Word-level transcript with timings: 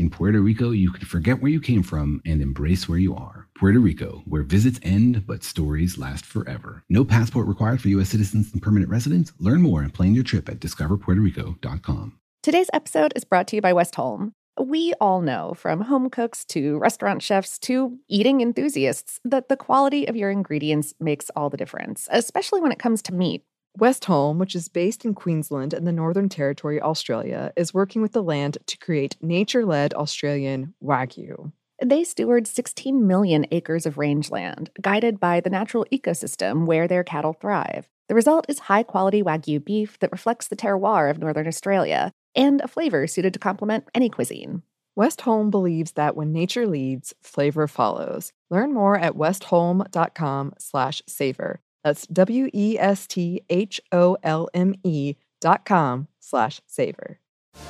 In 0.00 0.08
Puerto 0.08 0.40
Rico, 0.40 0.70
you 0.70 0.90
can 0.92 1.04
forget 1.04 1.42
where 1.42 1.50
you 1.50 1.60
came 1.60 1.82
from 1.82 2.22
and 2.24 2.40
embrace 2.40 2.88
where 2.88 2.98
you 2.98 3.14
are. 3.14 3.48
Puerto 3.54 3.78
Rico, 3.78 4.22
where 4.24 4.42
visits 4.42 4.80
end 4.82 5.26
but 5.26 5.44
stories 5.44 5.98
last 5.98 6.24
forever. 6.24 6.82
No 6.88 7.04
passport 7.04 7.46
required 7.46 7.82
for 7.82 7.88
U.S. 7.88 8.08
citizens 8.08 8.50
and 8.50 8.62
permanent 8.62 8.90
residents. 8.90 9.34
Learn 9.38 9.60
more 9.60 9.82
and 9.82 9.92
plan 9.92 10.14
your 10.14 10.24
trip 10.24 10.48
at 10.48 10.58
discoverpuertorico.com. 10.58 12.18
Today's 12.42 12.70
episode 12.72 13.12
is 13.14 13.24
brought 13.24 13.46
to 13.48 13.56
you 13.56 13.60
by 13.60 13.74
Westholme. 13.74 14.32
We 14.58 14.94
all 15.02 15.20
know, 15.20 15.52
from 15.52 15.82
home 15.82 16.08
cooks 16.08 16.46
to 16.46 16.78
restaurant 16.78 17.22
chefs 17.22 17.58
to 17.58 17.98
eating 18.08 18.40
enthusiasts, 18.40 19.20
that 19.26 19.50
the 19.50 19.56
quality 19.56 20.08
of 20.08 20.16
your 20.16 20.30
ingredients 20.30 20.94
makes 20.98 21.30
all 21.36 21.50
the 21.50 21.58
difference, 21.58 22.08
especially 22.10 22.62
when 22.62 22.72
it 22.72 22.78
comes 22.78 23.02
to 23.02 23.14
meat. 23.14 23.44
Westholme, 23.78 24.38
which 24.38 24.54
is 24.54 24.68
based 24.68 25.04
in 25.04 25.14
Queensland 25.14 25.72
and 25.72 25.86
the 25.86 25.92
Northern 25.92 26.28
Territory, 26.28 26.80
Australia, 26.80 27.52
is 27.56 27.72
working 27.72 28.02
with 28.02 28.12
the 28.12 28.22
land 28.22 28.58
to 28.66 28.78
create 28.78 29.16
nature 29.22 29.64
led 29.64 29.94
Australian 29.94 30.74
Wagyu. 30.82 31.52
They 31.82 32.04
steward 32.04 32.46
16 32.46 33.06
million 33.06 33.46
acres 33.50 33.86
of 33.86 33.96
rangeland, 33.96 34.70
guided 34.80 35.18
by 35.18 35.40
the 35.40 35.50
natural 35.50 35.86
ecosystem 35.90 36.66
where 36.66 36.86
their 36.86 37.04
cattle 37.04 37.32
thrive. 37.32 37.88
The 38.08 38.14
result 38.14 38.46
is 38.48 38.58
high 38.58 38.82
quality 38.82 39.22
Wagyu 39.22 39.64
beef 39.64 39.98
that 40.00 40.12
reflects 40.12 40.48
the 40.48 40.56
terroir 40.56 41.10
of 41.10 41.18
Northern 41.18 41.46
Australia 41.46 42.12
and 42.34 42.60
a 42.60 42.68
flavor 42.68 43.06
suited 43.06 43.32
to 43.32 43.38
complement 43.38 43.84
any 43.94 44.10
cuisine. 44.10 44.62
Westholme 44.98 45.50
believes 45.50 45.92
that 45.92 46.16
when 46.16 46.32
nature 46.32 46.66
leads, 46.66 47.14
flavor 47.22 47.66
follows. 47.66 48.32
Learn 48.50 48.74
more 48.74 48.98
at 48.98 49.14
westholme.com 49.14 50.54
slash 50.58 51.02
savor. 51.06 51.60
That's 51.82 52.06
W 52.06 52.48
E 52.52 52.78
S 52.78 53.06
T 53.06 53.42
H 53.48 53.80
O 53.92 54.16
L 54.22 54.48
M 54.54 54.74
E 54.84 55.14
dot 55.40 55.64
com 55.64 56.08
slash 56.18 56.60
savor. 56.66 57.18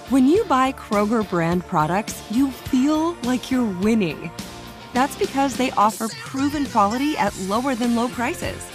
When 0.08 0.26
you 0.26 0.44
buy 0.44 0.72
Kroger 0.72 1.28
brand 1.28 1.66
products, 1.66 2.22
you 2.30 2.50
feel 2.50 3.12
like 3.22 3.50
you're 3.50 3.64
winning. 3.80 4.30
That's 4.92 5.16
because 5.16 5.56
they 5.56 5.70
offer 5.72 6.08
proven 6.08 6.66
quality 6.66 7.16
at 7.16 7.38
lower 7.42 7.74
than 7.74 7.94
low 7.94 8.08
prices. 8.08 8.66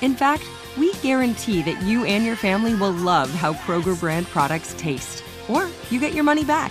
In 0.00 0.14
fact, 0.14 0.44
we 0.78 0.92
guarantee 0.94 1.62
that 1.62 1.82
you 1.82 2.04
and 2.04 2.24
your 2.24 2.36
family 2.36 2.74
will 2.74 2.92
love 2.92 3.30
how 3.30 3.54
Kroger 3.54 3.98
brand 3.98 4.26
products 4.26 4.74
taste, 4.78 5.24
or 5.48 5.68
you 5.90 5.98
get 5.98 6.14
your 6.14 6.24
money 6.24 6.44
back. 6.44 6.70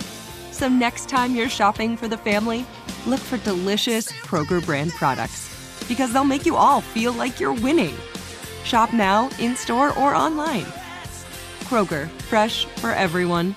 So 0.50 0.68
next 0.68 1.08
time 1.08 1.34
you're 1.34 1.50
shopping 1.50 1.96
for 1.96 2.08
the 2.08 2.16
family, 2.16 2.64
look 3.06 3.20
for 3.20 3.36
delicious 3.38 4.10
Kroger 4.10 4.64
brand 4.64 4.92
products 4.92 5.55
because 5.88 6.12
they'll 6.12 6.24
make 6.24 6.46
you 6.46 6.56
all 6.56 6.80
feel 6.80 7.12
like 7.12 7.40
you're 7.40 7.52
winning. 7.52 7.94
Shop 8.64 8.92
now, 8.92 9.30
in 9.38 9.56
store, 9.56 9.96
or 9.98 10.14
online. 10.14 10.66
Kroger, 11.64 12.08
fresh 12.22 12.64
for 12.76 12.90
everyone. 12.90 13.54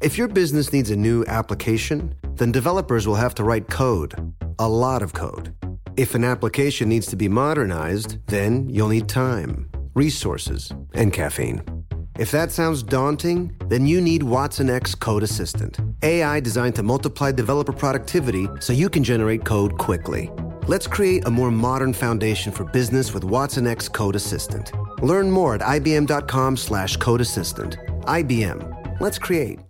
If 0.00 0.18
your 0.18 0.28
business 0.28 0.72
needs 0.72 0.90
a 0.90 0.96
new 0.96 1.24
application, 1.26 2.14
then 2.34 2.52
developers 2.52 3.06
will 3.06 3.14
have 3.14 3.34
to 3.36 3.44
write 3.44 3.68
code, 3.68 4.34
a 4.58 4.68
lot 4.68 5.02
of 5.02 5.12
code. 5.12 5.54
If 5.96 6.14
an 6.14 6.24
application 6.24 6.88
needs 6.88 7.06
to 7.06 7.16
be 7.16 7.28
modernized, 7.28 8.18
then 8.26 8.68
you'll 8.68 8.88
need 8.88 9.08
time, 9.08 9.70
resources, 9.94 10.72
and 10.92 11.12
caffeine. 11.12 11.62
If 12.18 12.30
that 12.30 12.52
sounds 12.52 12.82
daunting, 12.82 13.56
then 13.68 13.86
you 13.86 14.00
need 14.00 14.22
watsonx 14.22 14.98
Code 14.98 15.22
Assistant, 15.22 15.80
AI 16.02 16.38
designed 16.40 16.76
to 16.76 16.82
multiply 16.82 17.32
developer 17.32 17.72
productivity 17.72 18.48
so 18.60 18.72
you 18.72 18.88
can 18.88 19.02
generate 19.02 19.44
code 19.44 19.78
quickly. 19.78 20.30
Let's 20.66 20.86
create 20.86 21.26
a 21.26 21.30
more 21.30 21.50
modern 21.50 21.92
foundation 21.92 22.50
for 22.50 22.64
business 22.64 23.12
with 23.12 23.22
watsonx 23.22 23.92
Code 23.92 24.16
Assistant. 24.16 24.72
Learn 25.02 25.30
more 25.30 25.56
at 25.56 25.60
ibm.com 25.60 26.56
slash 26.56 26.96
code 26.96 27.20
assistant. 27.20 27.76
IBM. 28.06 28.98
Let's 28.98 29.18
create. 29.18 29.60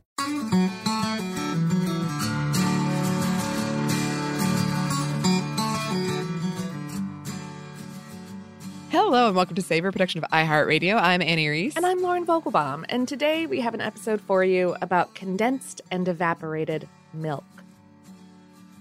Hello 8.91 9.27
and 9.27 9.35
welcome 9.35 9.57
to 9.57 9.63
Savor, 9.63 9.91
production 9.91 10.23
of 10.23 10.31
iHeartRadio. 10.31 10.95
I'm 10.95 11.21
Anney 11.21 11.49
Reese. 11.49 11.77
And 11.77 11.85
I'm 11.85 12.03
Lauren 12.03 12.25
Vogelbaum. 12.25 12.85
And 12.89 13.09
today 13.09 13.47
we 13.47 13.61
have 13.63 13.75
an 13.75 13.81
episode 13.81 14.21
for 14.21 14.45
you 14.45 14.77
about 14.81 15.17
condensed 15.17 15.81
and 15.91 16.07
evaporated 16.07 16.89
milk. 17.13 17.43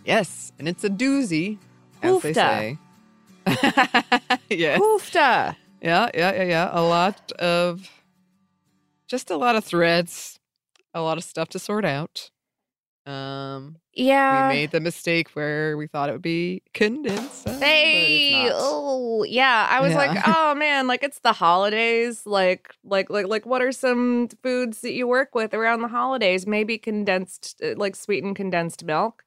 Yes, 0.06 0.51
and 0.59 0.68
it's 0.68 0.84
a 0.84 0.90
doozy, 0.90 1.57
as 2.03 2.16
Hoofda. 2.16 2.22
they 2.22 2.34
say. 2.34 2.78
yes. 4.50 4.80
Hoofda! 4.80 5.56
Yeah, 5.81 6.09
yeah, 6.14 6.34
yeah, 6.34 6.44
yeah. 6.44 6.69
A 6.72 6.81
lot 6.81 7.31
of, 7.34 7.90
just 9.08 9.30
a 9.31 9.36
lot 9.38 9.56
of 9.56 9.64
threads, 9.66 10.40
a 10.94 11.02
lot 11.02 11.18
of 11.18 11.24
stuff 11.24 11.50
to 11.50 11.59
sort 11.59 11.84
out. 11.86 12.30
Um, 13.06 13.75
Yeah. 13.94 14.47
we 14.47 14.56
made 14.56 14.72
the 14.72 14.80
mistake 14.80 15.31
where 15.31 15.75
we 15.75 15.88
thought 15.88 16.08
it 16.08 16.13
would 16.13 16.22
be 16.22 16.62
condensed. 16.74 17.50
Hey, 17.50 18.50
oh 18.53 19.24
yeah. 19.25 19.68
I 19.69 19.81
was 19.81 19.92
Yeah. 19.92 19.97
like, 19.97 20.24
oh 20.25 20.56
man, 20.56 20.88
like 20.88 21.03
it's 21.03 21.19
the 21.19 21.34
holidays. 21.34 22.25
Like, 22.25 22.74
like, 22.86 23.09
like, 23.09 23.28
like, 23.28 23.46
what 23.46 23.62
are 23.62 23.74
some 23.74 24.30
foods 24.42 24.80
that 24.81 24.94
you 24.94 25.06
work 25.06 25.36
with 25.36 25.53
around 25.53 25.81
the 25.81 25.90
holidays? 25.90 26.47
Maybe 26.47 26.78
condensed, 26.78 27.62
uh, 27.62 27.74
like 27.75 27.97
sweetened 27.97 28.38
condensed 28.38 28.86
milk. 28.86 29.25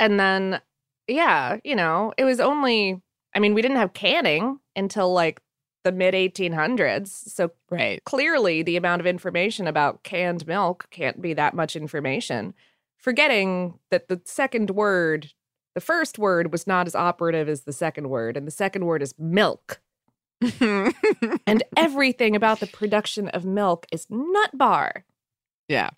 And 0.00 0.18
then, 0.18 0.60
yeah, 1.08 1.58
you 1.64 1.74
know, 1.74 2.12
it 2.16 2.24
was 2.24 2.40
only. 2.40 3.00
I 3.34 3.40
mean, 3.40 3.54
we 3.54 3.62
didn't 3.62 3.76
have 3.76 3.92
canning 3.92 4.58
until 4.76 5.12
like 5.12 5.40
the 5.84 5.92
mid 5.92 6.14
1800s. 6.14 7.08
So 7.08 7.50
Right. 7.70 8.02
clearly, 8.04 8.62
the 8.62 8.76
amount 8.76 9.00
of 9.00 9.06
information 9.06 9.66
about 9.66 10.02
canned 10.02 10.46
milk 10.46 10.86
can't 10.90 11.20
be 11.20 11.34
that 11.34 11.54
much 11.54 11.76
information. 11.76 12.54
Forgetting 12.98 13.78
that 13.90 14.08
the 14.08 14.20
second 14.24 14.70
word 14.70 15.32
the 15.74 15.80
first 15.80 16.18
word 16.18 16.50
was 16.50 16.66
not 16.66 16.88
as 16.88 16.96
operative 16.96 17.48
as 17.48 17.60
the 17.62 17.72
second 17.72 18.08
word, 18.08 18.36
and 18.36 18.46
the 18.46 18.50
second 18.50 18.84
word 18.86 19.02
is 19.02 19.14
milk. 19.18 19.80
And 21.46 21.62
everything 21.76 22.34
about 22.36 22.60
the 22.60 22.66
production 22.66 23.28
of 23.28 23.44
milk 23.44 23.86
is 23.92 24.06
nut 24.10 24.50
bar. 24.54 25.04
yeah. 25.68 25.90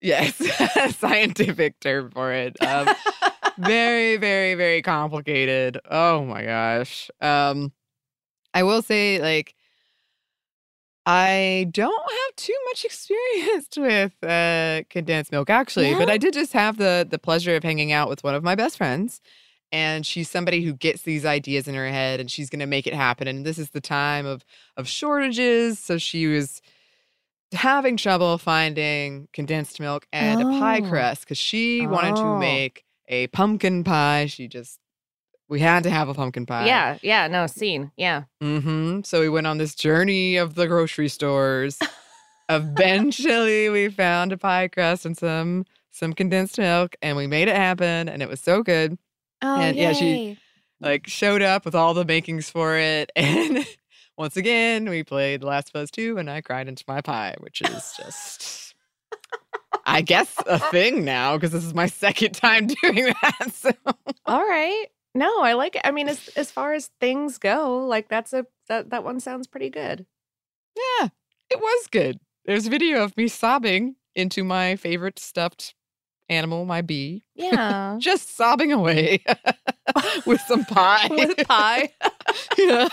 Yes. 0.00 0.36
Scientific 0.96 1.80
term 1.80 2.10
for 2.10 2.30
it. 2.32 2.56
Um, 2.62 2.88
very 3.58 4.16
very 4.16 4.54
very 4.54 4.82
complicated 4.82 5.78
oh 5.90 6.24
my 6.24 6.44
gosh 6.44 7.10
um 7.20 7.72
i 8.52 8.62
will 8.62 8.82
say 8.82 9.20
like 9.20 9.54
i 11.06 11.66
don't 11.70 11.92
have 11.92 12.36
too 12.36 12.56
much 12.66 12.84
experience 12.84 13.68
with 13.76 14.12
uh 14.24 14.82
condensed 14.90 15.30
milk 15.32 15.50
actually 15.50 15.94
but 15.94 16.08
i 16.10 16.16
did 16.18 16.32
just 16.34 16.52
have 16.52 16.76
the 16.78 17.06
the 17.08 17.18
pleasure 17.18 17.54
of 17.56 17.62
hanging 17.62 17.92
out 17.92 18.08
with 18.08 18.24
one 18.24 18.34
of 18.34 18.42
my 18.42 18.54
best 18.54 18.76
friends 18.76 19.20
and 19.72 20.06
she's 20.06 20.30
somebody 20.30 20.62
who 20.62 20.72
gets 20.72 21.02
these 21.02 21.24
ideas 21.26 21.66
in 21.66 21.74
her 21.74 21.88
head 21.88 22.20
and 22.20 22.30
she's 22.30 22.48
going 22.48 22.60
to 22.60 22.66
make 22.66 22.86
it 22.86 22.94
happen 22.94 23.26
and 23.28 23.44
this 23.44 23.58
is 23.58 23.70
the 23.70 23.80
time 23.80 24.24
of 24.26 24.44
of 24.76 24.88
shortages 24.88 25.78
so 25.78 25.98
she 25.98 26.26
was 26.26 26.62
having 27.52 27.96
trouble 27.96 28.38
finding 28.38 29.28
condensed 29.32 29.78
milk 29.78 30.06
and 30.12 30.40
a 30.40 30.44
pie 30.44 30.80
Oh. 30.82 30.88
crust 30.88 31.20
because 31.22 31.38
she 31.38 31.86
wanted 31.86 32.14
Oh. 32.16 32.22
to 32.34 32.38
make 32.38 32.84
a 33.08 33.26
pumpkin 33.28 33.84
pie. 33.84 34.26
She 34.26 34.48
just 34.48 34.78
we 35.48 35.60
had 35.60 35.82
to 35.82 35.90
have 35.90 36.08
a 36.08 36.14
pumpkin 36.14 36.46
pie. 36.46 36.66
Yeah, 36.66 36.98
yeah, 37.02 37.28
no, 37.28 37.46
scene. 37.46 37.92
Yeah. 37.96 38.24
Mm-hmm. 38.42 39.00
So 39.04 39.20
we 39.20 39.28
went 39.28 39.46
on 39.46 39.58
this 39.58 39.74
journey 39.74 40.36
of 40.36 40.54
the 40.54 40.66
grocery 40.66 41.08
stores. 41.08 41.78
Eventually, 42.48 43.68
we 43.70 43.88
found 43.88 44.32
a 44.32 44.38
pie 44.38 44.68
crust 44.68 45.04
and 45.06 45.16
some 45.16 45.64
some 45.90 46.12
condensed 46.12 46.58
milk, 46.58 46.96
and 47.02 47.16
we 47.16 47.26
made 47.26 47.48
it 47.48 47.56
happen, 47.56 48.08
and 48.08 48.22
it 48.22 48.28
was 48.28 48.40
so 48.40 48.62
good. 48.62 48.98
Oh, 49.42 49.56
And, 49.60 49.76
yeah, 49.76 49.92
she- 49.92 50.38
Like 50.80 51.06
showed 51.06 51.40
up 51.42 51.64
with 51.64 51.74
all 51.74 51.94
the 51.94 52.04
makings 52.04 52.50
for 52.50 52.76
it, 52.76 53.12
and 53.16 53.64
once 54.18 54.36
again 54.36 54.88
we 54.88 55.02
played 55.04 55.44
Last 55.44 55.70
of 55.74 55.82
Us 55.82 55.90
Two, 55.90 56.18
and 56.18 56.28
I 56.30 56.40
cried 56.40 56.68
into 56.68 56.84
my 56.88 57.00
pie, 57.00 57.34
which 57.40 57.60
is 57.62 57.94
just. 57.96 58.74
I 59.86 60.00
guess 60.02 60.34
a 60.46 60.58
thing 60.58 61.04
now 61.04 61.36
because 61.36 61.52
this 61.52 61.64
is 61.64 61.74
my 61.74 61.86
second 61.86 62.32
time 62.32 62.66
doing 62.82 63.12
that. 63.22 63.50
So 63.52 63.70
All 64.26 64.42
right. 64.46 64.86
No, 65.14 65.42
I 65.42 65.52
like 65.52 65.76
it. 65.76 65.82
I 65.84 65.90
mean, 65.90 66.08
as 66.08 66.28
as 66.36 66.50
far 66.50 66.72
as 66.72 66.90
things 67.00 67.38
go, 67.38 67.78
like 67.86 68.08
that's 68.08 68.32
a 68.32 68.46
that 68.68 68.90
that 68.90 69.04
one 69.04 69.20
sounds 69.20 69.46
pretty 69.46 69.70
good. 69.70 70.06
Yeah, 70.76 71.08
it 71.50 71.60
was 71.60 71.86
good. 71.88 72.18
There's 72.46 72.66
a 72.66 72.70
video 72.70 73.02
of 73.04 73.16
me 73.16 73.28
sobbing 73.28 73.96
into 74.16 74.42
my 74.44 74.76
favorite 74.76 75.18
stuffed 75.18 75.74
animal, 76.28 76.64
my 76.64 76.82
bee, 76.82 77.22
Yeah. 77.34 77.96
just 78.00 78.36
sobbing 78.36 78.72
away 78.72 79.22
with 80.26 80.40
some 80.42 80.64
pie. 80.64 81.08
With 81.10 81.36
pie. 81.46 81.90
yeah. 82.58 82.88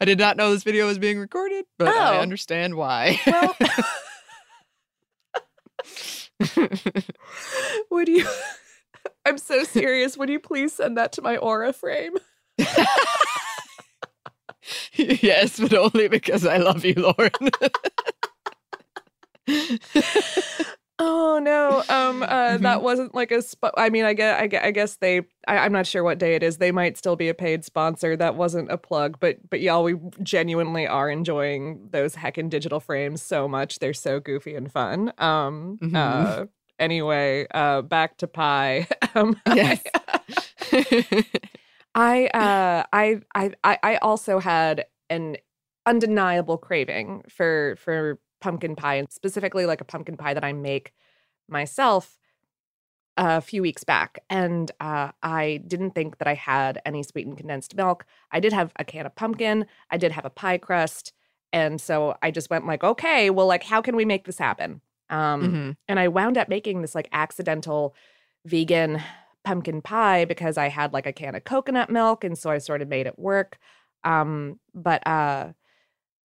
I 0.00 0.04
did 0.04 0.18
not 0.18 0.36
know 0.36 0.52
this 0.52 0.64
video 0.64 0.86
was 0.86 0.98
being 0.98 1.18
recorded, 1.18 1.64
but 1.78 1.88
I 1.88 2.16
Oh. 2.16 2.20
understand 2.20 2.74
why. 2.74 3.20
Well, 3.26 3.56
would 7.90 8.08
you? 8.08 8.26
I'm 9.26 9.38
so 9.38 9.64
serious. 9.64 10.16
Would 10.16 10.30
you 10.30 10.40
please 10.40 10.72
send 10.74 10.96
that 10.96 11.12
to 11.12 11.22
my 11.22 11.36
aura 11.36 11.72
frame? 11.72 12.14
yes, 14.94 15.58
but 15.60 15.74
only 15.74 16.08
because 16.08 16.46
I 16.46 16.58
love 16.58 16.84
you, 16.84 16.94
Lauren. 16.94 17.50
Oh 21.04 21.40
no. 21.42 21.82
Um. 21.88 22.22
Uh. 22.22 22.58
That 22.58 22.82
wasn't 22.82 23.12
like 23.14 23.32
a. 23.32 23.42
Sp- 23.42 23.74
I 23.76 23.90
mean, 23.90 24.04
I 24.04 24.12
guess. 24.14 24.40
I 24.40 24.46
guess, 24.46 24.64
I 24.64 24.70
guess 24.70 24.96
they. 24.96 25.18
I, 25.48 25.58
I'm 25.58 25.72
not 25.72 25.86
sure 25.86 26.04
what 26.04 26.18
day 26.18 26.36
it 26.36 26.42
is. 26.44 26.58
They 26.58 26.70
might 26.70 26.96
still 26.96 27.16
be 27.16 27.28
a 27.28 27.34
paid 27.34 27.64
sponsor. 27.64 28.16
That 28.16 28.36
wasn't 28.36 28.70
a 28.70 28.78
plug. 28.78 29.18
But 29.18 29.38
but 29.50 29.60
y'all, 29.60 29.82
we 29.82 29.96
genuinely 30.22 30.86
are 30.86 31.10
enjoying 31.10 31.88
those 31.90 32.14
heckin' 32.14 32.50
digital 32.50 32.78
frames 32.78 33.20
so 33.22 33.48
much. 33.48 33.80
They're 33.80 33.94
so 33.94 34.20
goofy 34.20 34.54
and 34.54 34.70
fun. 34.70 35.12
Um. 35.18 35.78
Mhm. 35.82 35.96
Uh. 35.96 36.46
Anyway. 36.78 37.46
Uh. 37.52 37.82
Back 37.82 38.18
to 38.18 38.28
pie. 38.28 38.86
um. 39.14 39.40
Yes. 39.52 39.82
I 41.94 42.26
uh 42.28 42.84
I 42.92 43.20
I 43.34 43.52
I 43.64 43.78
I 43.82 43.96
also 43.96 44.38
had 44.38 44.86
an 45.10 45.36
undeniable 45.84 46.56
craving 46.58 47.24
for 47.28 47.76
for 47.78 48.18
pumpkin 48.42 48.76
pie 48.76 48.96
and 48.96 49.10
specifically 49.10 49.64
like 49.66 49.80
a 49.80 49.84
pumpkin 49.84 50.16
pie 50.18 50.34
that 50.34 50.44
I 50.44 50.52
make 50.52 50.92
myself 51.48 52.18
a 53.18 53.42
few 53.42 53.60
weeks 53.60 53.84
back 53.84 54.20
and 54.30 54.70
uh 54.80 55.10
I 55.22 55.62
didn't 55.66 55.90
think 55.94 56.16
that 56.18 56.26
I 56.26 56.32
had 56.34 56.80
any 56.86 57.02
sweetened 57.02 57.36
condensed 57.36 57.76
milk. 57.76 58.06
I 58.30 58.40
did 58.40 58.54
have 58.54 58.72
a 58.76 58.84
can 58.84 59.04
of 59.04 59.14
pumpkin, 59.14 59.66
I 59.90 59.98
did 59.98 60.12
have 60.12 60.24
a 60.24 60.30
pie 60.30 60.56
crust 60.58 61.12
and 61.52 61.78
so 61.78 62.16
I 62.22 62.30
just 62.30 62.48
went 62.48 62.66
like 62.66 62.82
okay, 62.82 63.28
well 63.28 63.46
like 63.46 63.64
how 63.64 63.82
can 63.82 63.96
we 63.96 64.06
make 64.06 64.24
this 64.24 64.38
happen? 64.38 64.80
Um 65.10 65.42
Mhm. 65.42 65.76
and 65.88 65.98
I 66.00 66.08
wound 66.08 66.38
up 66.38 66.48
making 66.48 66.80
this 66.80 66.94
like 66.94 67.08
accidental 67.12 67.94
vegan 68.46 69.02
pumpkin 69.44 69.82
pie 69.82 70.24
because 70.24 70.56
I 70.56 70.68
had 70.68 70.94
like 70.94 71.06
a 71.06 71.12
can 71.12 71.34
of 71.34 71.44
coconut 71.44 71.90
milk 71.90 72.24
and 72.24 72.38
so 72.38 72.50
I 72.50 72.58
sort 72.58 72.80
of 72.80 72.88
made 72.88 73.06
it 73.06 73.18
work. 73.18 73.58
Um 74.04 74.58
but 74.74 75.06
uh 75.06 75.52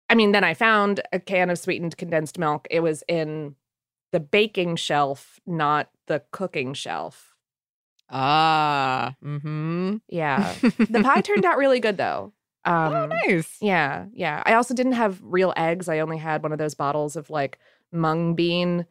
I 0.09 0.15
mean 0.15 0.31
then 0.31 0.43
I 0.43 0.53
found 0.53 1.01
a 1.13 1.19
can 1.19 1.49
of 1.49 1.59
sweetened 1.59 1.97
condensed 1.97 2.37
milk. 2.39 2.67
It 2.71 2.79
was 2.81 3.03
in 3.07 3.55
the 4.11 4.19
baking 4.19 4.75
shelf, 4.75 5.39
not 5.45 5.89
the 6.07 6.23
cooking 6.31 6.73
shelf. 6.73 7.35
Ah. 8.09 9.15
Mm-hmm. 9.23 9.97
Yeah. 10.07 10.53
The 10.61 11.01
pie 11.03 11.21
turned 11.21 11.45
out 11.45 11.57
really 11.57 11.79
good 11.79 11.97
though. 11.97 12.33
Um 12.65 12.93
oh, 12.93 13.05
nice. 13.05 13.57
Yeah, 13.61 14.05
yeah. 14.13 14.41
I 14.45 14.53
also 14.55 14.73
didn't 14.73 14.93
have 14.93 15.19
real 15.23 15.53
eggs. 15.55 15.87
I 15.87 15.99
only 15.99 16.17
had 16.17 16.41
one 16.43 16.51
of 16.51 16.57
those 16.57 16.73
bottles 16.75 17.15
of 17.15 17.29
like 17.29 17.59
mung 17.91 18.33
bean 18.35 18.85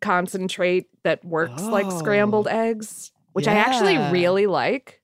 concentrate 0.00 0.86
that 1.02 1.24
works 1.24 1.62
like 1.62 1.90
scrambled 1.90 2.46
Oh. 2.48 2.56
eggs, 2.56 3.10
which 3.32 3.48
I 3.48 3.54
actually 3.54 3.96
really 4.12 4.46
like. 4.46 5.00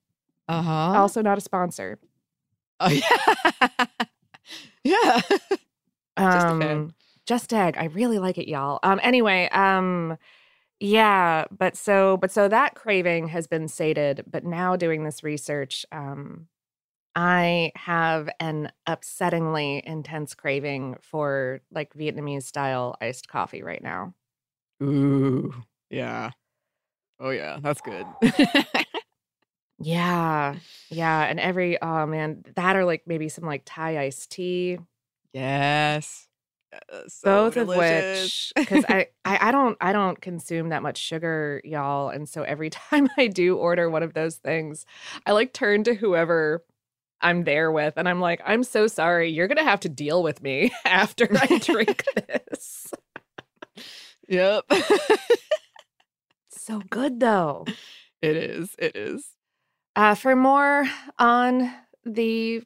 Uh 0.48 0.62
huh. 0.62 1.00
Also, 1.00 1.20
not 1.22 1.38
a 1.38 1.40
sponsor. 1.40 1.98
Oh 2.80 2.88
yeah. 2.90 3.86
yeah. 4.84 5.20
Um, 6.16 6.94
Just 7.26 7.52
egg. 7.52 7.76
I 7.78 7.84
really 7.86 8.18
like 8.18 8.38
it, 8.38 8.48
y'all. 8.48 8.78
Um. 8.82 9.00
Anyway. 9.02 9.48
Um. 9.50 10.16
Yeah. 10.80 11.44
But 11.50 11.76
so. 11.76 12.16
But 12.16 12.30
so 12.30 12.48
that 12.48 12.74
craving 12.74 13.28
has 13.28 13.46
been 13.46 13.68
sated. 13.68 14.24
But 14.30 14.44
now 14.44 14.76
doing 14.76 15.04
this 15.04 15.22
research, 15.22 15.86
um, 15.92 16.48
I 17.14 17.72
have 17.76 18.28
an 18.40 18.72
upsettingly 18.88 19.82
intense 19.82 20.34
craving 20.34 20.96
for 21.02 21.60
like 21.70 21.94
Vietnamese 21.94 22.44
style 22.44 22.96
iced 23.00 23.28
coffee 23.28 23.62
right 23.62 23.82
now. 23.82 24.14
Ooh. 24.82 25.52
Yeah. 25.90 26.30
Oh 27.20 27.30
yeah. 27.30 27.58
That's 27.62 27.80
good. 27.80 28.06
Yeah. 29.82 30.56
Yeah. 30.90 31.22
And 31.24 31.40
every 31.40 31.80
oh 31.80 32.06
man, 32.06 32.44
that 32.56 32.76
or 32.76 32.84
like 32.84 33.02
maybe 33.06 33.28
some 33.28 33.44
like 33.44 33.62
Thai 33.64 33.98
iced 33.98 34.30
tea. 34.30 34.78
yes. 35.32 36.28
Uh, 36.90 37.02
so 37.06 37.44
both 37.50 37.56
of 37.58 37.68
which 37.68 38.50
because 38.56 38.82
I, 38.88 39.08
I 39.26 39.48
i 39.48 39.52
don't 39.52 39.76
i 39.82 39.92
don't 39.92 40.18
consume 40.22 40.70
that 40.70 40.82
much 40.82 40.96
sugar 40.96 41.60
y'all 41.64 42.08
and 42.08 42.26
so 42.26 42.44
every 42.44 42.70
time 42.70 43.10
i 43.18 43.26
do 43.26 43.58
order 43.58 43.90
one 43.90 44.02
of 44.02 44.14
those 44.14 44.36
things 44.36 44.86
i 45.26 45.32
like 45.32 45.52
turn 45.52 45.84
to 45.84 45.94
whoever 45.94 46.64
i'm 47.20 47.44
there 47.44 47.70
with 47.70 47.92
and 47.98 48.08
i'm 48.08 48.20
like 48.20 48.40
i'm 48.46 48.64
so 48.64 48.86
sorry 48.86 49.28
you're 49.30 49.48
gonna 49.48 49.62
have 49.62 49.80
to 49.80 49.90
deal 49.90 50.22
with 50.22 50.42
me 50.42 50.72
after 50.86 51.28
i 51.30 51.58
drink 51.58 52.04
this 52.26 52.90
Yep. 54.28 54.64
so 56.48 56.80
good 56.88 57.20
though 57.20 57.66
it 58.22 58.36
is. 58.36 58.74
It 58.78 58.96
is. 58.96 59.26
Uh, 59.96 60.14
for 60.14 60.34
more 60.36 60.84
on 61.18 61.72
the 62.04 62.62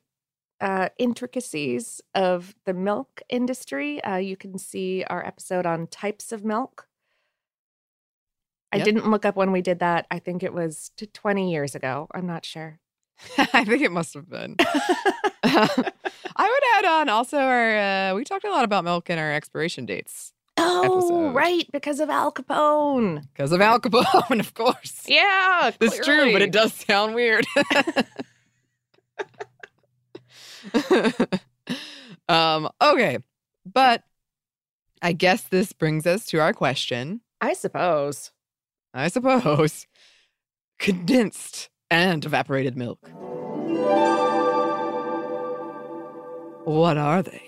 uh, 0.60 0.88
intricacies 0.98 2.00
of 2.14 2.54
the 2.64 2.72
milk 2.74 3.20
industry, 3.28 4.02
uh, 4.04 4.16
you 4.16 4.36
can 4.36 4.58
see 4.58 5.04
our 5.04 5.24
episode 5.26 5.66
on 5.66 5.86
types 5.86 6.32
of 6.32 6.44
milk. 6.44 6.88
I 8.72 8.78
Yep. 8.78 8.84
didn't 8.84 9.10
look 9.10 9.24
up 9.24 9.36
when 9.36 9.52
we 9.52 9.62
did 9.62 9.78
that. 9.78 10.06
I 10.10 10.18
think 10.18 10.42
it 10.42 10.52
was 10.52 10.90
20 11.12 11.50
years 11.52 11.74
ago. 11.74 12.08
I'm 12.14 12.26
not 12.26 12.44
sure. 12.44 12.80
I 13.38 13.64
think 13.64 13.82
it 13.82 13.92
must 13.92 14.14
have 14.14 14.28
been. 14.28 14.56
I 15.42 15.92
would 16.38 16.62
add 16.78 16.84
on 16.84 17.08
also 17.08 17.38
our 17.38 17.76
uh, 17.76 18.14
we 18.14 18.24
talked 18.24 18.44
a 18.44 18.50
lot 18.50 18.64
about 18.64 18.84
milk 18.84 19.08
and 19.08 19.18
our 19.18 19.32
expiration 19.32 19.86
dates 19.86 20.32
oh, 20.58 20.84
Episode. 20.84 21.34
right. 21.34 21.64
Because 21.72 22.00
of 22.00 22.10
Al 22.10 22.32
Capone. 22.32 23.22
because 23.32 23.52
of 23.52 23.60
Al 23.60 23.80
Capone, 23.80 24.40
of 24.40 24.54
course. 24.54 25.04
Yeah. 25.06 25.70
It's 25.80 26.04
true, 26.04 26.32
but 26.32 26.42
it 26.42 26.52
does 26.52 26.72
sound 26.72 27.14
weird. 27.14 27.46
um, 32.28 32.68
okay. 32.80 33.18
But 33.64 34.02
I 35.02 35.12
guess 35.12 35.42
this 35.42 35.72
brings 35.72 36.06
us 36.06 36.24
to 36.26 36.38
our 36.40 36.52
question. 36.52 37.20
I 37.40 37.52
suppose. 37.52 38.32
I 38.94 39.08
suppose. 39.08 39.86
Condensed 40.78 41.68
and 41.90 42.24
evaporated 42.24 42.76
milk. 42.76 42.98
What 46.64 46.96
are 46.96 47.22
they? 47.22 47.42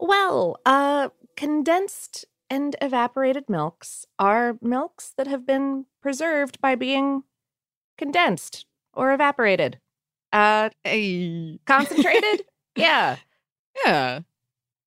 Well, 0.00 0.58
uh, 0.66 1.08
condensed 1.38 2.24
and 2.50 2.74
evaporated 2.80 3.48
milks 3.48 4.04
are 4.18 4.58
milks 4.60 5.12
that 5.16 5.28
have 5.28 5.46
been 5.46 5.86
preserved 6.02 6.60
by 6.60 6.74
being 6.74 7.22
condensed 7.96 8.66
or 8.92 9.12
evaporated. 9.12 9.78
Uh, 10.32 10.70
Hey. 10.82 11.60
concentrated? 11.64 12.44
yeah. 12.76 13.18
Yeah. 13.84 14.20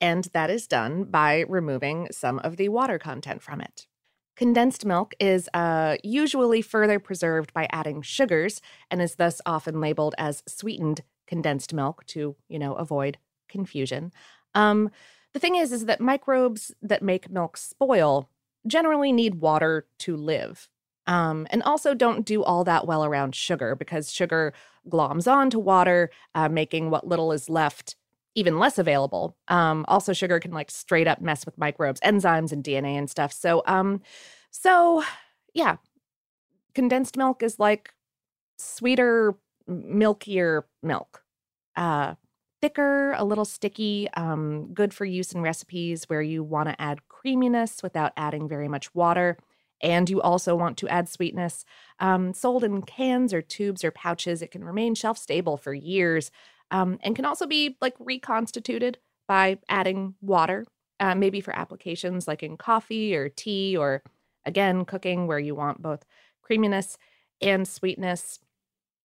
And 0.02 0.28
that 0.34 0.50
is 0.50 0.68
done 0.68 1.06
by 1.06 1.46
removing 1.48 2.10
some 2.12 2.40
of 2.40 2.58
the 2.58 2.68
water 2.68 3.00
content 3.00 3.42
from 3.42 3.62
it. 3.62 3.88
Condensed 4.36 4.86
milk 4.86 5.14
is 5.22 5.48
uh, 5.54 5.96
usually 6.04 6.62
further 6.62 7.00
preserved 7.00 7.54
by 7.54 7.70
adding 7.72 8.02
sugars 8.02 8.60
and 8.90 9.02
is 9.02 9.16
thus 9.16 9.40
often 9.46 9.80
labeled 9.80 10.16
as 10.18 10.44
sweetened 10.50 11.04
condensed 11.28 11.74
milk 11.74 12.06
to, 12.08 12.36
you 12.50 12.60
know, 12.60 12.74
avoid 12.74 13.20
confusion. 13.48 14.12
Um, 14.54 14.92
the 15.34 15.40
thing 15.40 15.56
is, 15.56 15.72
is 15.72 15.86
that 15.86 16.02
microbes 16.02 16.74
that 16.82 17.02
make 17.02 17.30
milk 17.30 17.58
spoil 17.58 18.30
generally 18.68 19.12
need 19.12 19.36
water 19.36 19.88
to 20.00 20.16
live. 20.16 20.70
Um, 21.08 21.48
and 21.50 21.64
also 21.64 21.94
don't 21.94 22.26
do 22.26 22.44
all 22.44 22.64
that 22.64 22.86
well 22.86 23.04
around 23.04 23.34
sugar 23.34 23.76
because 23.76 24.12
sugar 24.12 24.54
gloms 24.90 25.32
onto 25.32 25.58
water, 25.58 26.12
uh, 26.36 26.48
making 26.48 26.90
what 26.90 27.08
little 27.08 27.32
is 27.32 27.50
left 27.50 27.96
even 28.36 28.60
less 28.60 28.78
available. 28.78 29.36
Um, 29.48 29.86
also, 29.88 30.14
sugar 30.14 30.40
can 30.40 30.52
like 30.52 30.72
straight 30.72 31.08
up 31.08 31.22
mess 31.22 31.46
with 31.46 31.58
microbes, 31.58 32.00
enzymes, 32.02 32.52
and 32.52 32.64
DNA 32.64 32.98
and 32.98 33.10
stuff. 33.10 33.34
So, 33.34 33.62
um, 33.66 34.02
so 34.52 35.04
yeah, 35.54 35.78
condensed 36.74 37.18
milk 37.18 37.44
is 37.44 37.60
like 37.60 37.94
sweeter, 38.58 39.36
milkier 39.70 40.64
milk. 40.82 41.24
Uh, 41.76 42.16
thicker, 42.62 43.14
a 43.14 43.24
little 43.24 43.46
sticky, 43.46 44.08
um, 44.16 44.74
good 44.74 44.94
for 44.94 45.06
use 45.06 45.34
in 45.34 45.42
recipes 45.42 46.06
where 46.06 46.22
you 46.22 46.44
want 46.44 46.70
to 46.70 46.82
add 46.82 47.08
creaminess 47.08 47.82
without 47.84 48.14
adding 48.16 48.48
very 48.48 48.68
much 48.68 48.94
water. 48.94 49.38
And 49.82 50.10
you 50.10 50.22
also 50.22 50.56
want 50.56 50.78
to 50.78 50.88
add 50.88 51.10
sweetness. 51.10 51.66
Um, 52.00 52.34
sold 52.34 52.64
in 52.64 52.84
cans 52.84 53.34
or 53.34 53.42
tubes 53.42 53.84
or 53.84 53.92
pouches, 53.92 54.42
it 54.42 54.52
can 54.52 54.64
remain 54.64 54.94
shelf 54.94 55.18
stable 55.18 55.58
for 55.58 55.74
years 55.74 56.32
um, 56.70 57.00
and 57.04 57.16
can 57.16 57.26
also 57.26 57.48
be 57.48 57.78
like 57.82 57.96
reconstituted 58.00 59.00
by 59.28 59.58
adding 59.68 60.14
water, 60.22 60.66
uh, 61.00 61.16
maybe 61.16 61.42
for 61.42 61.56
applications 61.56 62.28
like 62.28 62.44
in 62.44 62.58
coffee 62.58 63.16
or 63.16 63.28
tea 63.28 63.76
or 63.76 64.04
Again, 64.46 64.86
cooking 64.86 65.28
where 65.28 65.40
you 65.40 65.56
want 65.56 65.82
both 65.82 66.06
creaminess 66.42 66.98
and 67.42 67.68
sweetness. 67.68 68.40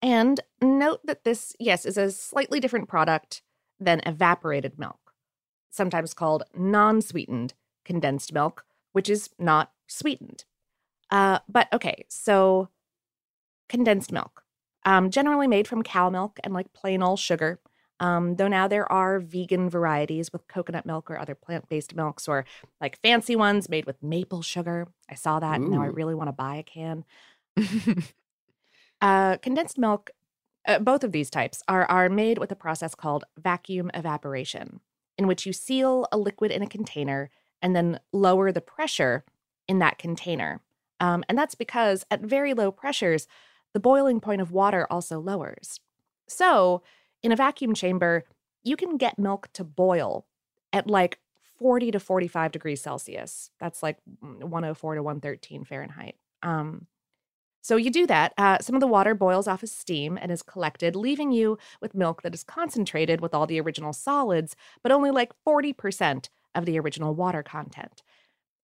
And 0.03 0.41
note 0.63 1.01
that 1.05 1.25
this, 1.25 1.55
yes, 1.59 1.85
is 1.85 1.97
a 1.97 2.11
slightly 2.11 2.61
different 2.61 2.89
product 2.89 3.43
than 3.78 4.00
evaporated 4.06 4.78
milk, 4.78 5.12
sometimes 5.71 6.14
called 6.14 6.45
non 6.54 7.00
sweetened 7.00 7.54
condensed 7.85 8.33
milk, 8.33 8.64
which 8.92 9.09
is 9.09 9.30
not 9.38 9.73
sweetened. 9.87 10.45
Uh, 11.11 11.38
but 11.49 11.68
okay, 11.73 12.04
so 12.09 12.68
condensed 13.68 14.12
milk, 14.12 14.45
um, 14.85 15.11
generally 15.11 15.47
made 15.47 15.68
from 15.68 15.83
cow 15.83 16.11
milk 16.11 16.38
and 16.42 16.52
like 16.52 16.73
plain 16.73 17.02
old 17.02 17.18
sugar. 17.18 17.61
Um, 17.99 18.37
though 18.37 18.49
now 18.49 18.68
there 18.68 18.90
are 18.92 19.18
vegan 19.21 19.71
varieties 19.71 20.30
with 20.30 20.49
coconut 20.49 20.85
milk 20.85 21.11
or 21.11 21.18
other 21.18 21.35
plant 21.35 21.68
based 21.68 21.95
milks, 21.95 22.28
or 22.28 22.45
like 22.80 23.00
fancy 23.00 23.37
ones 23.37 23.68
made 23.68 23.87
with 23.87 24.02
maple 24.02 24.42
sugar. 24.42 24.88
I 25.09 25.14
saw 25.14 25.40
that. 25.40 25.61
And 25.61 25.71
now 25.71 25.83
I 25.83 25.87
really 25.87 26.14
want 26.14 26.28
to 26.28 26.33
buy 26.33 26.56
a 26.56 26.62
can. 26.62 27.04
Uh, 29.00 29.37
condensed 29.38 29.78
milk, 29.78 30.11
uh, 30.67 30.79
both 30.79 31.05
of 31.05 31.13
these 31.13 31.31
types, 31.31 31.63
are, 31.69 31.85
are 31.87 32.09
made 32.09 32.39
with 32.39 32.53
a 32.53 32.57
process 32.57 32.95
called 32.95 33.25
vacuum 33.39 33.91
evaporation, 33.95 34.81
in 35.17 35.27
which 35.27 35.47
you 35.47 35.53
seal 35.53 36.07
a 36.13 36.19
liquid 36.19 36.51
in 36.51 36.63
a 36.63 36.69
container 36.69 37.31
and 37.63 37.75
then 37.75 38.01
lower 38.13 38.53
the 38.53 38.61
pressure 38.61 39.25
in 39.69 39.79
that 39.79 39.99
container. 39.99 40.61
Um, 41.01 41.25
and 41.29 41.37
that's 41.37 41.55
because 41.55 42.05
at 42.11 42.21
very 42.21 42.55
low 42.55 42.71
pressures, 42.71 43.27
the 43.75 43.81
boiling 43.81 44.21
point 44.21 44.41
of 44.41 44.53
water 44.53 44.87
also 44.91 45.21
lowers. 45.21 45.81
So, 46.29 46.83
in 47.23 47.33
a 47.33 47.37
vacuum 47.37 47.75
chamber, 47.75 48.25
you 48.63 48.77
can 48.77 48.97
get 48.97 49.19
milk 49.19 49.49
to 49.55 49.65
boil 49.65 50.27
at 50.73 50.89
like 50.89 51.19
40 51.59 51.91
to 51.93 52.01
45 52.01 52.53
degrees 52.53 52.81
Celsius. 52.81 53.51
That's 53.61 53.83
like 53.83 53.99
mm, 54.23 54.43
104 54.43 54.95
to 54.97 55.03
113 55.03 55.65
Fahrenheit. 55.65 56.17
Um, 56.43 56.87
so 57.67 57.75
you 57.75 57.91
do 57.91 58.07
that. 58.07 58.33
Uh, 58.39 58.59
some 58.61 58.77
of 58.77 58.81
the 58.81 58.87
water 58.87 59.13
boils 59.13 59.49
off 59.49 59.65
as 59.65 59.73
steam 59.73 60.17
and 60.17 60.31
is 60.31 60.41
collected, 60.41 60.95
leaving 60.95 61.33
you 61.33 61.59
with 61.81 61.97
milk 61.97 62.23
that 62.23 62.33
is 62.33 62.45
concentrated 62.45 63.21
with 63.21 63.35
all 63.35 63.45
the 63.45 63.61
original 63.61 63.93
solids, 63.93 64.55
but 64.85 64.93
only 64.93 65.11
like 65.11 65.33
40% 65.45 66.29
of 66.55 66.65
the 66.65 66.79
original 66.79 67.13
water 67.13 67.43
content. 67.43 68.05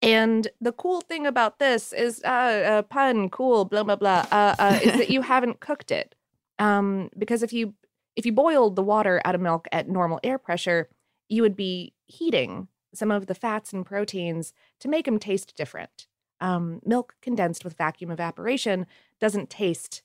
And 0.02 0.46
the 0.60 0.70
cool 0.70 1.00
thing 1.00 1.26
about 1.26 1.58
this 1.58 1.92
is, 1.92 2.22
uh, 2.22 2.28
uh 2.28 2.82
pun, 2.82 3.28
cool, 3.28 3.64
blah 3.64 3.82
blah 3.82 3.96
blah, 3.96 4.24
uh, 4.30 4.54
uh, 4.56 4.78
is 4.80 4.92
that 4.92 5.10
you 5.10 5.22
haven't 5.32 5.58
cooked 5.58 5.90
it. 5.90 6.14
Um, 6.60 7.10
because 7.18 7.42
if 7.42 7.52
you 7.52 7.74
if 8.14 8.24
you 8.24 8.30
boiled 8.30 8.76
the 8.76 8.84
water 8.84 9.20
out 9.24 9.34
of 9.34 9.40
milk 9.40 9.66
at 9.72 9.88
normal 9.88 10.20
air 10.22 10.38
pressure, 10.38 10.88
you 11.28 11.42
would 11.42 11.56
be 11.56 11.92
heating 12.06 12.68
some 12.94 13.10
of 13.10 13.26
the 13.26 13.34
fats 13.34 13.72
and 13.72 13.84
proteins 13.84 14.52
to 14.78 14.88
make 14.88 15.06
them 15.06 15.18
taste 15.18 15.56
different. 15.56 16.06
Um, 16.42 16.80
milk 16.84 17.14
condensed 17.22 17.64
with 17.64 17.76
vacuum 17.76 18.10
evaporation 18.10 18.86
doesn't 19.20 19.48
taste 19.48 20.02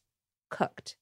cooked. 0.52 0.96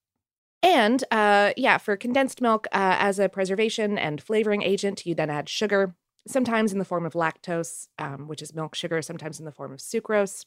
And 0.64 1.04
uh, 1.12 1.52
yeah, 1.58 1.78
for 1.78 1.96
condensed 1.98 2.42
milk 2.42 2.68
uh, 2.72 2.96
as 2.98 3.20
a 3.20 3.30
preservation 3.30 3.98
and 3.98 4.22
flavoring 4.24 4.64
agent, 4.64 5.06
you 5.06 5.14
then 5.14 5.30
add 5.30 5.50
sugar, 5.50 5.94
sometimes 6.28 6.72
in 6.72 6.80
the 6.80 6.86
form 6.86 7.06
of 7.06 7.14
lactose, 7.14 7.90
um, 8.00 8.28
which 8.28 8.42
is 8.42 8.56
milk 8.56 8.74
sugar, 8.76 9.02
sometimes 9.02 9.38
in 9.38 9.46
the 9.46 9.52
form 9.52 9.74
of 9.74 9.80
sucrose. 9.80 10.46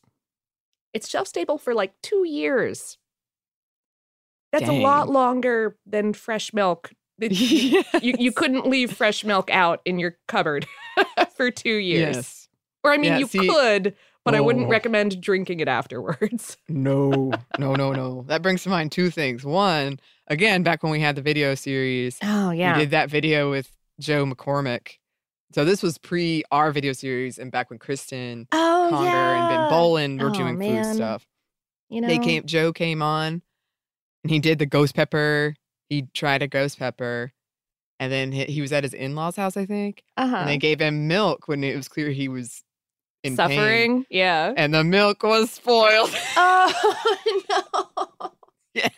It's 0.94 1.08
shelf 1.08 1.28
stable 1.28 1.58
for 1.58 1.74
like 1.74 1.92
two 2.02 2.24
years. 2.26 2.96
That's 4.52 4.68
a 4.68 4.72
lot 4.72 5.10
longer 5.10 5.76
than 5.86 6.12
fresh 6.14 6.52
milk. 6.52 6.90
You, 7.20 7.82
you 8.00 8.30
couldn't 8.32 8.66
leave 8.68 8.92
fresh 8.92 9.24
milk 9.24 9.50
out 9.50 9.80
in 9.84 9.98
your 9.98 10.16
cupboard 10.28 10.66
for 11.36 11.50
two 11.50 11.74
years. 11.74 12.16
Yes. 12.16 12.48
Or 12.84 12.92
I 12.92 12.96
mean, 12.96 13.10
Yeah, 13.12 13.18
you 13.18 13.26
see- 13.26 13.48
could, 13.48 13.96
but 14.30 14.36
I 14.36 14.40
wouldn't 14.40 14.66
Oh. 14.66 14.70
recommend 14.70 15.20
drinking 15.20 15.60
it 15.60 15.68
afterwards. 15.68 16.56
No, 16.68 17.32
no, 17.58 17.74
no, 17.74 17.92
no. 17.92 18.24
That 18.28 18.42
brings 18.42 18.62
to 18.64 18.68
mind 18.68 18.92
two 18.92 19.10
things. 19.10 19.44
One, 19.44 19.98
again, 20.26 20.62
back 20.62 20.82
when 20.82 20.92
we 20.92 21.00
had 21.00 21.16
the 21.16 21.22
video 21.22 21.54
series, 21.54 22.18
Oh 22.22 22.50
yeah, 22.50 22.74
we 22.74 22.80
did 22.80 22.90
that 22.90 23.10
video 23.10 23.50
with 23.50 23.70
Joe 24.00 24.24
McCormick. 24.26 24.98
So 25.54 25.64
this 25.64 25.82
was 25.82 25.96
pre 25.98 26.44
our 26.50 26.70
video 26.72 26.92
series 26.92 27.38
and 27.38 27.50
back 27.50 27.70
when 27.70 27.78
Kristen 27.78 28.46
Oh 28.52 28.86
Conger 28.90 29.34
and 29.34 29.48
Ben 29.48 29.66
Bowlin 29.70 30.18
were 30.18 30.28
Oh, 30.28 30.32
doing 30.32 30.58
man. 30.58 30.84
food 30.84 30.94
stuff. 30.94 31.26
You 31.88 32.02
know, 32.02 32.08
They 32.08 32.18
came 32.18 32.44
Joe 32.44 32.72
came 32.72 33.00
on 33.02 33.40
and 34.24 34.30
he 34.30 34.38
did 34.40 34.58
the 34.58 34.66
ghost 34.66 34.94
pepper. 34.94 35.54
He 35.88 36.02
tried 36.14 36.42
a 36.42 36.48
ghost 36.48 36.78
pepper. 36.78 37.32
And 38.00 38.12
then 38.12 38.30
he, 38.30 38.44
he 38.44 38.60
was 38.60 38.72
at 38.72 38.84
his 38.84 38.94
in-laws 38.94 39.34
house, 39.36 39.56
I 39.56 39.66
think. 39.66 40.04
uh-huh. 40.16 40.36
And 40.36 40.48
they 40.48 40.58
gave 40.58 40.80
him 40.80 41.08
milk 41.08 41.48
when 41.48 41.64
it 41.64 41.74
was 41.74 41.88
clear 41.88 42.10
he 42.10 42.28
was 42.28 42.62
in 43.24 43.36
pain. 43.36 43.48
suffering. 43.50 44.06
Yeah. 44.10 44.54
And 44.56 44.72
the 44.74 44.84
milk 44.84 45.22
was 45.22 45.50
spoiled. 45.50 46.14
Oh 46.36 47.42
no. 47.50 48.32
yeah. 48.74 48.88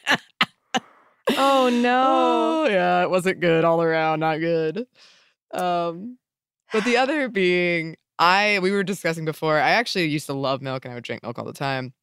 Oh 1.36 1.70
no. 1.70 2.02
Oh, 2.06 2.66
yeah, 2.68 3.02
it 3.02 3.10
wasn't 3.10 3.40
good 3.40 3.64
all 3.64 3.82
around, 3.82 4.20
not 4.20 4.38
good. 4.40 4.86
Um, 5.52 6.18
but 6.72 6.84
the 6.84 6.96
other 6.96 7.28
being, 7.40 7.96
I 8.18 8.58
we 8.60 8.70
were 8.70 8.82
discussing 8.82 9.24
before. 9.24 9.58
I 9.58 9.70
actually 9.70 10.06
used 10.06 10.26
to 10.26 10.32
love 10.34 10.60
milk, 10.62 10.84
and 10.84 10.92
I 10.92 10.94
would 10.96 11.04
drink 11.04 11.22
milk 11.22 11.38
all 11.38 11.44
the 11.44 11.52
time. 11.52 11.94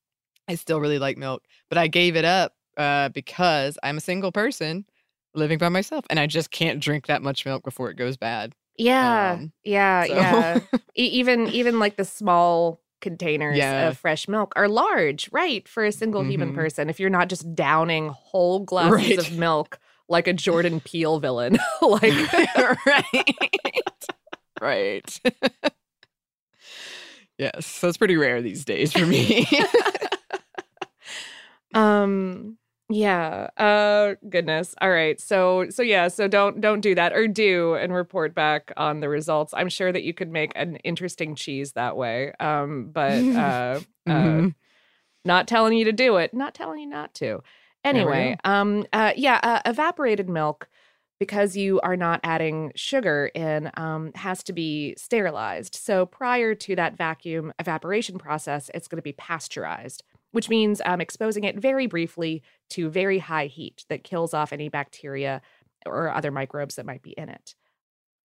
I 0.47 0.55
still 0.55 0.79
really 0.79 0.99
like 0.99 1.17
milk, 1.17 1.43
but 1.69 1.77
I 1.77 1.87
gave 1.87 2.15
it 2.15 2.25
up 2.25 2.53
uh, 2.77 3.09
because 3.09 3.77
I'm 3.83 3.97
a 3.97 4.01
single 4.01 4.31
person 4.31 4.85
living 5.33 5.57
by 5.57 5.69
myself, 5.69 6.05
and 6.09 6.19
I 6.19 6.25
just 6.27 6.51
can't 6.51 6.79
drink 6.79 7.07
that 7.07 7.21
much 7.21 7.45
milk 7.45 7.63
before 7.63 7.89
it 7.89 7.97
goes 7.97 8.17
bad. 8.17 8.55
Yeah. 8.77 9.37
Um, 9.39 9.51
yeah. 9.63 10.05
so- 10.05 10.13
Yeah. 10.13 10.59
E- 10.95 11.03
even 11.19 11.47
even 11.49 11.79
like 11.79 11.95
the 11.97 12.05
small 12.05 12.81
containers 13.01 13.57
Yeah. 13.57 13.89
of 13.89 13.97
fresh 13.97 14.27
milk 14.27 14.53
are 14.55 14.67
large, 14.67 15.29
right, 15.31 15.67
for 15.67 15.85
a 15.85 15.91
single 15.91 16.23
human 16.23 16.51
Mhm. 16.51 16.55
person. 16.55 16.89
If 16.89 16.99
you're 16.99 17.09
not 17.11 17.29
just 17.29 17.53
downing 17.55 18.09
whole 18.09 18.59
glasses 18.61 18.91
Right. 18.91 19.17
of 19.19 19.31
milk 19.37 19.77
like 20.09 20.27
a 20.27 20.33
Jordan 20.33 20.79
Peele 20.79 21.19
villain, 21.19 21.59
like 21.81 22.13
right, 22.87 24.05
right. 24.59 25.19
yes, 27.37 27.79
that's 27.81 27.97
pretty 27.97 28.17
rare 28.17 28.41
these 28.41 28.65
days 28.65 28.91
for 28.93 29.05
me. 29.05 29.47
um 31.73 32.57
yeah 32.89 33.49
uh 33.57 34.15
goodness. 34.29 34.73
All 34.81 34.89
right 34.89 35.19
so 35.19 35.65
so 35.69 35.81
yeah 35.81 36.07
so 36.07 36.27
don't 36.27 36.61
don't 36.61 36.79
do 36.81 36.95
that 36.95 37.11
or 37.13 37.27
do 37.27 37.75
and 37.75 37.93
report 37.93 38.33
back 38.33 38.71
on 38.77 39.01
the 39.01 39.09
results. 39.09 39.53
I'm 39.55 39.69
sure 39.69 39.91
that 39.91 40.03
you 40.03 40.13
could 40.13 40.31
make 40.31 40.53
an 40.55 40.77
interesting 40.77 41.35
cheese 41.35 41.73
that 41.73 41.97
way 41.97 42.31
um 42.39 42.89
but 42.93 43.11
uh, 43.35 43.81
uh 44.07 44.11
Mhm. 44.13 44.55
not 45.25 45.47
telling 45.47 45.77
you 45.77 45.85
to 45.85 45.91
do 45.91 46.17
it 46.17 46.33
not 46.33 46.53
telling 46.53 46.79
you 46.79 46.87
not 46.87 47.13
to. 47.15 47.41
Anyway 47.83 48.35
um 48.45 48.85
uh 48.93 49.13
yeah 49.17 49.39
uh, 49.43 49.61
evaporated 49.65 50.29
milk 50.29 50.69
because 51.19 51.57
you 51.57 51.79
are 51.81 51.97
not 51.97 52.19
adding 52.23 52.71
sugar 52.75 53.31
in 53.33 53.71
um, 53.75 54.11
has 54.13 54.43
to 54.43 54.53
be 54.53 54.93
sterilized. 54.99 55.73
So 55.75 56.05
prior 56.05 56.53
to 56.55 56.75
that 56.75 56.95
vacuum 56.95 57.51
evaporation 57.59 58.17
process 58.19 58.69
it's 58.73 58.87
going 58.87 58.97
to 58.99 59.01
be 59.03 59.13
pasteurized 59.13 60.03
which 60.31 60.49
means 60.49 60.81
um, 60.85 61.01
exposing 61.01 61.43
it 61.43 61.57
very 61.59 61.87
briefly 61.87 62.43
to 62.71 62.89
very 62.89 63.19
high 63.19 63.47
heat 63.47 63.85
that 63.89 64.03
kills 64.03 64.33
off 64.33 64.53
any 64.53 64.69
bacteria 64.69 65.41
or 65.85 66.09
other 66.09 66.31
microbes 66.31 66.75
that 66.75 66.85
might 66.85 67.01
be 67.01 67.11
in 67.11 67.29
it. 67.29 67.55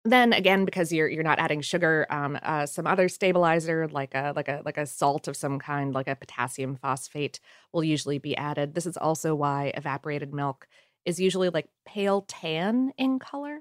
Then 0.04 0.32
again, 0.32 0.64
because 0.64 0.92
you're 0.92 1.08
you're 1.08 1.24
not 1.24 1.38
adding 1.38 1.60
sugar, 1.60 2.06
um, 2.08 2.38
uh, 2.42 2.66
some 2.66 2.86
other 2.86 3.08
stabilizer 3.08 3.88
like 3.88 4.14
a 4.14 4.32
like 4.34 4.48
a 4.48 4.62
like 4.64 4.78
a 4.78 4.86
salt 4.86 5.28
of 5.28 5.36
some 5.36 5.58
kind, 5.58 5.92
like 5.92 6.08
a 6.08 6.16
potassium 6.16 6.76
phosphate, 6.76 7.40
will 7.72 7.84
usually 7.84 8.18
be 8.18 8.36
added. 8.36 8.74
This 8.74 8.86
is 8.86 8.96
also 8.96 9.34
why 9.34 9.72
evaporated 9.76 10.32
milk 10.32 10.68
is 11.04 11.20
usually 11.20 11.50
like 11.50 11.68
pale 11.84 12.22
tan 12.22 12.92
in 12.96 13.18
color, 13.18 13.60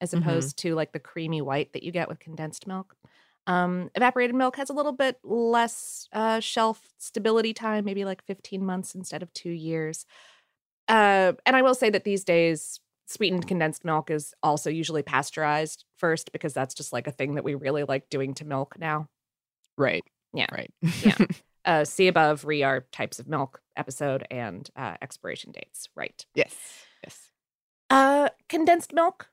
as 0.00 0.12
Mhm. 0.12 0.52
opposed 0.52 0.58
to 0.60 0.74
like 0.74 0.92
the 0.92 1.00
creamy 1.00 1.42
white 1.42 1.72
that 1.74 1.82
you 1.84 1.92
get 1.92 2.08
with 2.08 2.20
condensed 2.20 2.66
milk. 2.66 2.96
Um, 3.48 3.90
evaporated 3.94 4.36
milk 4.36 4.56
has 4.56 4.68
a 4.68 4.74
little 4.74 4.92
bit 4.92 5.18
less 5.24 6.06
uh, 6.12 6.38
shelf 6.38 6.92
stability 6.98 7.54
time, 7.54 7.86
maybe 7.86 8.04
like 8.04 8.22
15 8.26 8.64
months 8.64 8.94
instead 8.94 9.22
of 9.22 9.32
two 9.32 9.50
years. 9.50 10.04
Uh, 10.86 11.32
and 11.46 11.56
I 11.56 11.62
will 11.62 11.74
say 11.74 11.88
that 11.88 12.04
these 12.04 12.24
days, 12.24 12.78
sweetened 13.06 13.48
condensed 13.48 13.86
milk 13.86 14.10
is 14.10 14.34
also 14.42 14.68
usually 14.68 15.02
pasteurized 15.02 15.86
first 15.96 16.30
because 16.30 16.52
that's 16.52 16.74
just 16.74 16.92
like 16.92 17.06
a 17.06 17.10
thing 17.10 17.36
that 17.36 17.44
we 17.44 17.54
really 17.54 17.84
like 17.84 18.10
doing 18.10 18.34
to 18.34 18.44
milk 18.44 18.76
now. 18.78 19.08
right. 19.78 20.04
Yeah. 20.34 20.46
Right. 20.52 20.70
Yeah. 21.02 21.16
Uh, 21.64 21.84
see 21.84 22.08
above 22.08 22.46
re 22.46 22.62
our 22.62 22.86
types 22.92 23.18
of 23.18 23.28
milk 23.28 23.60
episode 23.76 24.26
and 24.30 24.70
uh, 24.74 24.94
expiration 25.02 25.52
dates. 25.52 25.86
Right. 25.94 26.24
yes. 26.34 26.54
Yes. 27.04 27.30
Uh, 27.90 28.30
condensed 28.48 28.94
milk 28.94 29.28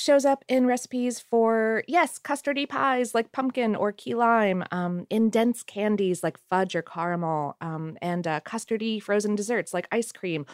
shows 0.00 0.24
up 0.24 0.44
in 0.48 0.66
recipes 0.66 1.20
for 1.20 1.84
yes, 1.86 2.18
custardy 2.18 2.68
pies 2.68 3.14
like 3.14 3.32
pumpkin 3.32 3.76
or 3.76 3.92
key 3.92 4.14
lime, 4.14 4.64
um, 4.70 5.06
in 5.10 5.30
dense 5.30 5.62
candies 5.62 6.22
like 6.22 6.38
fudge 6.48 6.74
or 6.74 6.82
caramel, 6.82 7.56
um, 7.60 7.96
and 8.02 8.26
uh, 8.26 8.40
custardy 8.40 9.02
frozen 9.02 9.34
desserts 9.36 9.74
like 9.74 9.86
ice 9.92 10.12
cream. 10.12 10.46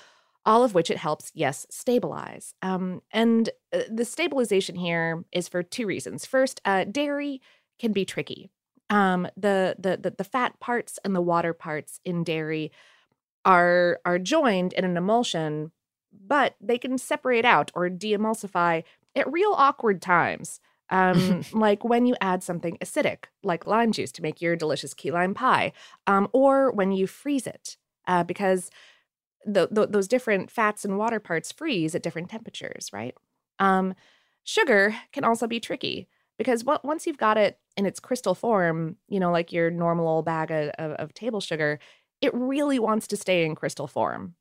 All 0.45 0.63
of 0.63 0.75
which 0.75 0.91
it 0.91 0.99
helps, 0.99 1.33
yes, 1.35 1.67
stabilize. 1.71 2.55
Um, 2.63 3.03
and 3.11 3.51
uh, 3.73 3.81
the 3.91 4.05
stabilization 4.05 4.77
here 4.77 5.25
is 5.33 5.49
for 5.49 5.63
two 5.65 5.87
reasons. 5.87 6.25
First, 6.25 6.61
uh, 6.65 6.85
dairy 6.85 7.41
can 7.81 7.93
be 7.93 8.05
tricky. 8.05 8.51
um, 8.91 9.27
the, 9.37 9.77
the 9.79 9.97
the 9.97 10.15
the 10.17 10.25
fat 10.25 10.59
parts 10.61 10.99
and 11.05 11.15
the 11.15 11.21
water 11.21 11.53
parts 11.53 12.01
in 12.05 12.25
dairy 12.25 12.71
are 13.45 14.01
are 14.05 14.19
joined 14.19 14.73
in 14.73 14.85
an 14.85 14.97
emulsion, 14.97 15.73
but 16.13 16.55
they 16.61 16.79
can 16.79 16.99
separate 16.99 17.45
out 17.45 17.71
or 17.75 17.89
de-emulsify 17.89 18.83
at 19.17 19.31
real 19.33 19.53
awkward 19.57 20.01
times. 20.01 20.61
Um, 20.91 21.43
like 21.53 21.85
when 21.85 22.07
you 22.07 22.15
add 22.21 22.43
something 22.43 22.79
acidic, 22.81 23.25
like 23.43 23.67
lime 23.67 23.93
juice, 23.93 24.13
to 24.13 24.23
make 24.23 24.41
your 24.41 24.55
delicious 24.55 24.95
key 24.95 25.11
lime 25.11 25.35
pie, 25.35 25.73
um, 26.07 26.29
or 26.33 26.71
when 26.71 26.93
you 26.93 27.07
freeze 27.07 27.47
it, 27.47 27.77
uh, 28.07 28.23
because 28.23 28.71
the, 29.45 29.69
the, 29.71 29.87
those 29.87 30.09
different 30.09 30.51
fats 30.51 30.85
and 30.85 30.99
water 30.99 31.21
parts 31.21 31.53
freeze 31.53 31.95
at 31.95 32.03
different 32.03 32.29
temperatures, 32.29 32.91
right? 32.93 33.15
Um, 33.59 33.95
sugar 34.45 34.95
can 35.13 35.25
also 35.25 35.47
be 35.47 35.61
tricky 35.61 36.09
because 36.39 36.65
what, 36.65 36.85
once 36.85 37.07
you've 37.07 37.17
got 37.17 37.39
it 37.39 37.59
in 37.77 37.87
its 37.87 38.01
crystal 38.01 38.35
form, 38.35 38.97
you 39.09 39.21
know, 39.21 39.31
like 39.31 39.53
your 39.53 39.71
normal 39.71 40.09
old 40.09 40.25
bag 40.25 40.51
of, 40.51 40.71
of, 40.79 40.93
of 40.93 41.15
table 41.15 41.41
sugar, 41.41 41.79
it 42.21 42.33
really 42.35 42.79
wants 42.79 43.07
to 43.09 43.17
stay 43.17 43.45
in 43.45 43.55
crystal 43.55 43.87
form. 43.87 44.35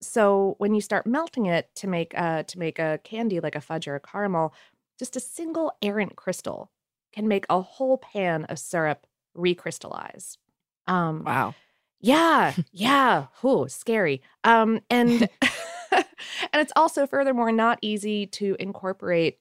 So 0.00 0.54
when 0.58 0.74
you 0.74 0.80
start 0.80 1.06
melting 1.06 1.46
it 1.46 1.70
to 1.76 1.86
make 1.88 2.14
a 2.14 2.44
to 2.46 2.58
make 2.58 2.78
a 2.78 3.00
candy 3.02 3.40
like 3.40 3.54
a 3.54 3.60
fudge 3.60 3.88
or 3.88 3.94
a 3.94 4.00
caramel, 4.00 4.54
just 4.98 5.16
a 5.16 5.20
single 5.20 5.72
errant 5.82 6.16
crystal 6.16 6.70
can 7.12 7.28
make 7.28 7.46
a 7.48 7.60
whole 7.62 7.98
pan 7.98 8.44
of 8.44 8.58
syrup 8.58 9.06
recrystallize. 9.36 10.36
Um, 10.86 11.24
Wow. 11.24 11.54
yeah, 12.00 12.54
yeah. 12.72 13.26
Whew, 13.40 13.68
scary. 13.68 14.22
Um, 14.44 14.80
and 14.90 15.28
and 15.92 16.04
it's 16.54 16.72
also 16.76 17.06
furthermore 17.06 17.52
not 17.52 17.78
easy 17.82 18.26
to 18.26 18.56
incorporate 18.58 19.38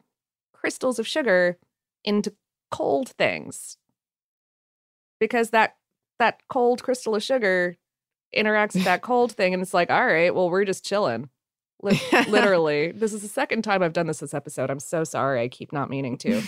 crystals 0.54 1.00
of 1.00 1.08
sugar 1.08 1.58
into 2.04 2.34
cold 2.72 3.10
things 3.10 3.78
because 5.20 5.50
that 5.52 5.76
that 6.20 6.42
cold 6.50 6.84
crystal 6.84 7.16
of 7.16 7.24
sugar 7.24 7.78
interacts 8.36 8.76
with 8.76 8.84
that 8.86 9.02
cold 9.02 9.32
thing, 9.32 9.54
and 9.54 9.62
it's 9.62 9.74
like, 9.74 9.90
all 9.90 10.06
right, 10.06 10.34
well, 10.34 10.50
we're 10.50 10.66
just 10.66 10.86
chilling. 10.86 11.30
Li- 11.82 12.00
literally, 12.28 12.92
this 12.92 13.14
is 13.14 13.22
the 13.22 13.28
second 13.28 13.64
time 13.64 13.84
I've 13.84 13.94
done 13.94 14.08
this 14.08 14.20
this 14.20 14.34
episode. 14.34 14.70
I'm 14.70 14.80
so 14.80 15.04
sorry. 15.04 15.42
I 15.42 15.48
keep 15.48 15.72
not 15.74 15.90
meaning 15.90 16.18
to. 16.20 16.42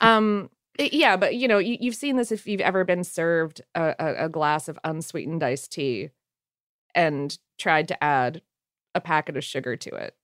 Um, 0.00 0.50
yeah, 0.78 1.16
but 1.16 1.34
you 1.34 1.48
know, 1.48 1.58
you, 1.58 1.76
you've 1.80 1.94
seen 1.94 2.16
this 2.16 2.30
if 2.30 2.46
you've 2.46 2.60
ever 2.60 2.84
been 2.84 3.04
served 3.04 3.62
a, 3.74 3.94
a, 3.98 4.24
a 4.26 4.28
glass 4.28 4.68
of 4.68 4.78
unsweetened 4.84 5.42
iced 5.42 5.72
tea 5.72 6.10
and 6.94 7.38
tried 7.58 7.88
to 7.88 8.04
add 8.04 8.42
a 8.94 9.00
packet 9.00 9.36
of 9.36 9.44
sugar 9.44 9.76
to 9.76 9.94
it. 9.94 10.14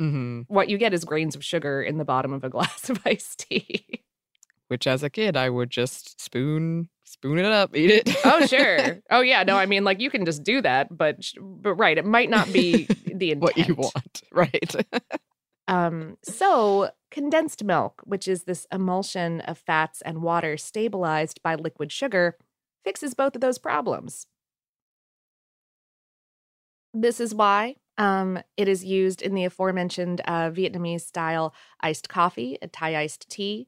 Mm-hmm. 0.00 0.42
What 0.48 0.68
you 0.68 0.78
get 0.78 0.94
is 0.94 1.04
grains 1.04 1.36
of 1.36 1.44
sugar 1.44 1.82
in 1.82 1.98
the 1.98 2.04
bottom 2.04 2.32
of 2.32 2.44
a 2.44 2.48
glass 2.50 2.90
of 2.90 3.00
iced 3.04 3.48
tea. 3.48 4.04
Which, 4.68 4.86
as 4.86 5.02
a 5.02 5.10
kid, 5.10 5.36
I 5.36 5.50
would 5.50 5.70
just 5.70 6.20
spoon 6.20 6.88
spoon 7.04 7.38
it 7.38 7.44
up, 7.44 7.76
eat 7.76 7.90
it. 7.90 8.16
oh, 8.24 8.46
sure. 8.46 9.00
Oh, 9.10 9.20
yeah. 9.20 9.42
No, 9.44 9.56
I 9.56 9.66
mean, 9.66 9.84
like 9.84 10.00
you 10.00 10.10
can 10.10 10.24
just 10.24 10.42
do 10.42 10.60
that, 10.62 10.96
but 10.96 11.30
but 11.40 11.74
right, 11.74 11.96
it 11.96 12.04
might 12.04 12.30
not 12.30 12.52
be 12.52 12.86
the 13.06 13.30
intent. 13.30 13.42
what 13.42 13.56
you 13.56 13.74
want, 13.74 14.22
right? 14.32 14.74
Um, 15.68 16.16
so 16.22 16.90
condensed 17.10 17.62
milk, 17.64 18.02
which 18.04 18.26
is 18.26 18.44
this 18.44 18.66
emulsion 18.72 19.40
of 19.42 19.58
fats 19.58 20.02
and 20.02 20.22
water 20.22 20.56
stabilized 20.56 21.40
by 21.42 21.54
liquid 21.54 21.92
sugar, 21.92 22.36
fixes 22.84 23.14
both 23.14 23.34
of 23.34 23.40
those 23.40 23.58
problems. 23.58 24.26
This 26.92 27.20
is 27.20 27.34
why 27.34 27.76
um, 27.98 28.40
it 28.56 28.68
is 28.68 28.84
used 28.84 29.22
in 29.22 29.34
the 29.34 29.44
aforementioned 29.44 30.20
uh, 30.26 30.50
Vietnamese 30.50 31.02
style 31.02 31.54
iced 31.80 32.08
coffee, 32.08 32.58
a 32.60 32.68
Thai 32.68 32.96
iced 32.96 33.28
tea. 33.30 33.66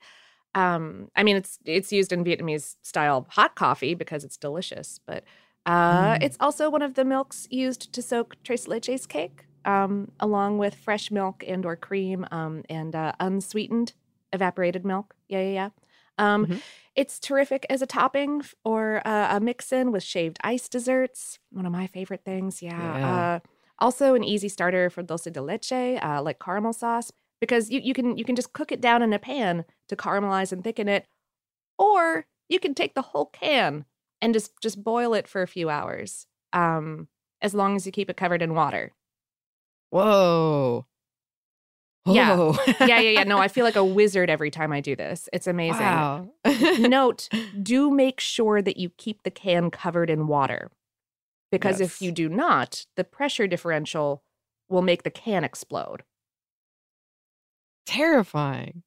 Um, 0.56 1.10
I 1.16 1.22
mean, 1.22 1.36
it's 1.36 1.58
it's 1.66 1.92
used 1.92 2.12
in 2.12 2.25
Vietnamese 2.25 2.76
style 2.82 3.26
hot 3.30 3.54
coffee 3.56 3.94
because 3.94 4.25
it's 4.25 4.38
delicious, 4.38 5.00
but 5.06 5.25
uh, 5.66 6.16
Mm. 6.16 6.22
it's 6.22 6.36
also 6.40 6.70
one 6.70 6.82
of 6.82 6.94
the 6.94 7.04
milks 7.04 7.46
used 7.50 7.92
to 7.92 8.02
soak 8.02 8.36
tres 8.44 8.66
leches 8.66 9.06
cake, 9.08 9.46
um, 9.64 10.12
along 10.20 10.58
with 10.58 10.75
fresh 10.75 11.10
milk 11.10 11.44
and 11.46 11.66
or 11.66 11.76
cream 11.76 12.26
um, 12.32 12.62
and 12.70 12.94
uh, 12.96 13.12
unsweetened 13.20 13.95
evaporated 14.32 14.84
milk. 14.84 15.14
Yeah, 15.28 15.42
yeah, 15.42 15.52
yeah. 15.52 15.71
Um, 16.19 16.47
Mhm. 16.47 16.62
It's 16.97 17.21
terrific 17.21 17.66
as 17.69 17.82
a 17.82 17.86
topping 17.86 18.42
or 18.64 19.02
uh, 19.06 19.36
a 19.36 19.40
mix-in 19.40 19.92
with 19.92 20.02
shaved 20.02 20.38
ice 20.42 20.69
desserts. 20.69 21.38
One 21.50 21.66
of 21.66 21.73
my 21.73 21.86
favorite 21.88 22.25
things. 22.25 22.62
Yeah. 22.62 22.97
Yeah. 22.97 23.26
Uh, 23.36 23.40
also, 23.78 24.14
an 24.14 24.25
easy 24.25 24.49
starter 24.49 24.88
for 24.88 25.02
dulce 25.02 25.25
de 25.30 25.42
leche, 25.42 25.99
uh, 26.02 26.23
like 26.23 26.38
caramel 26.38 26.73
sauce, 26.73 27.12
because 27.40 27.70
you, 27.70 27.80
you 27.80 27.94
can 27.94 28.16
you 28.16 28.25
can 28.25 28.36
just 28.36 28.52
cook 28.52 28.72
it 28.72 28.80
down 28.80 29.02
in 29.02 29.12
a 29.12 29.18
pan 29.18 29.64
to 29.88 29.96
caramelize 29.96 30.52
and 30.52 30.62
thicken 30.64 30.88
it, 30.88 31.06
or 31.78 32.26
you 32.49 32.58
can 32.58 32.75
take 32.75 32.94
the 32.94 33.02
whole 33.02 33.26
can 33.26 33.84
and 34.20 34.32
just 34.34 34.52
just 34.60 34.82
boil 34.82 35.14
it 35.14 35.28
for 35.28 35.42
a 35.42 35.49
few 35.49 35.68
hours, 35.68 36.26
um, 36.52 37.08
as 37.42 37.54
long 37.54 37.76
as 37.76 37.86
you 37.86 37.92
keep 37.92 38.10
it 38.10 38.16
covered 38.16 38.42
in 38.42 38.54
water. 38.54 38.92
Whoa. 39.90 40.86
Yeah. 42.06 42.36
Whoa. 42.36 42.56
Yeah, 42.80 43.00
yeah, 43.00 43.10
yeah. 43.10 43.25
No, 43.25 43.38
I 43.38 43.49
feel 43.49 43.64
like 43.64 43.76
a 43.76 43.84
wizard 44.00 44.30
every 44.30 44.50
time 44.50 44.72
I 44.72 44.80
do 44.80 44.94
this. 44.94 45.28
It's 45.32 45.46
amazing. 45.46 45.80
Wow. 45.80 46.28
Note: 46.78 47.28
Do 47.60 47.90
make 47.90 48.20
sure 48.20 48.62
that 48.62 48.76
you 48.76 48.90
keep 48.96 49.22
the 49.22 49.30
can 49.30 49.70
covered 49.70 50.08
in 50.08 50.28
water, 50.28 50.70
because 51.50 51.80
if 51.80 52.00
you 52.00 52.12
do 52.12 52.28
not, 52.28 52.86
the 52.96 53.04
pressure 53.04 53.46
differential 53.46 54.22
will 54.68 54.82
make 54.82 55.02
the 55.02 55.10
can 55.10 55.44
explode. 55.44 56.02
Terrifying. 57.86 58.82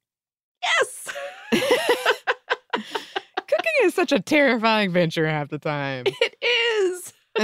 Yes. 0.62 1.08
Cooking 2.72 3.74
is 3.84 3.94
such 3.94 4.12
a 4.12 4.20
terrifying 4.20 4.92
venture 4.92 5.28
half 5.28 5.50
the 5.50 5.58
time. 5.58 6.04
It 6.06 6.36
is. 6.44 7.14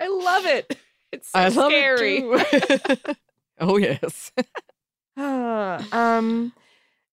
I 0.00 0.08
love 0.08 0.46
it. 0.46 0.76
It's 1.12 1.30
so 1.30 1.38
I 1.38 1.48
love 1.48 1.70
scary. 1.72 2.18
it 2.18 3.16
oh 3.60 3.76
yes. 3.76 4.32
Um, 5.16 6.52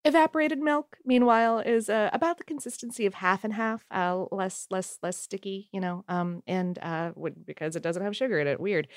evaporated 0.04 0.60
milk, 0.60 0.98
meanwhile, 1.06 1.60
is 1.60 1.90
uh, 1.90 2.10
about 2.14 2.38
the 2.38 2.44
consistency 2.44 3.06
of 3.06 3.16
half 3.16 3.44
and 3.44 3.54
half, 3.54 3.86
uh, 3.92 4.26
less, 4.32 4.68
less, 4.70 5.00
less 5.02 5.18
sticky, 5.18 5.70
you 5.72 5.80
know, 5.82 6.06
um, 6.08 6.44
and 6.48 6.78
uh, 6.82 7.12
because 7.46 7.76
it 7.76 7.84
doesn't 7.84 8.04
have 8.04 8.16
sugar 8.16 8.40
in 8.40 8.48
it. 8.48 8.60
Weird, 8.60 8.88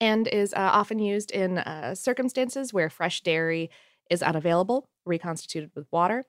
and 0.00 0.28
is 0.28 0.52
uh, 0.54 0.70
often 0.72 0.98
used 0.98 1.30
in 1.30 1.58
uh, 1.58 1.94
circumstances 1.94 2.72
where 2.72 2.90
fresh 2.90 3.20
dairy 3.22 3.70
is 4.10 4.22
unavailable, 4.22 4.88
reconstituted 5.04 5.70
with 5.74 5.86
water, 5.90 6.24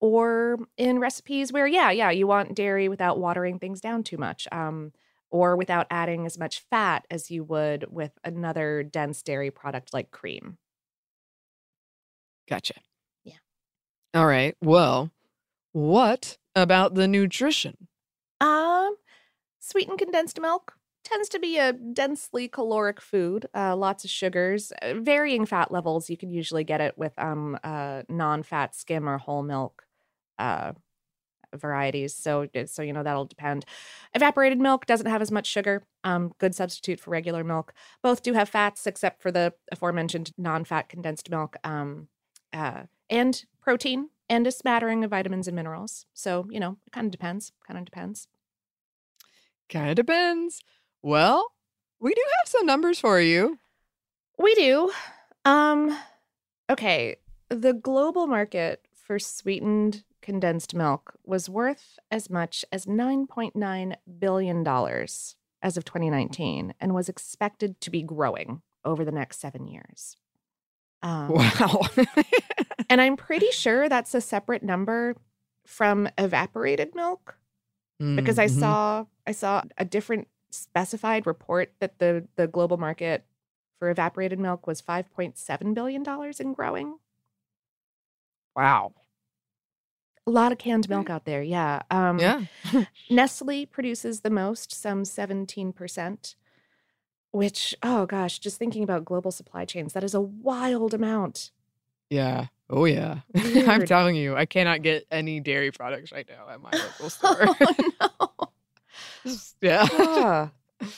or 0.00 0.58
in 0.76 0.98
recipes 0.98 1.52
where, 1.52 1.66
yeah, 1.66 1.90
yeah, 1.90 2.10
you 2.10 2.26
want 2.26 2.54
dairy 2.54 2.88
without 2.88 3.18
watering 3.18 3.58
things 3.58 3.80
down 3.80 4.02
too 4.02 4.16
much. 4.16 4.48
Um, 4.50 4.92
or 5.30 5.56
without 5.56 5.86
adding 5.90 6.26
as 6.26 6.38
much 6.38 6.60
fat 6.70 7.06
as 7.10 7.30
you 7.30 7.44
would 7.44 7.86
with 7.88 8.12
another 8.24 8.82
dense 8.82 9.22
dairy 9.22 9.50
product 9.50 9.94
like 9.94 10.10
cream. 10.10 10.58
Gotcha. 12.48 12.74
Yeah. 13.22 13.36
All 14.12 14.26
right. 14.26 14.56
Well, 14.60 15.12
what 15.72 16.36
about 16.56 16.94
the 16.94 17.06
nutrition? 17.06 17.86
Um, 18.40 18.96
sweetened 19.60 19.98
condensed 19.98 20.40
milk 20.40 20.74
tends 21.10 21.28
to 21.30 21.38
be 21.38 21.58
a 21.58 21.72
densely 21.72 22.48
caloric 22.48 23.00
food. 23.00 23.46
Uh, 23.54 23.76
lots 23.76 24.04
of 24.04 24.10
sugars, 24.10 24.72
uh, 24.82 24.94
varying 24.94 25.46
fat 25.46 25.70
levels. 25.72 26.10
You 26.10 26.16
can 26.16 26.30
usually 26.30 26.64
get 26.64 26.80
it 26.80 26.96
with 26.98 27.12
um 27.18 27.58
uh 27.64 28.02
non-fat 28.08 28.74
skim 28.74 29.08
or 29.08 29.18
whole 29.18 29.42
milk 29.42 29.86
uh 30.38 30.72
varieties. 31.54 32.14
So 32.14 32.48
so 32.66 32.82
you 32.82 32.92
know 32.92 33.02
that'll 33.02 33.24
depend. 33.26 33.64
Evaporated 34.14 34.58
milk 34.60 34.86
doesn't 34.86 35.06
have 35.06 35.22
as 35.22 35.30
much 35.30 35.46
sugar. 35.46 35.84
Um, 36.04 36.32
good 36.38 36.54
substitute 36.54 37.00
for 37.00 37.10
regular 37.10 37.44
milk. 37.44 37.72
Both 38.02 38.22
do 38.22 38.32
have 38.34 38.48
fats, 38.48 38.86
except 38.86 39.22
for 39.22 39.32
the 39.32 39.54
aforementioned 39.72 40.32
non-fat 40.38 40.88
condensed 40.88 41.30
milk. 41.30 41.56
Um, 41.64 42.08
uh, 42.52 42.84
and 43.08 43.44
protein 43.60 44.10
and 44.28 44.46
a 44.46 44.52
smattering 44.52 45.04
of 45.04 45.10
vitamins 45.10 45.48
and 45.48 45.56
minerals. 45.56 46.06
So 46.14 46.46
you 46.50 46.60
know, 46.60 46.78
it 46.86 46.92
kind 46.92 47.06
of 47.06 47.10
depends. 47.10 47.52
Kind 47.66 47.78
of 47.78 47.84
depends. 47.84 48.28
Kind 49.68 49.90
of 49.90 49.96
depends. 49.96 50.62
Well, 51.02 51.52
we 52.00 52.14
do 52.14 52.22
have 52.40 52.48
some 52.48 52.66
numbers 52.66 52.98
for 53.00 53.20
you. 53.20 53.58
We 54.38 54.54
do. 54.54 54.92
Um 55.44 55.96
okay, 56.70 57.16
the 57.48 57.72
global 57.72 58.26
market 58.26 58.86
for 58.94 59.18
sweetened 59.18 60.04
condensed 60.22 60.74
milk 60.74 61.14
was 61.24 61.48
worth 61.48 61.98
as 62.10 62.28
much 62.30 62.64
as 62.70 62.86
9.9 62.86 63.94
billion 64.18 64.62
dollars 64.62 65.36
as 65.62 65.76
of 65.76 65.84
2019 65.84 66.74
and 66.80 66.94
was 66.94 67.08
expected 67.08 67.80
to 67.82 67.90
be 67.90 68.02
growing 68.02 68.62
over 68.84 69.04
the 69.04 69.12
next 69.12 69.40
7 69.40 69.66
years. 69.66 70.16
Um, 71.02 71.30
Wow. 71.32 71.80
and 72.90 73.00
I'm 73.00 73.16
pretty 73.16 73.50
sure 73.52 73.88
that's 73.88 74.14
a 74.14 74.20
separate 74.20 74.62
number 74.62 75.16
from 75.66 76.10
evaporated 76.18 76.94
milk 76.94 77.38
because 78.14 78.38
I 78.38 78.48
Mhm. 78.48 78.50
saw 78.60 79.04
I 79.26 79.32
saw 79.32 79.62
a 79.78 79.86
different 79.86 80.28
specified 80.50 81.26
report 81.26 81.72
that 81.80 81.98
the 81.98 82.26
the 82.36 82.46
global 82.46 82.76
market 82.76 83.24
for 83.78 83.88
evaporated 83.90 84.38
milk 84.38 84.66
was 84.66 84.82
5.7 84.82 85.74
billion 85.74 86.02
dollars 86.02 86.38
and 86.40 86.54
growing. 86.54 86.98
Wow. 88.54 88.92
A 90.26 90.30
lot 90.30 90.52
of 90.52 90.58
canned 90.58 90.88
milk 90.88 91.08
out 91.08 91.24
there. 91.24 91.42
Yeah. 91.42 91.82
Um, 91.90 92.18
Yeah. 92.18 92.44
Nestle 93.10 93.64
produces 93.66 94.20
the 94.20 94.30
most, 94.30 94.70
some 94.72 95.02
17%, 95.04 96.34
which, 97.32 97.74
oh 97.82 98.04
gosh, 98.06 98.38
just 98.38 98.58
thinking 98.58 98.82
about 98.82 99.04
global 99.04 99.30
supply 99.30 99.64
chains, 99.64 99.92
that 99.94 100.04
is 100.04 100.14
a 100.14 100.20
wild 100.20 100.92
amount. 100.92 101.50
Yeah. 102.10 102.46
Oh 102.68 102.84
yeah. 102.84 103.20
I'm 103.34 103.86
telling 103.86 104.14
you, 104.14 104.36
I 104.36 104.44
cannot 104.44 104.82
get 104.82 105.06
any 105.10 105.40
dairy 105.40 105.70
products 105.72 106.12
right 106.12 106.28
now 106.28 106.52
at 106.52 106.60
my 106.60 106.70
local 106.70 107.08
store. 107.10 107.46
oh, 107.60 107.74
no. 108.20 108.29
Yeah. 109.60 109.86
Ah, 109.92 110.50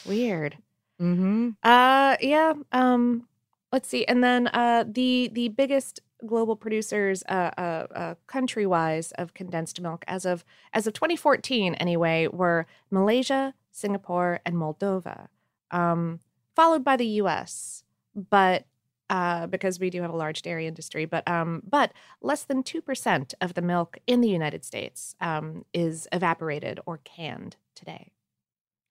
weird. 0.05 0.59
mm-hmm. 1.01 1.51
Uh 1.63 2.17
yeah, 2.21 2.55
um 2.73 3.27
let's 3.73 3.89
see. 3.89 4.05
And 4.07 4.23
then 4.23 4.49
uh 4.49 4.85
the 4.87 5.31
the 5.33 5.49
biggest 5.49 6.01
global 6.25 6.55
producers 6.55 7.25
uh 7.29 7.51
uh, 7.59 7.87
uh 7.95 8.15
country-wise 8.29 9.11
of 9.13 9.35
condensed 9.35 9.81
milk 9.81 10.05
as 10.07 10.25
of 10.25 10.45
as 10.73 10.87
of 10.87 10.93
2014 10.95 11.75
anyway 11.75 12.29
were 12.29 12.67
Malaysia, 12.91 13.55
Singapore 13.73 14.41
and 14.47 14.55
Moldova. 14.57 15.29
Um 15.71 16.21
followed 16.55 16.85
by 16.85 16.97
the 16.97 17.07
US. 17.23 17.85
But 18.15 18.67
uh, 19.11 19.47
because 19.47 19.79
we 19.79 19.91
do 19.91 20.01
have 20.01 20.13
a 20.13 20.17
large 20.17 20.41
dairy 20.43 20.67
industry, 20.67 21.05
but 21.05 21.27
um, 21.29 21.63
but 21.69 21.93
less 22.23 22.45
than 22.45 22.63
two 22.63 22.81
percent 22.81 23.35
of 23.43 23.53
the 23.55 23.61
milk 23.63 23.99
in 24.07 24.21
the 24.23 24.29
United 24.29 24.65
States 24.65 25.15
um, 25.21 25.65
is 25.75 26.09
evaporated 26.13 26.81
or 26.87 26.99
canned 27.05 27.57
today. 27.83 28.13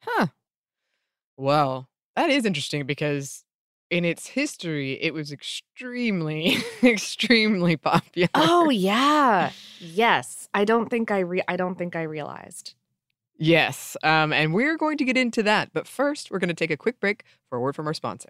Huh. 0.04 0.28
Well, 1.38 1.88
that 2.16 2.30
is 2.30 2.46
interesting 2.46 2.86
because 2.86 3.46
in 3.90 4.06
its 4.06 4.28
history, 4.28 4.94
it 5.02 5.14
was 5.14 5.32
extremely, 5.32 6.58
extremely 6.84 7.78
popular. 7.78 8.30
Oh 8.34 8.70
yeah. 8.70 9.52
Yes. 9.84 10.48
I 10.54 10.64
don't 10.64 10.90
think 10.90 11.10
I 11.10 11.20
re- 11.20 11.42
I 11.48 11.56
don't 11.56 11.76
think 11.76 11.96
I 11.96 12.04
realized. 12.04 12.76
Yes. 13.40 13.98
Um, 14.04 14.32
and 14.32 14.54
we're 14.54 14.78
going 14.78 14.96
to 15.00 15.04
get 15.04 15.18
into 15.18 15.42
that. 15.42 15.72
But 15.74 15.88
first, 15.88 16.30
we're 16.30 16.38
going 16.38 16.50
to 16.50 16.54
take 16.54 16.70
a 16.70 16.78
quick 16.78 17.00
break 17.00 17.24
for 17.50 17.58
a 17.58 17.60
word 17.60 17.76
from 17.76 17.88
our 17.88 17.94
sponsor. 17.96 18.30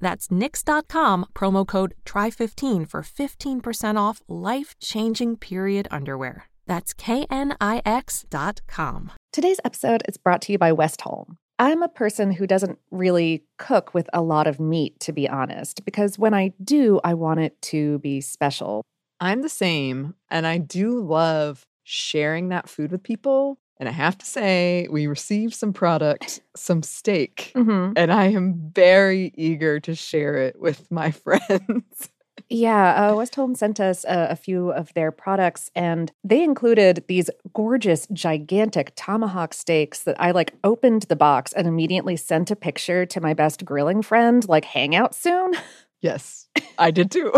That's 0.00 0.28
knix.com, 0.28 1.26
promo 1.34 1.66
code 1.66 1.94
TRY15 2.04 2.88
for 2.88 3.02
15% 3.02 3.96
off 3.96 4.22
life 4.28 4.74
changing 4.80 5.36
period 5.36 5.86
underwear. 5.90 6.46
That's 6.66 6.94
knix.com. 6.94 7.52
Today's 9.32 9.60
episode 9.64 10.02
is 10.08 10.16
brought 10.16 10.42
to 10.42 10.52
you 10.52 10.58
by 10.58 10.72
Westholme. 10.72 11.36
I'm 11.58 11.82
a 11.82 11.88
person 11.88 12.32
who 12.32 12.46
doesn't 12.46 12.78
really 12.90 13.44
cook 13.58 13.92
with 13.92 14.08
a 14.14 14.22
lot 14.22 14.46
of 14.46 14.58
meat, 14.58 14.98
to 15.00 15.12
be 15.12 15.28
honest, 15.28 15.84
because 15.84 16.18
when 16.18 16.32
I 16.32 16.52
do, 16.64 17.00
I 17.04 17.12
want 17.12 17.40
it 17.40 17.60
to 17.62 17.98
be 17.98 18.22
special. 18.22 18.82
I'm 19.20 19.42
the 19.42 19.50
same, 19.50 20.14
and 20.30 20.46
I 20.46 20.56
do 20.56 20.98
love 20.98 21.66
sharing 21.84 22.48
that 22.48 22.68
food 22.68 22.92
with 22.92 23.02
people. 23.02 23.58
And 23.80 23.88
I 23.88 23.92
have 23.92 24.18
to 24.18 24.26
say, 24.26 24.86
we 24.90 25.06
received 25.06 25.54
some 25.54 25.72
product, 25.72 26.40
some 26.54 26.82
steak, 26.82 27.50
Mm-hmm. 27.56 27.94
and 27.96 28.12
I 28.12 28.26
am 28.26 28.70
very 28.74 29.32
eager 29.36 29.80
to 29.80 29.94
share 29.94 30.36
it 30.36 30.60
with 30.60 30.88
my 30.90 31.10
friends. 31.24 32.10
Yeah, 32.50 32.94
uh, 32.94 33.14
Westholme 33.14 33.56
sent 33.56 33.80
us 33.80 34.04
a, 34.04 34.28
a 34.30 34.36
few 34.36 34.70
of 34.72 34.92
their 34.94 35.10
products, 35.10 35.70
and 35.74 36.12
they 36.24 36.42
included 36.42 37.04
these 37.08 37.30
gorgeous, 37.54 38.06
gigantic 38.12 38.92
tomahawk 38.96 39.54
steaks 39.54 40.02
that 40.02 40.16
I 40.20 40.32
like 40.32 40.52
opened 40.62 41.02
the 41.02 41.16
box 41.16 41.52
and 41.54 41.66
immediately 41.66 42.16
sent 42.16 42.50
a 42.50 42.56
picture 42.56 43.06
to 43.06 43.20
my 43.20 43.32
best 43.34 43.64
grilling 43.64 44.02
friend, 44.02 44.46
like, 44.48 44.64
hang 44.66 44.94
out 44.94 45.14
soon. 45.14 45.52
yes, 46.02 46.48
I 46.78 46.90
did 46.90 47.10
too. 47.10 47.32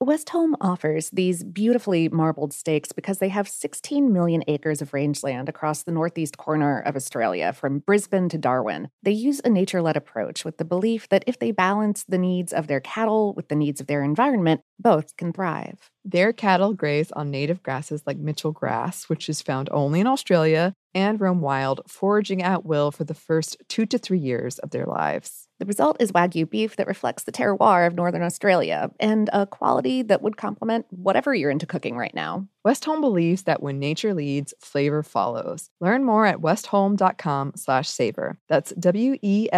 Westholme 0.00 0.54
offers 0.60 1.10
these 1.10 1.42
beautifully 1.42 2.08
marbled 2.08 2.52
steaks 2.52 2.92
because 2.92 3.18
they 3.18 3.30
have 3.30 3.48
16 3.48 4.12
million 4.12 4.44
acres 4.46 4.80
of 4.80 4.94
rangeland 4.94 5.48
across 5.48 5.82
the 5.82 5.90
northeast 5.90 6.36
corner 6.36 6.80
of 6.80 6.94
Australia, 6.94 7.52
from 7.52 7.80
Brisbane 7.80 8.28
to 8.28 8.38
Darwin. 8.38 8.90
They 9.02 9.10
use 9.10 9.40
a 9.44 9.50
nature 9.50 9.82
led 9.82 9.96
approach 9.96 10.44
with 10.44 10.58
the 10.58 10.64
belief 10.64 11.08
that 11.08 11.24
if 11.26 11.40
they 11.40 11.50
balance 11.50 12.04
the 12.04 12.16
needs 12.16 12.52
of 12.52 12.68
their 12.68 12.78
cattle 12.78 13.34
with 13.34 13.48
the 13.48 13.56
needs 13.56 13.80
of 13.80 13.88
their 13.88 14.04
environment, 14.04 14.60
both 14.78 15.16
can 15.16 15.32
thrive. 15.32 15.90
Their 16.04 16.32
cattle 16.32 16.74
graze 16.74 17.10
on 17.10 17.32
native 17.32 17.64
grasses 17.64 18.04
like 18.06 18.18
Mitchell 18.18 18.52
grass, 18.52 19.08
which 19.08 19.28
is 19.28 19.42
found 19.42 19.68
only 19.72 19.98
in 19.98 20.06
Australia, 20.06 20.74
and 20.94 21.20
roam 21.20 21.40
wild, 21.40 21.80
foraging 21.88 22.40
at 22.40 22.64
will 22.64 22.92
for 22.92 23.02
the 23.02 23.14
first 23.14 23.56
two 23.68 23.84
to 23.86 23.98
three 23.98 24.20
years 24.20 24.60
of 24.60 24.70
their 24.70 24.86
lives. 24.86 25.47
The 25.58 25.66
result 25.66 25.96
is 25.98 26.12
Wagyu 26.12 26.48
beef 26.48 26.76
that 26.76 26.86
reflects 26.86 27.24
the 27.24 27.32
terroir 27.32 27.84
of 27.86 27.94
Northern 27.94 28.22
Australia 28.22 28.92
and 29.00 29.28
a 29.32 29.44
quality 29.44 30.02
that 30.02 30.22
would 30.22 30.36
complement 30.36 30.86
whatever 30.90 31.34
you're 31.34 31.50
into 31.50 31.66
cooking 31.66 31.96
right 31.96 32.14
now. 32.14 32.46
Westholme 32.64 33.00
believes 33.00 33.42
that 33.42 33.60
when 33.60 33.80
nature 33.80 34.14
leads, 34.14 34.54
flavor 34.60 35.02
follows. 35.02 35.68
Learn 35.80 36.04
more 36.04 36.26
at 36.26 36.38
westholme.com 36.38 37.54
slash 37.56 37.88
savor. 37.88 38.38
That's 38.48 38.72
W-E-S-T-H-O-L-M-E 38.78 39.48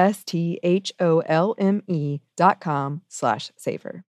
dot 2.37 2.61
com 2.61 3.03
slash 3.09 3.53
savor. 3.59 4.05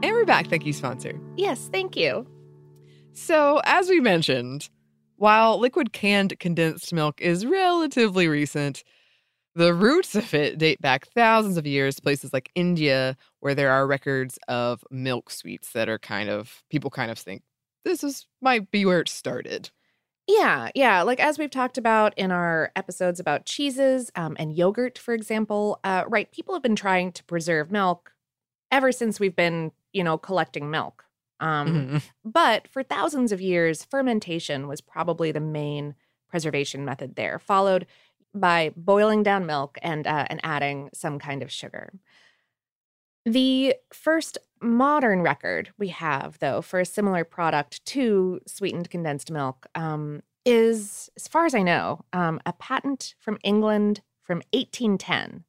And 0.00 0.02
we're 0.02 0.24
back. 0.24 0.48
Thank 0.48 0.66
you, 0.66 0.72
sponsor. 0.72 1.20
Yes, 1.36 1.68
thank 1.72 1.94
you. 1.96 2.26
So, 3.12 3.60
as 3.64 3.88
we 3.88 4.00
mentioned, 4.00 4.68
while 5.18 5.58
liquid 5.58 5.92
canned 5.92 6.38
condensed 6.38 6.92
milk 6.92 7.20
is 7.20 7.44
relatively 7.44 8.28
recent, 8.28 8.82
the 9.54 9.74
roots 9.74 10.14
of 10.14 10.32
it 10.34 10.58
date 10.58 10.80
back 10.80 11.06
thousands 11.08 11.56
of 11.56 11.66
years 11.66 11.96
to 11.96 12.02
places 12.02 12.32
like 12.32 12.50
India, 12.54 13.16
where 13.40 13.54
there 13.54 13.70
are 13.70 13.86
records 13.86 14.38
of 14.48 14.84
milk 14.90 15.30
sweets 15.30 15.72
that 15.72 15.88
are 15.88 15.98
kind 15.98 16.30
of 16.30 16.62
people 16.70 16.90
kind 16.90 17.10
of 17.10 17.18
think 17.18 17.42
this 17.84 18.04
is 18.04 18.26
might 18.40 18.70
be 18.70 18.84
where 18.84 19.00
it 19.00 19.08
started. 19.08 19.70
Yeah, 20.28 20.68
yeah. 20.74 21.02
Like 21.02 21.20
as 21.20 21.38
we've 21.38 21.50
talked 21.50 21.78
about 21.78 22.12
in 22.18 22.30
our 22.30 22.70
episodes 22.76 23.18
about 23.18 23.46
cheeses 23.46 24.12
um, 24.14 24.36
and 24.38 24.54
yogurt, 24.54 24.98
for 24.98 25.14
example, 25.14 25.80
uh, 25.84 26.04
right? 26.06 26.30
People 26.30 26.54
have 26.54 26.62
been 26.62 26.76
trying 26.76 27.12
to 27.12 27.24
preserve 27.24 27.70
milk 27.70 28.12
ever 28.70 28.92
since 28.92 29.18
we've 29.18 29.34
been, 29.34 29.72
you 29.92 30.04
know, 30.04 30.18
collecting 30.18 30.70
milk. 30.70 31.06
Um, 31.40 31.68
Mhm. 31.68 32.02
But 32.24 32.68
for 32.68 32.82
thousands 32.82 33.32
of 33.32 33.40
years, 33.40 33.84
fermentation 33.84 34.66
was 34.68 34.80
probably 34.80 35.32
the 35.32 35.40
main 35.40 35.94
preservation 36.28 36.84
method 36.84 37.16
there, 37.16 37.38
followed 37.38 37.86
by 38.34 38.72
boiling 38.76 39.22
down 39.22 39.46
milk 39.46 39.78
and 39.82 40.06
uh, 40.06 40.26
and 40.28 40.40
adding 40.42 40.90
some 40.92 41.18
kind 41.18 41.42
of 41.42 41.50
sugar. 41.50 41.92
The 43.24 43.74
first 43.92 44.38
modern 44.60 45.22
record 45.22 45.70
we 45.78 45.88
have, 45.88 46.38
though, 46.38 46.62
for 46.62 46.80
a 46.80 46.84
similar 46.86 47.24
product 47.24 47.84
to 47.86 48.40
sweetened 48.46 48.90
condensed 48.90 49.30
milk 49.30 49.66
um, 49.74 50.22
is, 50.44 51.10
as 51.16 51.28
far 51.28 51.44
as 51.44 51.54
I 51.54 51.62
know, 51.62 52.04
um, 52.12 52.40
a 52.46 52.52
patent 52.54 53.14
from 53.18 53.38
England 53.44 54.00
from 54.22 54.42
1810 54.52 55.44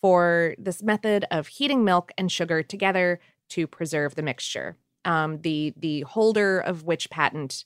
for 0.00 0.54
this 0.58 0.82
method 0.82 1.26
of 1.30 1.48
heating 1.48 1.84
milk 1.84 2.12
and 2.16 2.30
sugar 2.32 2.62
together 2.62 3.20
to 3.50 3.66
preserve 3.66 4.14
the 4.14 4.22
mixture. 4.22 4.76
Um, 5.08 5.40
the 5.40 5.72
the 5.76 6.02
holder 6.02 6.58
of 6.60 6.84
which 6.84 7.08
patent 7.10 7.64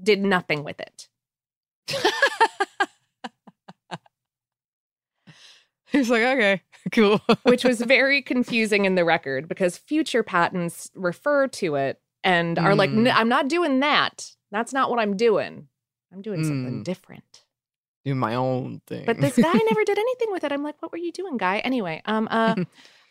did 0.00 0.20
nothing 0.22 0.64
with 0.64 0.78
it. 0.80 1.08
He's 5.86 6.08
like, 6.08 6.22
okay, 6.22 6.62
cool. 6.92 7.20
which 7.42 7.64
was 7.64 7.80
very 7.80 8.22
confusing 8.22 8.84
in 8.86 8.94
the 8.94 9.04
record 9.04 9.46
because 9.48 9.76
future 9.76 10.22
patents 10.22 10.90
refer 10.94 11.48
to 11.48 11.74
it 11.74 12.00
and 12.24 12.58
are 12.58 12.74
like, 12.74 12.90
Mm. 12.90 13.08
"N- 13.08 13.14
I'm 13.16 13.28
not 13.28 13.48
doing 13.48 13.80
that. 13.80 14.30
That's 14.50 14.72
not 14.72 14.88
what 14.90 14.98
I'm 14.98 15.16
doing. 15.16 15.68
I'm 16.12 16.22
doing 16.22 16.44
something 16.44 16.80
Mm. 16.80 16.84
different. 16.84 17.44
do 18.04 18.14
my 18.16 18.34
own 18.34 18.80
thing. 18.88 19.04
But 19.06 19.20
this 19.20 19.36
guy 19.36 19.52
never 19.70 19.84
did 19.84 19.96
anything 19.96 20.32
with 20.32 20.42
it. 20.44 20.50
I'm 20.50 20.64
like, 20.64 20.74
what 20.82 20.90
were 20.90 20.98
you 20.98 21.12
doing, 21.12 21.36
guy? 21.36 21.58
Anyway, 21.60 22.02
um, 22.04 22.26
uh, 22.32 22.56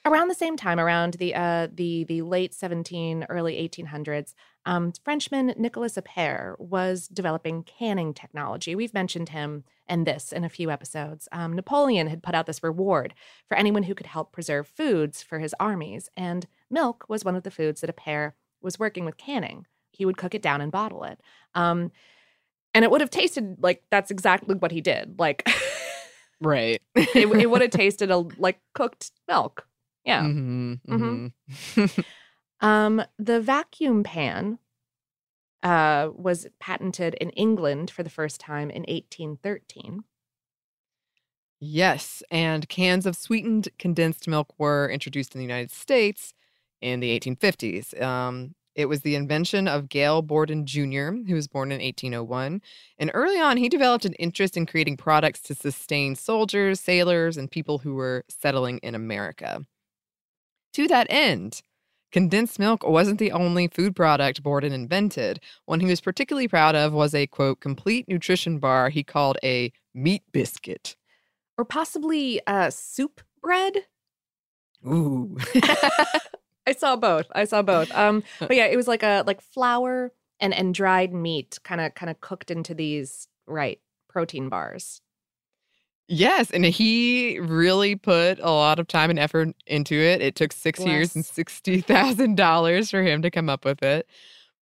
around 0.06 0.28
the 0.28 0.36
same 0.36 0.58
time, 0.58 0.80
around 0.80 1.16
the 1.16 1.36
uh, 1.36 1.68
the 1.74 2.04
the 2.06 2.22
late 2.22 2.54
17, 2.54 3.26
early 3.30 3.56
1800s, 3.70 4.34
um, 4.66 4.94
Frenchman 5.04 5.54
Nicolas 5.58 5.96
Appert 5.98 6.60
was 6.60 7.08
developing 7.08 7.64
canning 7.64 8.14
technology. 8.14 8.76
We've 8.76 8.94
mentioned 8.94 9.30
him 9.30 9.64
and 9.88 10.06
this 10.06 10.32
in 10.32 10.44
a 10.44 10.50
few 10.50 10.70
episodes. 10.72 11.28
Um, 11.32 11.54
Napoleon 11.54 12.08
had 12.08 12.24
put 12.24 12.36
out 12.36 12.46
this 12.46 12.64
reward 12.64 13.14
for 13.48 13.58
anyone 13.58 13.84
who 13.84 13.96
could 13.96 14.08
help 14.08 14.32
preserve 14.32 14.68
foods 14.68 15.22
for 15.22 15.40
his 15.40 15.56
armies, 15.60 16.10
and 16.16 16.48
milk 16.70 17.06
was 17.08 17.26
one 17.26 17.36
of 17.36 17.44
the 17.44 17.52
foods 17.52 17.82
that 17.82 17.96
Appert 17.96 18.34
was 18.62 18.80
working 18.80 19.06
with 19.06 19.18
canning. 19.18 19.66
He 19.92 20.06
would 20.06 20.18
cook 20.18 20.34
it 20.36 20.42
down 20.42 20.62
and 20.62 20.72
bottle 20.72 21.04
it. 21.04 21.20
Um, 21.56 21.92
and 22.74 22.86
it 22.86 22.92
would 22.92 23.02
have 23.02 23.10
tasted 23.10 23.58
like 23.60 23.84
that's 23.90 24.12
exactly 24.12 24.56
what 24.56 24.72
he 24.72 24.82
did. 24.82 25.20
Like 25.20 25.48
right. 26.40 26.82
it, 26.96 27.16
it 27.16 27.50
would 27.50 27.62
have 27.62 27.72
tasted 27.72 28.12
a, 28.12 28.18
like 28.38 28.60
cooked 28.74 29.12
milk. 29.28 29.68
Yeah. 30.04 30.24
Mhm, 30.24 30.82
Mhm. 30.88 31.24
mhm. 31.28 31.32
Um, 32.62 33.04
the 33.18 33.42
vacuum 33.42 34.04
pan 34.04 34.60
uh, 35.64 36.10
was 36.16 36.48
patented 36.60 37.14
in 37.16 37.30
England 37.32 37.92
for 37.92 38.04
the 38.04 38.10
first 38.10 38.40
time 38.40 38.70
in 38.70 38.84
1813. 38.88 40.04
Yes, 41.60 42.24
and 42.32 42.68
cans 42.70 43.06
of 43.06 43.16
sweetened 43.16 43.70
condensed 43.78 44.28
milk 44.28 44.54
were 44.58 44.90
introduced 44.90 45.36
in 45.36 45.40
the 45.40 45.46
United 45.46 45.72
States 45.72 46.34
in 46.82 47.00
the 47.00 47.12
1850s. 47.12 47.94
Um, 48.02 48.56
it 48.74 48.86
was 48.88 49.02
the 49.02 49.16
invention 49.16 49.68
of 49.68 49.90
Gale 49.90 50.22
Borden 50.22 50.66
Jr., 50.66 51.24
who 51.28 51.36
was 51.36 51.48
born 51.48 51.72
in 51.72 51.82
1801. 51.82 52.62
And 52.98 53.12
early 53.14 53.40
on, 53.40 53.58
he 53.58 53.70
developed 53.70 54.06
an 54.06 54.14
interest 54.14 54.58
in 54.58 54.66
creating 54.66 54.98
products 54.98 55.42
to 55.44 55.56
sustain 55.56 56.16
soldiers, 56.16 56.80
sailors, 56.80 57.38
and 57.38 57.52
people 57.52 57.78
who 57.80 57.94
were 57.96 58.24
settling 58.30 58.80
in 58.80 58.96
America. 58.96 59.62
To 60.74 60.88
that 60.88 61.08
end, 61.10 61.62
condensed 62.12 62.60
milk 62.60 62.84
wasn't 62.88 63.20
the 63.20 63.32
only 63.32 63.68
food 63.68 63.96
product 63.96 64.44
Borden 64.44 64.74
invented. 64.74 65.40
One 65.66 65.80
he 65.80 65.88
was 65.88 66.02
particularly 66.02 66.48
proud 66.48 66.76
of 66.76 66.94
was 66.94 67.14
a 67.14 67.28
quote, 67.28 67.60
complete 67.60 68.08
nutrition 68.08 68.60
bar 68.60 68.90
he 68.90 69.04
called 69.04 69.38
a 69.44 69.74
meat 69.94 70.24
biscuit. 70.32 70.96
Or 71.58 71.66
possibly 71.66 72.42
uh, 72.48 72.70
soup 72.70 73.22
bread. 73.42 73.86
Ooh. 74.86 75.38
I 76.68 76.74
saw 76.74 76.96
both. 76.96 77.28
I 77.34 77.46
saw 77.46 77.62
both. 77.62 77.94
Um, 77.94 78.24
but 78.40 78.56
yeah, 78.56 78.66
it 78.66 78.78
was 78.78 78.88
like 78.88 79.04
a 79.04 79.24
like 79.28 79.42
flour 79.42 80.12
and 80.40 80.54
and 80.54 80.74
dried 80.74 81.14
meat, 81.14 81.60
kind 81.64 81.82
of 81.82 81.94
kind 81.96 82.10
of 82.10 82.22
cooked 82.22 82.52
into 82.52 82.74
these 82.74 83.28
right 83.46 83.80
protein 84.10 84.50
bars. 84.50 85.02
Yes, 86.12 86.52
and 86.52 86.66
he 86.66 87.40
really 87.40 87.96
put 87.96 88.40
a 88.40 88.52
lot 88.52 88.80
of 88.80 88.88
time 88.88 89.10
and 89.10 89.18
effort 89.18 89.56
into 89.66 89.96
it. 89.96 90.22
It 90.22 90.36
took 90.36 90.52
six 90.52 90.80
years 90.80 91.16
and 91.16 91.26
sixty 91.26 91.82
thousand 91.82 92.36
dollars 92.36 92.92
for 92.92 93.02
him 93.02 93.22
to 93.22 93.32
come 93.32 93.50
up 93.50 93.66
with 93.66 93.82
it. 93.82 94.08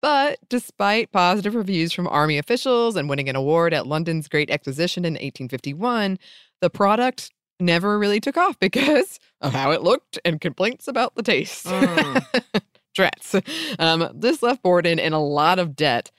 But 0.02 0.40
despite 0.50 1.12
positive 1.12 1.56
reviews 1.56 1.94
from 1.94 2.08
army 2.08 2.38
officials 2.38 2.96
and 2.96 3.10
winning 3.10 3.30
an 3.30 3.36
award 3.36 3.74
at 3.74 3.88
London's 3.88 4.28
Great 4.28 4.50
Exposition 4.50 5.06
in 5.06 5.14
1851, 5.14 6.20
the 6.62 6.70
product 6.70 7.32
never 7.60 7.98
really 7.98 8.20
took 8.20 8.38
off 8.38 8.60
because 8.60 9.20
of 9.42 9.54
how 9.54 9.72
it 9.72 9.82
looked 9.82 10.20
and 10.26 10.42
complaints 10.42 10.88
about 10.88 11.16
the 11.16 11.24
taste. 11.24 11.66
Mm. 11.66 12.26
Drats. 12.98 13.80
Um, 13.80 14.10
this 14.14 14.42
left 14.42 14.64
Borden 14.64 15.00
in 15.00 15.12
a 15.12 15.24
lot 15.24 15.60
of 15.60 15.76
debt, 15.76 16.12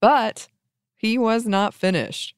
but 0.00 0.48
he 0.96 1.18
was 1.18 1.46
not 1.46 1.74
finished. 1.74 2.34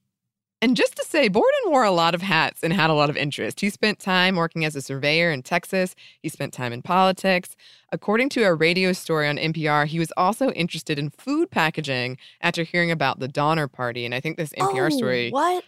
And 0.63 0.77
just 0.77 0.95
to 0.97 1.05
say, 1.05 1.27
Borden 1.29 1.51
wore 1.67 1.83
a 1.85 1.91
lot 1.91 2.15
of 2.15 2.23
hats 2.23 2.63
and 2.63 2.73
had 2.73 2.89
a 2.89 2.95
lot 2.95 3.11
of 3.11 3.17
interest. 3.17 3.59
He 3.61 3.69
spent 3.69 3.99
time 3.99 4.37
working 4.37 4.65
as 4.65 4.77
a 4.77 4.81
surveyor 4.81 5.33
in 5.33 5.43
Texas. 5.43 5.97
He 6.23 6.29
spent 6.29 6.53
time 6.53 6.73
in 6.73 6.83
politics. 6.83 7.57
According 7.91 8.29
to 8.31 8.45
a 8.45 8.55
radio 8.55 8.93
story 8.93 9.29
on 9.29 9.37
NPR, 9.39 9.87
he 9.87 9.99
was 9.99 10.13
also 10.17 10.51
interested 10.53 11.01
in 11.01 11.11
food 11.11 11.51
packaging 11.51 12.17
after 12.41 12.63
hearing 12.63 12.93
about 12.93 13.19
the 13.19 13.27
Donner 13.29 13.67
Party. 13.67 14.05
And 14.07 14.15
I 14.15 14.21
think 14.21 14.37
this 14.37 14.53
NPR 14.57 14.87
Oh, 14.87 14.97
story, 14.97 15.31
What? 15.31 15.65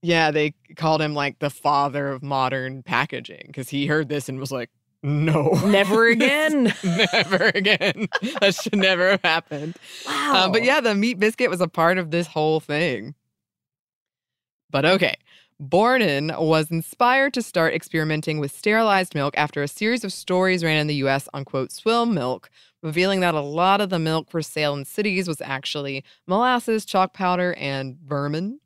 yeah, 0.00 0.30
they 0.30 0.54
called 0.76 1.02
him 1.02 1.14
like 1.14 1.38
the 1.40 1.50
father 1.50 2.08
of 2.08 2.22
modern 2.22 2.82
packaging 2.82 3.44
because 3.48 3.68
he 3.68 3.86
heard 3.86 4.08
this 4.08 4.30
and 4.30 4.40
was 4.40 4.50
like, 4.50 4.70
no. 5.02 5.50
Never 5.66 6.06
again. 6.08 6.72
never 6.82 7.52
again. 7.54 8.08
that 8.40 8.54
should 8.54 8.76
never 8.76 9.10
have 9.10 9.22
happened. 9.22 9.76
Wow. 10.06 10.32
Uh, 10.34 10.48
but 10.48 10.64
yeah, 10.64 10.80
the 10.80 10.94
meat 10.94 11.18
biscuit 11.18 11.50
was 11.50 11.60
a 11.60 11.68
part 11.68 11.98
of 11.98 12.10
this 12.10 12.26
whole 12.26 12.60
thing. 12.60 13.14
But 14.70 14.84
okay. 14.84 15.16
Borden 15.60 16.32
was 16.38 16.70
inspired 16.70 17.34
to 17.34 17.42
start 17.42 17.74
experimenting 17.74 18.38
with 18.38 18.52
sterilized 18.52 19.14
milk 19.14 19.36
after 19.36 19.62
a 19.62 19.68
series 19.68 20.04
of 20.04 20.12
stories 20.12 20.62
ran 20.62 20.78
in 20.78 20.86
the 20.86 20.94
US 20.96 21.28
on 21.34 21.44
quote 21.44 21.72
swill 21.72 22.06
milk, 22.06 22.48
revealing 22.80 23.20
that 23.20 23.34
a 23.34 23.40
lot 23.40 23.80
of 23.80 23.90
the 23.90 23.98
milk 23.98 24.30
for 24.30 24.40
sale 24.40 24.74
in 24.74 24.84
cities 24.84 25.26
was 25.26 25.40
actually 25.40 26.04
molasses, 26.26 26.84
chalk 26.84 27.12
powder, 27.12 27.54
and 27.54 27.98
vermin. 28.06 28.60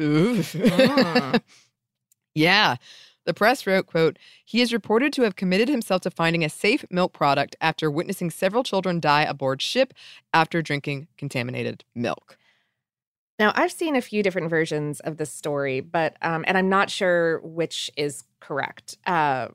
Ooh. 0.00 0.38
Mm. 0.38 1.40
yeah. 2.34 2.76
The 3.24 3.34
press 3.34 3.66
wrote, 3.66 3.86
quote, 3.86 4.18
he 4.44 4.60
is 4.60 4.72
reported 4.72 5.12
to 5.14 5.22
have 5.22 5.36
committed 5.36 5.68
himself 5.68 6.02
to 6.02 6.10
finding 6.10 6.44
a 6.44 6.50
safe 6.50 6.84
milk 6.90 7.12
product 7.12 7.56
after 7.60 7.90
witnessing 7.90 8.30
several 8.30 8.62
children 8.64 9.00
die 9.00 9.22
aboard 9.22 9.62
ship 9.62 9.94
after 10.34 10.60
drinking 10.60 11.08
contaminated 11.16 11.84
milk. 11.94 12.36
Now, 13.38 13.52
I've 13.56 13.72
seen 13.72 13.96
a 13.96 14.00
few 14.00 14.22
different 14.22 14.48
versions 14.48 15.00
of 15.00 15.16
this 15.16 15.30
story, 15.32 15.80
but 15.80 16.16
um, 16.22 16.44
and 16.46 16.56
I'm 16.56 16.68
not 16.68 16.88
sure 16.90 17.40
which 17.40 17.90
is 17.96 18.24
correct. 18.40 18.96
Uh, 19.06 19.48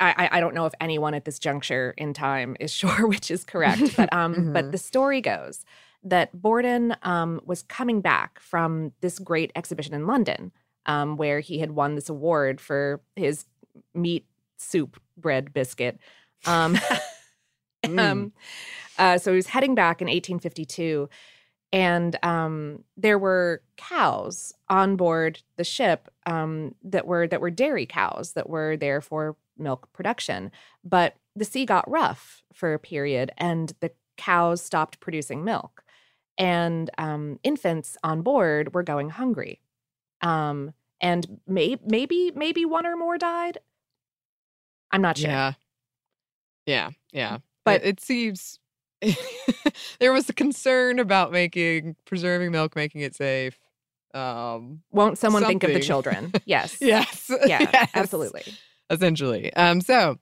I, 0.00 0.28
I- 0.32 0.40
don't 0.40 0.54
know 0.54 0.66
if 0.66 0.74
anyone 0.80 1.14
at 1.14 1.24
this 1.24 1.38
juncture 1.38 1.94
in 1.96 2.12
time 2.12 2.56
is 2.60 2.70
sure 2.80 3.06
which 3.06 3.30
is 3.30 3.44
correct, 3.44 3.96
but 3.96 4.12
um, 4.20 4.34
Mhm. 4.34 4.52
but 4.52 4.72
the 4.72 4.78
story 4.78 5.20
goes 5.20 5.64
that 6.04 6.30
Borden 6.32 6.96
um, 7.04 7.40
was 7.46 7.62
coming 7.62 8.00
back 8.00 8.40
from 8.40 8.92
this 9.00 9.18
great 9.20 9.52
exhibition 9.54 9.94
in 9.94 10.06
London, 10.06 10.50
um, 10.86 11.16
where 11.16 11.38
he 11.40 11.60
had 11.60 11.70
won 11.70 11.94
this 11.94 12.08
award 12.08 12.60
for 12.60 13.00
his 13.14 13.44
meat 13.94 14.26
soup 14.58 15.00
bread 15.16 15.52
biscuit. 15.52 15.98
Um, 16.46 16.78
Mm. 17.84 17.98
um, 17.98 18.32
uh, 18.96 19.18
so 19.18 19.32
he 19.32 19.36
was 19.36 19.48
heading 19.48 19.74
back 19.74 20.00
in 20.00 20.06
1852, 20.06 21.08
and 21.72 22.18
um, 22.22 22.84
there 22.96 23.18
were 23.18 23.62
cows 23.76 24.52
on 24.68 24.96
board 24.96 25.40
the 25.56 25.64
ship 25.64 26.10
um, 26.26 26.74
that 26.84 27.06
were 27.06 27.26
that 27.26 27.40
were 27.40 27.50
dairy 27.50 27.86
cows 27.86 28.32
that 28.34 28.48
were 28.48 28.76
there 28.76 29.00
for 29.00 29.36
milk 29.58 29.88
production. 29.92 30.50
But 30.84 31.16
the 31.34 31.44
sea 31.44 31.64
got 31.64 31.90
rough 31.90 32.42
for 32.52 32.74
a 32.74 32.78
period, 32.78 33.32
and 33.38 33.72
the 33.80 33.90
cows 34.16 34.60
stopped 34.62 35.00
producing 35.00 35.44
milk, 35.44 35.82
and 36.38 36.90
um, 36.98 37.38
infants 37.42 37.96
on 38.04 38.22
board 38.22 38.74
were 38.74 38.82
going 38.82 39.10
hungry. 39.10 39.60
Um, 40.20 40.72
and 41.00 41.40
may- 41.46 41.78
maybe 41.84 42.32
maybe 42.34 42.64
one 42.64 42.86
or 42.86 42.96
more 42.96 43.18
died. 43.18 43.58
I'm 44.90 45.00
not 45.02 45.16
sure. 45.16 45.30
Yeah. 45.30 45.52
Yeah. 46.66 46.90
Yeah. 47.12 47.38
But- 47.64 47.80
But 47.80 47.84
it 47.88 48.00
seems 48.00 48.58
there 50.00 50.12
was 50.12 50.28
a 50.28 50.32
concern 50.32 50.98
about 50.98 51.32
making 51.32 51.96
preserving 52.04 52.52
milk, 52.52 52.76
making 52.76 53.02
it 53.02 53.14
safe. 53.14 53.58
Um 54.14 54.82
Won't 54.90 55.18
someone 55.18 55.44
think 55.44 55.64
of 55.64 55.72
the 55.72 55.80
children? 55.80 56.32
Yes. 56.44 56.76
yes. 56.80 57.30
Yeah, 57.46 57.60
yes, 57.60 57.90
absolutely. 57.94 58.44
Essentially. 58.90 59.52
Um 59.54 59.80
so 59.80 60.18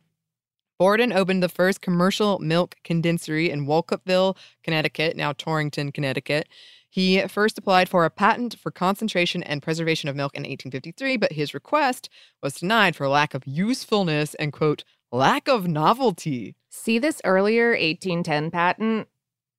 Borden 0.78 1.12
opened 1.12 1.42
the 1.42 1.48
first 1.48 1.82
commercial 1.82 2.38
milk 2.38 2.76
condensery 2.84 3.50
in 3.50 3.66
Wolcottville, 3.66 4.36
Connecticut, 4.62 5.14
now 5.16 5.32
Torrington, 5.34 5.92
Connecticut. 5.92 6.48
He 6.88 7.20
first 7.28 7.56
applied 7.58 7.88
for 7.88 8.04
a 8.04 8.10
patent 8.10 8.56
for 8.58 8.70
concentration 8.70 9.42
and 9.44 9.62
preservation 9.62 10.08
of 10.08 10.16
milk 10.16 10.34
in 10.34 10.40
1853, 10.42 11.18
but 11.18 11.32
his 11.32 11.54
request 11.54 12.08
was 12.42 12.54
denied 12.54 12.96
for 12.96 13.06
lack 13.08 13.32
of 13.34 13.46
usefulness 13.46 14.34
and, 14.36 14.52
quote, 14.52 14.82
lack 15.12 15.48
of 15.48 15.66
novelty. 15.66 16.56
See 16.70 16.98
this 16.98 17.20
earlier 17.24 17.70
1810 17.70 18.50
patent? 18.50 19.08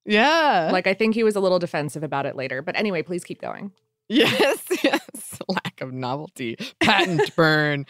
Yeah. 0.06 0.70
Like, 0.72 0.88
I 0.88 0.94
think 0.94 1.14
he 1.14 1.24
was 1.24 1.36
a 1.36 1.40
little 1.40 1.60
defensive 1.60 2.04
about 2.04 2.26
it 2.26 2.36
later. 2.36 2.62
But 2.62 2.76
anyway, 2.78 3.04
please 3.04 3.24
keep 3.24 3.42
going. 3.42 3.72
Yes, 4.10 4.62
yes. 4.84 5.40
Lack 5.48 5.80
of 5.80 5.94
novelty. 5.94 6.58
Patent 6.82 7.34
burn. 7.34 7.86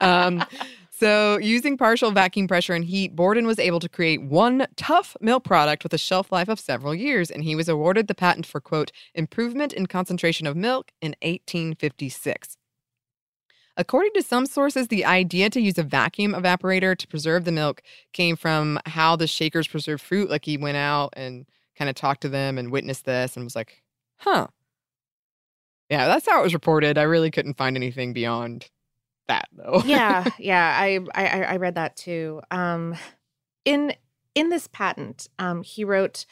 um, 0.00 0.44
so, 0.96 1.36
using 1.38 1.76
partial 1.76 2.12
vacuum 2.12 2.46
pressure 2.46 2.74
and 2.74 2.84
heat, 2.84 3.16
Borden 3.16 3.44
was 3.44 3.58
able 3.58 3.80
to 3.80 3.88
create 3.88 4.22
one 4.22 4.68
tough 4.76 5.16
milk 5.20 5.42
product 5.42 5.82
with 5.82 5.92
a 5.92 5.98
shelf 5.98 6.30
life 6.30 6.48
of 6.48 6.60
several 6.60 6.94
years, 6.94 7.28
and 7.28 7.42
he 7.42 7.56
was 7.56 7.68
awarded 7.68 8.06
the 8.06 8.14
patent 8.14 8.46
for, 8.46 8.60
quote, 8.60 8.92
improvement 9.16 9.72
in 9.72 9.86
concentration 9.86 10.46
of 10.46 10.54
milk 10.54 10.92
in 11.00 11.16
1856. 11.22 12.56
According 13.76 14.12
to 14.14 14.22
some 14.22 14.46
sources, 14.46 14.88
the 14.88 15.04
idea 15.04 15.50
to 15.50 15.60
use 15.60 15.78
a 15.78 15.82
vacuum 15.82 16.32
evaporator 16.32 16.96
to 16.96 17.08
preserve 17.08 17.44
the 17.44 17.52
milk 17.52 17.82
came 18.12 18.36
from 18.36 18.78
how 18.86 19.16
the 19.16 19.26
Shakers 19.26 19.66
preserve 19.66 20.00
fruit. 20.00 20.30
Like 20.30 20.44
he 20.44 20.56
went 20.56 20.76
out 20.76 21.12
and 21.16 21.46
kind 21.76 21.88
of 21.88 21.96
talked 21.96 22.20
to 22.22 22.28
them 22.28 22.56
and 22.56 22.70
witnessed 22.70 23.04
this 23.04 23.36
and 23.36 23.44
was 23.44 23.56
like, 23.56 23.82
huh. 24.18 24.46
Yeah, 25.90 26.06
that's 26.06 26.28
how 26.28 26.40
it 26.40 26.44
was 26.44 26.54
reported. 26.54 26.98
I 26.98 27.02
really 27.02 27.30
couldn't 27.30 27.56
find 27.56 27.76
anything 27.76 28.12
beyond 28.12 28.70
that, 29.28 29.48
though. 29.52 29.82
yeah, 29.84 30.24
yeah. 30.38 30.76
I, 30.80 31.00
I 31.14 31.42
I 31.42 31.56
read 31.56 31.74
that 31.74 31.96
too. 31.96 32.40
Um, 32.50 32.96
in 33.64 33.92
in 34.34 34.48
this 34.48 34.66
patent, 34.68 35.28
um, 35.38 35.62
he 35.62 35.84
wrote, 35.84 36.26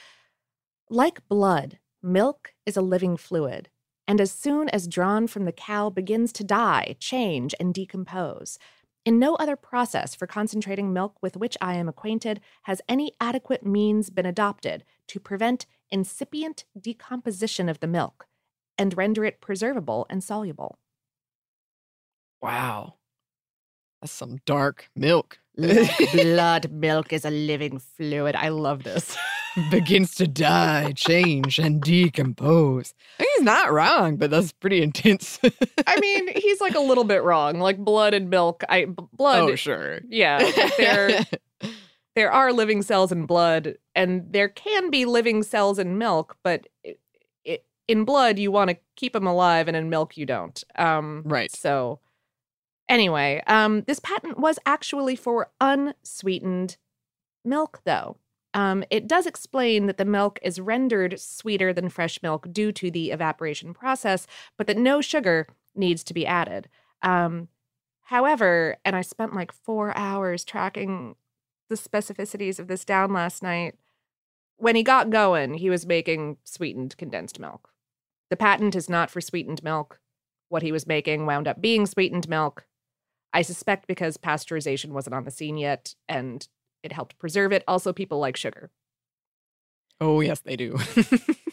like 0.89 1.27
blood, 1.29 1.79
milk 2.03 2.55
is 2.67 2.77
a 2.77 2.83
living 2.83 3.17
fluid, 3.17 3.69
and 4.07 4.21
as 4.21 4.31
soon 4.31 4.69
as 4.71 4.89
drawn 4.89 5.27
from 5.27 5.45
the 5.45 5.53
cow 5.53 5.91
begins 5.91 6.33
to 6.33 6.45
die, 6.45 6.97
change, 6.99 7.55
and 7.61 7.73
decompose. 7.73 8.59
In 9.05 9.19
no 9.19 9.35
other 9.37 9.57
process 9.57 10.15
for 10.15 10.27
concentrating 10.27 10.93
milk 10.93 11.17
with 11.21 11.37
which 11.37 11.57
I 11.61 11.75
am 11.75 11.89
acquainted 11.89 12.41
has 12.65 12.81
any 12.89 13.13
adequate 13.21 13.67
means 13.67 14.11
been 14.11 14.27
adopted 14.27 14.85
to 15.09 15.19
prevent 15.19 15.67
incipient 15.91 16.65
decomposition 16.81 17.69
of 17.69 17.81
the 17.81 17.89
milk 17.89 18.27
and 18.79 18.97
render 18.97 19.25
it 19.25 19.41
preservable 19.41 20.07
and 20.09 20.23
soluble. 20.23 20.79
Wow. 22.41 22.95
That's 24.01 24.13
some 24.13 24.39
dark 24.47 24.89
milk. 24.97 25.39
blood 25.57 26.71
milk 26.71 27.13
is 27.13 27.25
a 27.25 27.31
living 27.31 27.79
fluid. 27.79 28.35
I 28.35 28.49
love 28.49 28.85
this. 28.85 29.17
Begins 29.71 30.15
to 30.17 30.27
die, 30.27 30.93
change, 30.93 31.59
and 31.59 31.83
decompose. 31.83 32.95
I 33.19 33.23
mean, 33.23 33.29
he's 33.37 33.45
not 33.45 33.73
wrong, 33.73 34.17
but 34.17 34.31
that's 34.31 34.53
pretty 34.53 34.83
intense. 34.83 35.39
I 35.87 36.01
mean, 36.01 36.29
he's 36.35 36.61
like 36.61 36.75
a 36.75 36.81
little 36.81 37.05
bit 37.05 37.23
wrong. 37.23 37.59
Like 37.59 37.79
blood 37.79 38.15
and 38.15 38.31
milk. 38.31 38.65
I 38.69 38.87
blood. 38.87 39.43
oh, 39.43 39.55
sure. 39.57 40.01
Yeah, 40.09 40.39
there 40.79 41.25
there 42.15 42.33
are 42.33 42.53
living 42.53 42.83
cells 42.83 43.13
in 43.13 43.27
blood, 43.27 43.77
and 43.95 44.33
there 44.33 44.49
can 44.49 44.91
be 44.91 45.05
living 45.05 45.43
cells 45.43 45.79
in 45.79 45.99
milk, 45.99 46.37
but 46.43 46.67
it, 46.83 46.99
it, 47.45 47.65
in 47.89 48.05
blood 48.05 48.39
you 48.39 48.51
want 48.51 48.71
to 48.71 48.77
keep 48.97 49.13
them 49.13 49.27
alive, 49.27 49.69
and 49.69 49.77
in 49.77 49.91
milk 49.91 50.17
you 50.17 50.27
don't. 50.27 50.63
Um, 50.77 51.23
Right. 51.27 51.55
So, 51.55 52.01
anyway, 52.89 53.43
um, 53.47 53.83
this 53.83 53.99
patent 53.99 54.39
was 54.39 54.59
actually 54.65 55.17
for 55.17 55.51
unsweetened 55.61 56.77
milk, 57.45 57.81
though. 57.85 58.17
Um, 58.55 58.85
it 58.91 59.07
does 59.07 59.27
explain 59.27 59.87
that 59.87 59.97
the 59.97 60.05
milk 60.05 60.39
is 60.43 60.61
rendered 60.61 61.19
sweeter 61.19 61.73
than 61.73 61.89
fresh 61.89 62.23
milk 62.23 62.53
due 62.53 62.71
to 62.73 62.91
the 62.91 63.11
evaporation 63.11 63.73
process, 63.73 64.27
but 64.59 64.67
that 64.67 64.77
no 64.77 65.01
sugar 65.01 65.47
needs 65.75 66.05
to 66.05 66.15
be 66.15 66.27
added. 66.27 66.69
Um, 67.03 67.49
however, 68.03 68.77
and 68.85 68.95
I 68.95 69.01
spent 69.01 69.35
like 69.35 69.53
four 69.53 69.97
hours 69.97 70.45
tracking 70.45 71.17
the 71.69 71.77
specificities 71.77 72.59
of 72.59 72.69
this 72.69 72.85
down 72.85 73.13
last 73.13 73.43
night. 73.43 73.77
When 74.57 74.77
he 74.77 74.83
got 74.83 75.11
going, 75.11 75.55
he 75.55 75.71
was 75.71 75.87
making 75.87 76.37
sweetened 76.45 76.97
condensed 76.99 77.41
milk. 77.41 77.71
The 78.29 78.37
patent 78.37 78.77
is 78.77 78.89
not 78.89 79.11
for 79.11 79.21
sweetened 79.21 79.63
milk. 79.63 79.99
What 80.49 80.63
he 80.63 80.73
was 80.73 80.87
making 80.87 81.25
wound 81.25 81.49
up 81.49 81.63
being 81.63 81.87
sweetened 81.87 82.29
milk. 82.29 82.67
I 83.33 83.41
suspect 83.41 83.87
because 83.87 84.19
pasteurization 84.19 84.91
wasn't 84.91 85.15
on 85.15 85.25
the 85.25 85.31
scene 85.31 85.57
yet 85.57 85.95
and 86.09 86.47
it 86.83 86.93
helped 86.93 87.19
preserve 87.19 87.53
it. 87.53 87.65
Also, 87.67 87.93
people 87.93 88.19
like 88.19 88.37
sugar. 88.37 88.71
Oh, 90.01 90.21
yes, 90.21 90.41
they 90.41 90.57
do. 90.57 90.79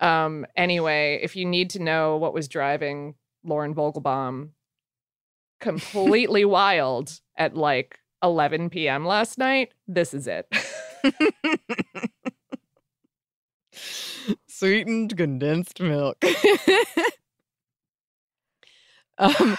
Um, 0.00 0.46
anyway, 0.56 1.20
if 1.22 1.36
you 1.36 1.44
need 1.44 1.70
to 1.70 1.82
know 1.82 2.16
what 2.16 2.34
was 2.34 2.48
driving 2.48 3.14
Lauren 3.44 3.74
Vogelbaum 3.74 4.50
completely 5.60 6.44
wild 6.46 7.20
at 7.36 7.56
like 7.56 7.98
11 8.22 8.70
p.m. 8.70 9.06
last 9.06 9.38
night, 9.38 9.72
this 9.88 10.12
is 10.12 10.26
it. 10.26 10.46
Sweetened 14.48 15.16
condensed 15.16 15.80
milk. 15.80 16.22
um, 19.18 19.56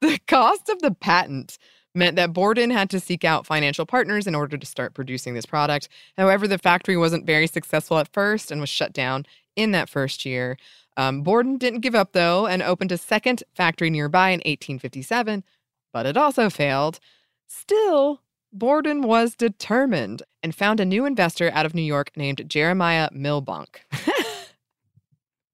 the 0.00 0.18
cost 0.26 0.68
of 0.68 0.80
the 0.80 0.94
patent 0.94 1.58
meant 1.96 2.16
that 2.16 2.32
Borden 2.32 2.70
had 2.70 2.90
to 2.90 3.00
seek 3.00 3.24
out 3.24 3.46
financial 3.46 3.86
partners 3.86 4.26
in 4.26 4.34
order 4.34 4.56
to 4.56 4.66
start 4.66 4.94
producing 4.94 5.34
this 5.34 5.46
product. 5.46 5.88
However, 6.16 6.46
the 6.46 6.58
factory 6.58 6.96
wasn't 6.96 7.26
very 7.26 7.46
successful 7.46 7.98
at 7.98 8.12
first 8.12 8.50
and 8.50 8.60
was 8.60 8.68
shut 8.68 8.92
down 8.92 9.26
in 9.56 9.72
that 9.72 9.88
first 9.88 10.24
year. 10.24 10.56
Um, 10.96 11.22
Borden 11.22 11.58
didn't 11.58 11.80
give 11.80 11.94
up, 11.94 12.12
though, 12.12 12.46
and 12.46 12.62
opened 12.62 12.92
a 12.92 12.98
second 12.98 13.42
factory 13.54 13.90
nearby 13.90 14.28
in 14.28 14.40
1857, 14.40 15.44
but 15.92 16.06
it 16.06 16.16
also 16.16 16.48
failed. 16.48 17.00
Still, 17.46 18.20
Borden 18.52 19.02
was 19.02 19.34
determined 19.34 20.22
and 20.42 20.54
found 20.54 20.80
a 20.80 20.84
new 20.84 21.04
investor 21.04 21.50
out 21.52 21.66
of 21.66 21.74
New 21.74 21.82
York 21.82 22.10
named 22.16 22.48
Jeremiah 22.48 23.08
Milbank. 23.12 23.84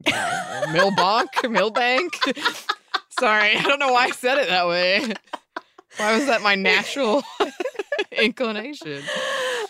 Milbank? 0.72 1.30
Milbank? 1.48 2.12
Sorry, 3.18 3.56
I 3.56 3.62
don't 3.62 3.78
know 3.78 3.92
why 3.92 4.04
I 4.04 4.10
said 4.10 4.38
it 4.38 4.48
that 4.48 4.66
way. 4.66 5.12
Why 5.98 6.16
was 6.16 6.26
that 6.26 6.42
my 6.42 6.54
natural 6.72 7.22
inclination? 8.12 9.02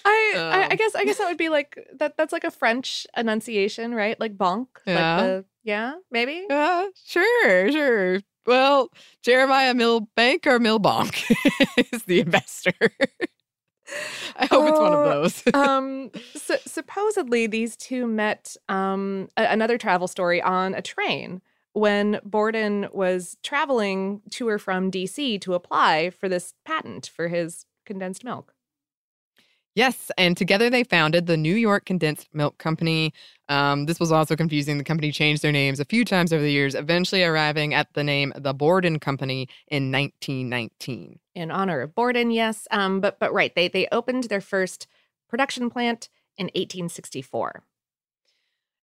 I, 0.05 0.33
I 0.35 0.67
I 0.71 0.71
Um. 0.73 0.77
guess 0.77 0.95
I 0.95 1.05
guess 1.05 1.19
that 1.19 1.29
would 1.29 1.39
be 1.39 1.49
like 1.49 1.79
that 1.95 2.17
that's 2.17 2.33
like 2.33 2.45
a 2.45 2.51
French 2.51 3.07
enunciation, 3.17 3.95
right? 3.95 4.19
Like 4.19 4.37
bonk. 4.37 4.67
Yeah. 4.87 5.17
Like 5.17 5.27
the, 5.27 5.45
yeah, 5.65 5.95
maybe. 6.11 6.47
Uh, 6.51 6.87
sure, 7.05 7.71
sure. 7.71 8.21
Well, 8.47 8.89
Jeremiah 9.23 9.75
Milbank 9.75 10.47
or 10.47 10.59
Milbank 10.59 11.25
is 11.93 12.03
the 12.05 12.21
investor. 12.21 12.73
I 14.37 14.47
hope 14.47 14.69
it's 14.69 14.81
one 14.81 14.93
of 14.95 15.01
Oh, 15.01 15.05
those. 15.05 15.43
um 15.55 16.11
so, 16.35 16.57
supposedly 16.67 17.47
these 17.47 17.77
two 17.77 18.07
met 18.07 18.57
um 18.69 19.29
a- 19.37 19.45
another 19.47 19.79
travel 19.79 20.09
story 20.09 20.41
on 20.43 20.75
a 20.75 20.83
train 20.83 21.43
when 21.73 22.21
Borden 22.25 22.89
was 22.93 23.37
traveling 23.43 24.23
to 24.31 24.49
or 24.49 24.59
from 24.59 24.91
DC 24.91 25.41
to 25.41 25.55
apply 25.55 26.11
for 26.11 26.29
this 26.29 26.55
patent 26.65 27.11
for 27.15 27.29
his 27.29 27.67
condensed 27.87 28.25
milk. 28.25 28.55
Yes, 29.75 30.11
and 30.19 30.37
together 30.37 30.69
they 30.69 30.85
founded 30.85 31.27
the 31.27 31.37
New 31.37 31.55
York 31.55 31.87
Condensed 31.87 32.29
Milk 32.35 32.59
Company. 32.59 33.15
Um, 33.49 33.87
this 33.87 33.99
was 33.99 34.13
also 34.13 34.37
confusing. 34.37 34.77
The 34.77 34.85
company 34.85 35.11
changed 35.11 35.41
their 35.41 35.53
names 35.53 35.81
a 35.81 35.87
few 35.87 36.05
times 36.05 36.31
over 36.31 36.43
the 36.43 36.53
years, 36.53 36.75
eventually 36.75 37.25
arriving 37.25 37.73
at 37.73 37.89
the 37.95 38.05
name 38.05 38.35
the 38.37 38.53
Borden 38.53 38.99
Company 38.99 39.49
in 39.69 39.91
1919. 39.91 41.19
In 41.35 41.51
honor 41.51 41.81
of 41.81 41.95
Borden, 41.95 42.31
yes. 42.31 42.69
Um, 42.71 43.01
but 43.01 43.19
but 43.19 43.33
right, 43.33 43.55
they 43.55 43.69
they 43.69 43.89
opened 43.91 44.25
their 44.25 44.43
first 44.43 44.87
production 45.27 45.71
plant 45.71 46.11
in 46.37 46.47
1864. 46.47 47.63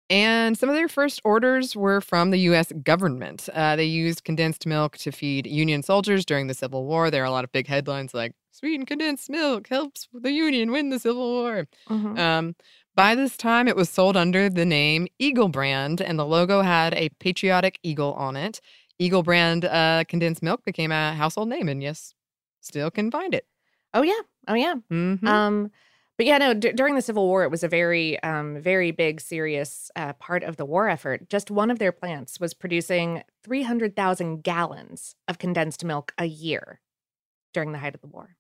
And 0.10 0.58
some 0.58 0.70
of 0.70 0.76
their 0.76 0.88
first 0.88 1.20
orders 1.26 1.76
were 1.76 2.00
from 2.00 2.32
the 2.32 2.38
U.S. 2.52 2.72
government. 2.84 3.50
Uh, 3.54 3.76
they 3.76 3.84
used 3.86 4.24
condensed 4.24 4.66
milk 4.66 4.98
to 5.00 5.12
feed 5.12 5.46
Union 5.48 5.84
soldiers 5.84 6.26
during 6.26 6.48
the 6.48 6.54
Civil 6.54 6.86
War. 6.86 7.12
There 7.12 7.22
are 7.24 7.26
a 7.26 7.32
lot 7.32 7.44
of 7.44 7.52
big 7.52 7.68
headlines 7.68 8.14
like 8.14 8.34
"Sweetened 8.52 8.88
condensed 8.88 9.30
milk 9.30 9.68
helps 9.68 10.08
the 10.14 10.32
Union 10.32 10.72
win 10.72 10.90
the 10.92 11.00
Civil 11.00 11.30
War." 11.30 11.68
Mhm. 11.90 12.18
Um, 12.18 12.56
by 12.96 13.16
this 13.16 13.36
time, 13.36 13.68
it 13.68 13.76
was 13.76 13.90
sold 13.90 14.16
under 14.16 14.50
the 14.50 14.66
name 14.66 15.08
Eagle 15.20 15.50
Brand, 15.50 16.02
and 16.02 16.18
the 16.18 16.26
logo 16.26 16.62
had 16.62 16.94
a 16.94 17.10
patriotic 17.20 17.78
eagle 17.84 18.14
on 18.14 18.38
it. 18.38 18.62
Eagle 19.00 19.24
Brand 19.24 19.66
uh, 19.66 20.06
condensed 20.08 20.42
milk 20.42 20.64
became 20.64 20.92
a 20.92 21.14
household 21.16 21.50
name, 21.50 21.68
and 21.68 21.84
yes, 21.84 22.14
still 22.62 22.90
can 22.90 23.12
find 23.12 23.34
it. 23.36 23.46
Oh 23.94 24.04
yeah, 24.04 24.22
oh 24.48 24.54
yeah. 24.56 24.76
Mhm. 24.90 25.28
Um, 25.28 25.72
but 26.18 26.26
yeah, 26.26 26.38
no. 26.38 26.54
D- 26.54 26.72
during 26.72 26.96
the 26.96 27.02
Civil 27.02 27.28
War, 27.28 27.44
it 27.44 27.52
was 27.52 27.64
a 27.64 27.68
very, 27.68 28.22
um, 28.24 28.60
very 28.60 28.92
big, 28.92 29.22
serious 29.22 29.92
uh, 29.96 30.14
part 30.14 30.44
of 30.44 30.58
the 30.58 30.66
war 30.66 30.90
effort. 30.90 31.30
Just 31.30 31.52
one 31.52 31.70
of 31.72 31.80
their 31.80 31.92
plants 31.92 32.40
was 32.40 32.54
producing 32.54 33.24
three 33.44 33.64
hundred 33.64 33.96
thousand 33.96 34.44
gallons 34.44 35.16
of 35.28 35.38
condensed 35.40 35.84
milk 35.86 36.14
a 36.18 36.26
year 36.26 36.82
during 37.54 37.72
the 37.72 37.80
height 37.80 37.96
of 37.96 38.02
the 38.02 38.08
war. 38.08 38.36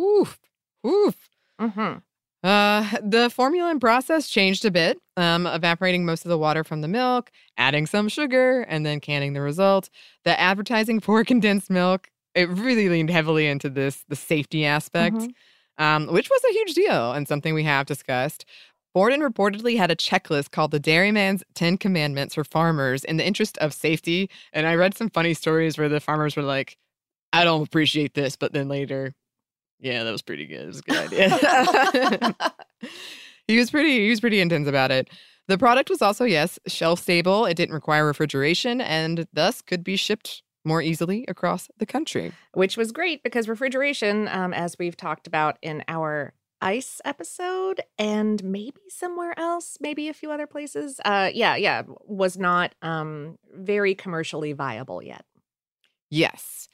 Oof, 0.00 0.38
oof. 0.86 1.28
hmm 1.58 1.94
Uh, 2.42 2.98
the 3.02 3.30
formula 3.30 3.70
and 3.70 3.80
process 3.80 4.28
changed 4.28 4.64
a 4.64 4.70
bit, 4.70 4.98
um, 5.16 5.46
evaporating 5.46 6.04
most 6.04 6.24
of 6.24 6.28
the 6.28 6.38
water 6.38 6.64
from 6.64 6.80
the 6.80 6.88
milk, 6.88 7.30
adding 7.56 7.86
some 7.86 8.08
sugar, 8.08 8.62
and 8.62 8.84
then 8.84 8.98
canning 9.00 9.32
the 9.32 9.40
result. 9.40 9.90
The 10.24 10.38
advertising 10.40 10.98
for 11.06 11.24
condensed 11.24 11.70
milk 11.70 12.08
it 12.34 12.48
really 12.48 12.88
leaned 12.88 13.10
heavily 13.10 13.46
into 13.46 13.68
this 13.68 14.04
the 14.08 14.16
safety 14.16 14.64
aspect, 14.64 15.16
Mhm. 15.16 15.34
Um, 15.78 16.06
which 16.08 16.28
was 16.30 16.42
a 16.44 16.52
huge 16.52 16.74
deal 16.74 17.12
and 17.12 17.26
something 17.26 17.54
we 17.54 17.64
have 17.64 17.86
discussed. 17.86 18.44
Borden 18.94 19.20
reportedly 19.20 19.78
had 19.78 19.90
a 19.90 19.96
checklist 19.96 20.50
called 20.50 20.70
the 20.70 20.80
Dairyman's 20.80 21.42
10 21.54 21.78
Commandments 21.78 22.34
for 22.34 22.44
farmers 22.44 23.04
in 23.04 23.16
the 23.16 23.26
interest 23.26 23.56
of 23.58 23.72
safety. 23.72 24.28
And 24.52 24.66
I 24.66 24.74
read 24.74 24.96
some 24.96 25.08
funny 25.08 25.32
stories 25.34 25.78
where 25.78 25.88
the 25.88 26.00
farmers 26.00 26.36
were 26.36 26.42
like, 26.42 26.76
I 27.32 27.44
don't 27.44 27.66
appreciate 27.66 28.12
this, 28.14 28.36
but 28.36 28.52
then 28.52 28.68
later, 28.68 29.14
yeah, 29.80 30.04
that 30.04 30.12
was 30.12 30.22
pretty 30.22 30.46
good. 30.46 30.60
It 30.60 30.66
was 30.66 30.78
a 30.78 30.82
good 30.82 31.12
idea. 31.12 32.36
he 33.48 33.58
was 33.58 33.70
pretty 33.70 34.04
he 34.04 34.10
was 34.10 34.20
pretty 34.20 34.40
intense 34.40 34.68
about 34.68 34.90
it. 34.90 35.08
The 35.48 35.58
product 35.58 35.90
was 35.90 36.02
also, 36.02 36.24
yes, 36.24 36.58
shelf 36.68 37.00
stable. 37.00 37.46
It 37.46 37.54
didn't 37.54 37.74
require 37.74 38.06
refrigeration 38.06 38.80
and 38.80 39.26
thus 39.32 39.60
could 39.60 39.82
be 39.82 39.96
shipped 39.96 40.42
more 40.64 40.82
easily 40.82 41.24
across 41.28 41.68
the 41.78 41.86
country. 41.86 42.32
Which 42.54 42.76
was 42.76 42.92
great 42.92 43.22
because 43.22 43.48
refrigeration, 43.48 44.28
um, 44.28 44.52
as 44.52 44.76
we've 44.78 44.96
talked 44.96 45.26
about 45.26 45.58
in 45.62 45.82
our 45.88 46.34
ice 46.60 47.00
episode, 47.04 47.80
and 47.98 48.42
maybe 48.44 48.80
somewhere 48.88 49.38
else, 49.38 49.78
maybe 49.80 50.08
a 50.08 50.14
few 50.14 50.30
other 50.30 50.46
places, 50.46 51.00
uh, 51.04 51.28
yeah, 51.34 51.56
yeah, 51.56 51.82
was 52.06 52.38
not 52.38 52.74
um, 52.82 53.36
very 53.52 53.94
commercially 53.94 54.52
viable 54.52 55.02
yet. 55.02 55.24
Yes. 56.08 56.68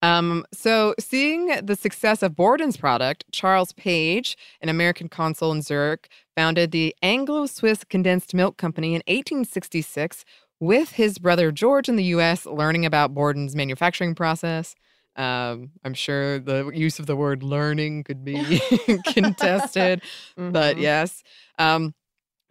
Um, 0.00 0.44
so, 0.52 0.94
seeing 1.00 1.46
the 1.64 1.74
success 1.74 2.22
of 2.22 2.36
Borden's 2.36 2.76
product, 2.76 3.24
Charles 3.32 3.72
Page, 3.72 4.36
an 4.60 4.68
American 4.68 5.08
consul 5.08 5.50
in 5.50 5.60
Zurich, 5.60 6.08
founded 6.36 6.70
the 6.70 6.94
Anglo 7.02 7.46
Swiss 7.46 7.82
Condensed 7.82 8.32
Milk 8.32 8.56
Company 8.56 8.88
in 8.88 9.02
1866 9.08 10.24
with 10.60 10.92
his 10.92 11.18
brother 11.18 11.50
George 11.52 11.88
in 11.88 11.96
the 11.96 12.04
US, 12.04 12.46
learning 12.46 12.84
about 12.86 13.14
Borden's 13.14 13.54
manufacturing 13.54 14.14
process. 14.14 14.74
Um, 15.16 15.70
I'm 15.84 15.94
sure 15.94 16.38
the 16.38 16.70
use 16.74 16.98
of 16.98 17.06
the 17.06 17.16
word 17.16 17.42
learning 17.42 18.04
could 18.04 18.24
be 18.24 18.60
contested, 19.06 20.02
but 20.36 20.76
Mhm. 20.76 20.80
yes. 20.80 21.22
Um, 21.58 21.94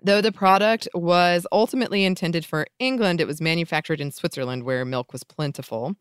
though 0.03 0.21
the 0.21 0.31
product 0.33 0.87
was 0.93 1.47
ultimately 1.51 2.03
intended 2.03 2.45
for 2.45 2.67
England, 2.79 3.21
it 3.21 3.27
was 3.27 3.39
manufactured 3.41 4.01
in 4.01 4.11
Switzerland 4.11 4.63
where 4.63 4.83
milk 4.85 5.13
was 5.13 5.23
plentiful. 5.23 5.95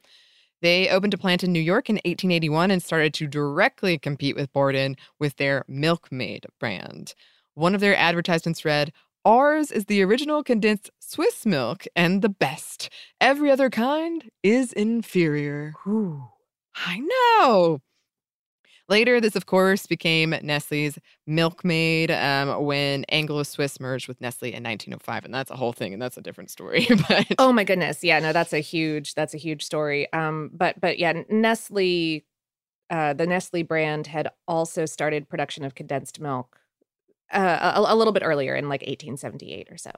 They 0.62 0.88
opened 0.88 1.14
a 1.14 1.18
plant 1.18 1.44
in 1.44 1.52
New 1.52 1.60
York 1.60 1.88
in 1.88 1.96
1881 2.04 2.70
and 2.70 2.82
started 2.82 3.14
to 3.14 3.26
directly 3.26 3.98
compete 3.98 4.34
with 4.34 4.52
Borden 4.52 4.96
with 5.20 5.36
their 5.36 5.64
Milkmaid 5.68 6.46
brand. 6.58 7.14
One 7.54 7.74
of 7.74 7.80
their 7.80 7.96
advertisements 7.96 8.64
read, 8.64 8.92
Ours 9.26 9.72
is 9.72 9.86
the 9.86 10.02
original 10.04 10.44
condensed 10.44 10.88
Swiss 11.00 11.44
milk 11.44 11.84
and 11.96 12.22
the 12.22 12.28
best. 12.28 12.88
Every 13.20 13.50
other 13.50 13.68
kind 13.70 14.30
is 14.44 14.72
inferior. 14.72 15.72
I 16.76 17.00
know. 17.00 17.80
Later, 18.88 19.20
this, 19.20 19.34
of 19.34 19.46
course, 19.46 19.84
became 19.84 20.32
Nestle's 20.44 20.96
Milkmaid 21.26 22.12
um, 22.12 22.62
when 22.66 23.02
Anglo 23.08 23.42
Swiss 23.42 23.80
merged 23.80 24.06
with 24.06 24.20
Nestle 24.20 24.50
in 24.50 24.62
1905. 24.62 25.24
And 25.24 25.34
that's 25.34 25.50
a 25.50 25.56
whole 25.56 25.72
thing, 25.72 25.92
and 25.92 26.00
that's 26.00 26.16
a 26.16 26.22
different 26.22 26.52
story. 26.52 26.86
but 27.08 27.26
Oh 27.40 27.52
my 27.52 27.64
goodness. 27.64 28.04
Yeah, 28.04 28.20
no, 28.20 28.32
that's 28.32 28.52
a 28.52 28.60
huge 28.60 29.14
that's 29.14 29.34
a 29.34 29.38
huge 29.38 29.64
story. 29.64 30.12
Um 30.12 30.52
but 30.54 30.80
but 30.80 31.00
yeah, 31.00 31.24
Nestle 31.28 32.24
uh 32.90 33.12
the 33.14 33.26
Nestle 33.26 33.64
brand 33.64 34.06
had 34.06 34.28
also 34.46 34.86
started 34.86 35.28
production 35.28 35.64
of 35.64 35.74
condensed 35.74 36.20
milk 36.20 36.60
uh, 37.32 37.72
a, 37.76 37.94
a 37.94 37.96
little 37.96 38.12
bit 38.12 38.22
earlier 38.24 38.54
in 38.54 38.68
like 38.68 38.82
1878 38.82 39.68
or 39.70 39.76
so. 39.76 39.90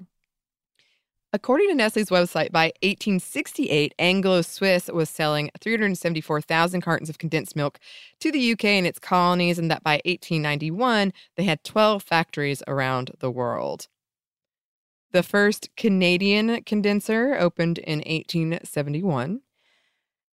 According 1.30 1.68
to 1.68 1.74
Nestle's 1.74 2.08
website, 2.08 2.52
by 2.52 2.72
1868, 2.82 3.94
Anglo 3.98 4.40
Swiss 4.40 4.88
was 4.88 5.10
selling 5.10 5.50
374,000 5.60 6.80
cartons 6.80 7.10
of 7.10 7.18
condensed 7.18 7.54
milk 7.54 7.78
to 8.20 8.32
the 8.32 8.52
UK 8.52 8.64
and 8.64 8.86
its 8.86 8.98
colonies, 8.98 9.58
and 9.58 9.70
that 9.70 9.82
by 9.82 10.00
1891, 10.06 11.12
they 11.36 11.44
had 11.44 11.62
12 11.64 12.02
factories 12.02 12.62
around 12.66 13.10
the 13.18 13.30
world. 13.30 13.88
The 15.12 15.22
first 15.22 15.68
Canadian 15.76 16.62
condenser 16.64 17.36
opened 17.38 17.76
in 17.78 17.98
1871. 17.98 19.40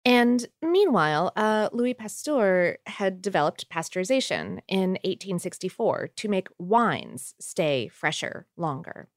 And 0.05 0.47
meanwhile, 0.63 1.33
uh, 1.37 1.69
Louis 1.73 1.95
Pasteur 1.95 2.79
had 2.87 3.21
developed 3.21 3.69
pasteurization 3.69 4.61
in 4.67 4.93
1864 5.05 6.11
to 6.17 6.29
make 6.29 6.49
wines 6.59 7.35
stay 7.39 7.89
fresher 7.89 8.47
longer. 8.57 9.09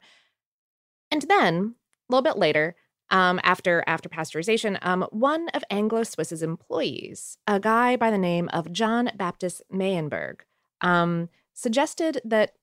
And 1.10 1.22
then, 1.24 1.76
a 2.10 2.14
little 2.14 2.24
bit 2.24 2.38
later, 2.38 2.76
um, 3.12 3.40
after 3.44 3.84
after 3.88 4.10
pasteurization, 4.10 4.78
um, 4.82 5.06
one 5.12 5.48
of 5.50 5.64
Anglo 5.70 6.04
Swiss's 6.04 6.42
employees, 6.42 7.38
a 7.48 7.60
guy 7.60 7.96
by 7.96 8.10
the 8.12 8.18
name 8.18 8.50
of 8.52 8.72
John 8.72 9.12
Baptist 9.16 9.62
Meyenberg, 9.72 10.42
um, 10.82 11.30
suggested 11.54 12.20
that 12.26 12.54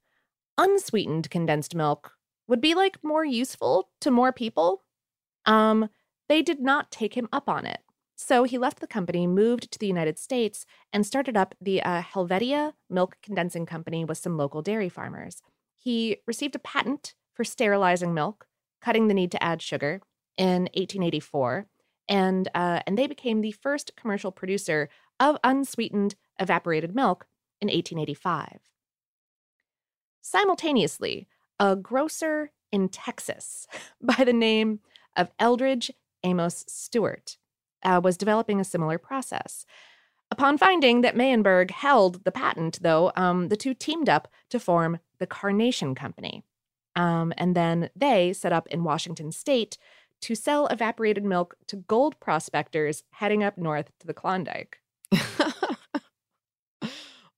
unsweetened 0.59 1.31
condensed 1.31 1.75
milk 1.75 2.13
would 2.49 2.61
be 2.61 2.75
like 2.75 2.99
more 3.03 3.25
useful 3.25 3.91
to 4.01 4.11
more 4.11 4.33
people. 4.33 4.83
Um, 5.47 5.89
they 6.29 6.43
did 6.43 6.61
not 6.61 6.91
take 6.91 7.15
him 7.15 7.29
up 7.33 7.49
on 7.49 7.65
it. 7.65 7.81
So 8.23 8.45
he 8.45 8.59
left 8.59 8.81
the 8.81 8.87
company, 8.87 9.27
moved 9.27 9.73
to 9.73 9.79
the 9.79 9.87
United 9.87 10.19
States, 10.19 10.67
and 10.93 11.07
started 11.07 11.39
up 11.39 11.55
the 11.59 11.83
uh, 11.83 12.03
Helvetia 12.03 12.75
Milk 12.91 13.17
Condensing 13.23 13.65
Company 13.65 14.05
with 14.05 14.19
some 14.19 14.37
local 14.37 14.61
dairy 14.61 14.91
farmers. 14.91 15.41
He 15.75 16.19
received 16.27 16.55
a 16.55 16.59
patent 16.59 17.15
for 17.33 17.45
sterilizing 17.45 18.13
milk, 18.13 18.47
cutting 18.83 19.09
the 19.09 19.15
need 19.15 19.33
to 19.33 19.43
add 19.43 19.63
sugar 19.63 20.03
in 20.37 20.65
1884, 20.75 21.67
and 22.11 22.47
uh, 22.55 22.81
and 22.87 22.99
they 22.99 23.07
became 23.07 23.41
the 23.41 23.53
first 23.53 23.97
commercial 23.97 24.31
producer 24.31 24.91
of 25.19 25.39
unsweetened 25.43 26.15
evaporated 26.39 26.95
milk 26.95 27.27
in 27.63 27.69
1885. 27.69 28.59
Simultaneously, 30.21 31.27
a 31.59 31.75
grocer 31.75 32.53
in 32.71 32.91
Texas 32.91 33.67
by 34.03 34.25
the 34.25 34.35
name 34.35 34.81
of 35.17 35.35
Elbridge 35.39 35.91
Amos 36.23 36.67
Stuart 36.69 37.39
uh, 37.83 38.01
was 38.03 38.17
developing 38.17 38.61
a 38.61 38.65
similar 38.65 38.99
process. 38.99 39.65
Upon 40.31 40.59
finding 40.59 41.01
that 41.01 41.17
Meyenberg 41.17 41.71
held 41.71 42.25
the 42.25 42.33
patent, 42.33 42.79
though, 42.83 43.11
um, 43.17 43.49
the 43.49 43.57
two 43.57 43.75
teamed 43.75 44.09
up 44.09 44.29
to 44.51 44.61
form 44.61 45.01
the 45.19 45.27
Carnation 45.27 45.95
Company. 45.95 46.45
Um, 46.95 47.33
and 47.37 47.57
then 47.57 47.91
they 47.97 48.33
set 48.33 48.53
up 48.53 48.69
in 48.69 48.85
Washington 48.85 49.33
state 49.33 49.77
to 50.23 50.35
sell 50.35 50.67
evaporated 50.67 51.25
milk 51.25 51.57
to 51.67 51.77
gold 51.77 52.19
prospectors 52.21 53.03
heading 53.11 53.43
up 53.43 53.57
north 53.59 53.91
to 54.01 54.07
the 54.07 54.15
Klondike. 54.15 54.79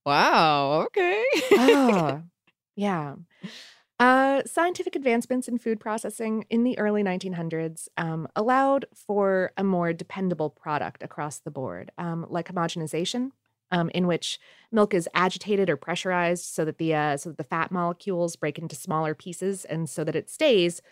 wow, 0.05 0.83
okay. 0.87 1.25
oh, 1.53 2.23
yeah. 2.77 3.15
Uh, 3.99 4.43
scientific 4.47 4.97
advancements 4.97 5.47
in 5.47 5.59
food 5.59 5.79
processing 5.79 6.45
in 6.51 6.65
the 6.65 6.77
early 6.79 7.05
1900s 7.05 7.89
um, 7.99 8.27
allowed 8.35 8.85
for 8.95 9.53
a 9.57 9.63
more 9.63 9.93
dependable 9.93 10.51
product 10.51 11.03
across 11.03 11.39
the 11.39 11.51
board, 11.51 11.93
um, 11.99 12.27
like 12.29 12.53
homogenization, 12.53 13.31
um, 13.71 13.91
in 13.91 14.07
which 14.07 14.41
milk 14.73 14.93
is 14.93 15.09
agitated 15.15 15.71
or 15.71 15.77
pressurized 15.77 16.45
so 16.45 16.65
that 16.65 16.79
the 16.79 16.95
uh, 16.95 17.17
so 17.17 17.31
that 17.31 17.39
the 17.39 17.45
fat 17.45 17.71
molecules 17.71 18.35
break 18.35 18.59
into 18.59 18.75
smaller 18.75 19.15
pieces 19.15 19.65
and 19.65 19.89
so 19.89 20.03
that 20.03 20.17
it 20.17 20.29
stays 20.29 20.83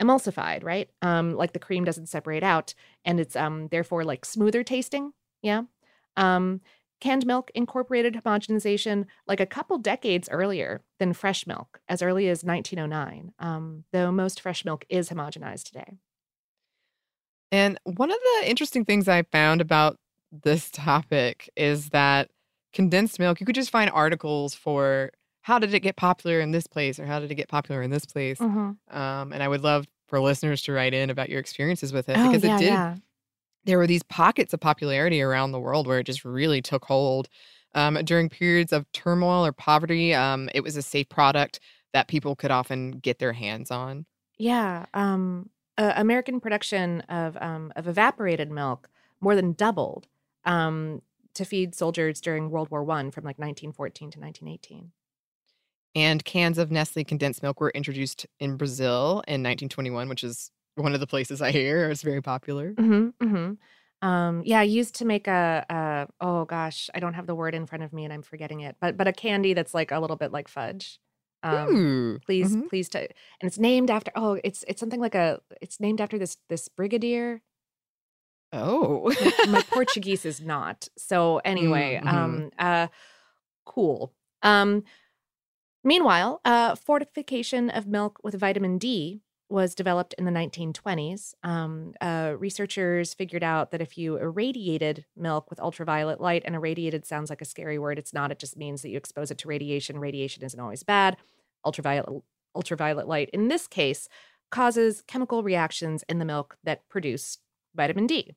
emulsified, 0.00 0.62
right? 0.62 0.90
Um, 1.02 1.34
like 1.34 1.52
the 1.52 1.58
cream 1.58 1.84
doesn't 1.84 2.06
separate 2.06 2.42
out, 2.42 2.74
and 3.04 3.18
it's 3.18 3.34
um, 3.36 3.68
therefore 3.68 4.04
like 4.04 4.24
smoother 4.24 4.62
tasting. 4.62 5.12
Yeah. 5.42 5.62
Um, 6.16 6.60
canned 7.00 7.26
milk 7.26 7.50
incorporated 7.54 8.14
homogenization 8.14 9.06
like 9.26 9.40
a 9.40 9.46
couple 9.46 9.78
decades 9.78 10.28
earlier 10.30 10.82
than 10.98 11.12
fresh 11.12 11.46
milk, 11.46 11.80
as 11.88 12.02
early 12.02 12.28
as 12.28 12.42
1909. 12.44 13.32
Um, 13.38 13.84
though 13.92 14.10
most 14.12 14.40
fresh 14.40 14.64
milk 14.64 14.84
is 14.88 15.08
homogenized 15.10 15.64
today. 15.64 15.98
And 17.50 17.78
one 17.84 18.10
of 18.10 18.18
the 18.18 18.50
interesting 18.50 18.84
things 18.84 19.08
I 19.08 19.22
found 19.22 19.60
about 19.60 19.96
this 20.30 20.70
topic 20.70 21.48
is 21.56 21.90
that 21.90 22.30
condensed 22.72 23.18
milk, 23.18 23.40
you 23.40 23.46
could 23.46 23.54
just 23.54 23.70
find 23.70 23.90
articles 23.90 24.54
for 24.54 25.10
how 25.42 25.58
did 25.58 25.72
it 25.72 25.80
get 25.80 25.96
popular 25.96 26.40
in 26.40 26.50
this 26.50 26.66
place 26.66 26.98
or 26.98 27.06
how 27.06 27.18
did 27.20 27.30
it 27.30 27.36
get 27.36 27.48
popular 27.48 27.80
in 27.80 27.90
this 27.90 28.04
place. 28.04 28.38
Mm-hmm. 28.38 28.96
Um, 28.96 29.32
and 29.32 29.42
I 29.42 29.48
would 29.48 29.62
love 29.62 29.86
for 30.08 30.20
listeners 30.20 30.62
to 30.62 30.72
write 30.72 30.92
in 30.92 31.08
about 31.08 31.30
your 31.30 31.40
experiences 31.40 31.92
with 31.92 32.08
it 32.10 32.18
Oh, 32.18 32.26
because 32.28 32.44
yeah, 32.44 32.56
it 32.56 32.58
did. 32.58 32.66
yeah. 32.66 32.96
There 33.68 33.76
were 33.76 33.86
these 33.86 34.02
pockets 34.02 34.54
of 34.54 34.60
popularity 34.60 35.20
around 35.20 35.52
the 35.52 35.60
world 35.60 35.86
where 35.86 35.98
it 35.98 36.04
just 36.04 36.24
really 36.24 36.62
took 36.62 36.86
hold. 36.86 37.28
Um, 37.74 37.96
during 38.02 38.30
periods 38.30 38.72
of 38.72 38.90
turmoil 38.92 39.44
or 39.44 39.52
poverty, 39.52 40.14
um, 40.14 40.48
it 40.54 40.62
was 40.62 40.74
a 40.78 40.80
safe 40.80 41.10
product 41.10 41.60
that 41.92 42.08
people 42.08 42.34
could 42.34 42.50
often 42.50 42.92
get 42.92 43.18
their 43.18 43.34
hands 43.34 43.70
on. 43.70 44.06
Yeah, 44.38 44.86
um, 44.94 45.50
uh, 45.76 45.92
American 45.96 46.40
production 46.40 47.02
of 47.10 47.36
um, 47.42 47.70
of 47.76 47.86
evaporated 47.86 48.50
milk 48.50 48.88
more 49.20 49.36
than 49.36 49.52
doubled 49.52 50.08
um, 50.46 51.02
to 51.34 51.44
feed 51.44 51.74
soldiers 51.74 52.22
during 52.22 52.48
World 52.48 52.70
War 52.70 52.82
One 52.82 53.10
from 53.10 53.24
like 53.24 53.38
1914 53.38 54.12
to 54.12 54.18
1918. 54.18 54.92
And 55.94 56.24
cans 56.24 56.56
of 56.56 56.70
Nestle 56.70 57.04
condensed 57.04 57.42
milk 57.42 57.60
were 57.60 57.72
introduced 57.74 58.24
in 58.40 58.56
Brazil 58.56 59.22
in 59.28 59.42
1921, 59.42 60.08
which 60.08 60.24
is 60.24 60.52
one 60.78 60.94
of 60.94 61.00
the 61.00 61.06
places 61.06 61.40
I 61.42 61.50
hear 61.50 61.90
is 61.90 62.02
very 62.02 62.22
popular. 62.22 62.72
Mm-hmm, 62.72 63.24
mm-hmm. 63.26 64.06
Um, 64.08 64.42
yeah, 64.44 64.60
I 64.60 64.62
used 64.62 64.94
to 64.96 65.04
make 65.04 65.26
a, 65.26 65.66
a 65.68 66.06
oh 66.20 66.44
gosh, 66.44 66.88
I 66.94 67.00
don't 67.00 67.14
have 67.14 67.26
the 67.26 67.34
word 67.34 67.54
in 67.54 67.66
front 67.66 67.82
of 67.84 67.92
me 67.92 68.04
and 68.04 68.12
I'm 68.12 68.22
forgetting 68.22 68.60
it, 68.60 68.76
but 68.80 68.96
but 68.96 69.08
a 69.08 69.12
candy 69.12 69.54
that's 69.54 69.74
like 69.74 69.90
a 69.90 69.98
little 69.98 70.16
bit 70.16 70.30
like 70.32 70.48
fudge. 70.48 70.98
Um, 71.42 71.76
Ooh. 71.76 72.18
please, 72.26 72.54
Mhm. 72.56 72.68
please, 72.68 72.88
to, 72.90 73.00
and 73.00 73.08
it's 73.48 73.58
named 73.58 73.90
after 73.90 74.10
oh, 74.16 74.38
it's 74.44 74.64
it's 74.68 74.80
something 74.80 75.00
like 75.00 75.14
a 75.14 75.40
it's 75.60 75.80
named 75.80 76.00
after 76.00 76.18
this 76.18 76.36
this 76.48 76.68
brigadier. 76.68 77.42
Oh. 78.52 79.12
my, 79.20 79.46
my 79.52 79.62
Portuguese 79.70 80.24
is 80.24 80.40
not. 80.40 80.88
So 80.96 81.38
anyway, 81.44 82.00
Mm, 82.02 82.08
mhm. 82.08 82.14
um, 82.14 82.50
uh, 82.58 82.86
cool. 83.66 84.12
Um, 84.42 84.84
meanwhile, 85.84 86.40
uh, 86.44 86.74
fortification 86.76 87.70
of 87.70 87.86
milk 87.86 88.18
with 88.22 88.34
vitamin 88.34 88.78
D 88.78 89.20
was 89.48 89.74
developed 89.74 90.14
in 90.18 90.24
the 90.24 90.30
1920s. 90.30 91.34
Um, 91.42 91.94
uh, 92.00 92.34
researchers 92.38 93.14
figured 93.14 93.42
out 93.42 93.70
that 93.70 93.80
if 93.80 93.96
you 93.96 94.16
irradiated 94.16 95.06
milk 95.16 95.48
with 95.48 95.60
ultraviolet 95.60 96.20
light, 96.20 96.42
and 96.44 96.54
irradiated 96.54 97.06
sounds 97.06 97.30
like 97.30 97.40
a 97.40 97.46
scary 97.46 97.78
word, 97.78 97.98
it's 97.98 98.12
not. 98.12 98.30
It 98.30 98.38
just 98.38 98.56
means 98.56 98.82
that 98.82 98.90
you 98.90 98.98
expose 98.98 99.30
it 99.30 99.38
to 99.38 99.48
radiation. 99.48 99.98
Radiation 99.98 100.44
isn't 100.44 100.60
always 100.60 100.82
bad. 100.82 101.16
Ultraviolet 101.64 102.22
ultraviolet 102.54 103.06
light, 103.06 103.30
in 103.32 103.48
this 103.48 103.66
case, 103.66 104.08
causes 104.50 105.02
chemical 105.02 105.42
reactions 105.42 106.02
in 106.08 106.18
the 106.18 106.24
milk 106.24 106.56
that 106.64 106.88
produce 106.88 107.38
vitamin 107.74 108.06
D. 108.06 108.34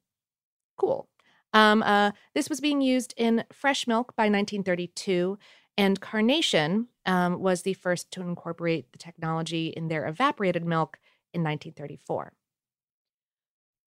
Cool. 0.78 1.08
Um, 1.54 1.84
uh, 1.84 2.12
this 2.34 2.50
was 2.50 2.62
being 2.62 2.82
used 2.82 3.14
in 3.18 3.44
fresh 3.52 3.88
milk 3.88 4.16
by 4.16 4.24
1932, 4.24 5.38
and 5.78 6.00
Carnation 6.00 6.88
um, 7.06 7.40
was 7.40 7.64
the 7.64 7.74
first 7.74 8.12
to 8.12 8.22
incorporate 8.22 8.92
the 8.92 8.98
technology 8.98 9.68
in 9.68 9.88
their 9.88 10.08
evaporated 10.08 10.66
milk 10.66 11.00
in 11.34 11.44
1934. 11.44 12.34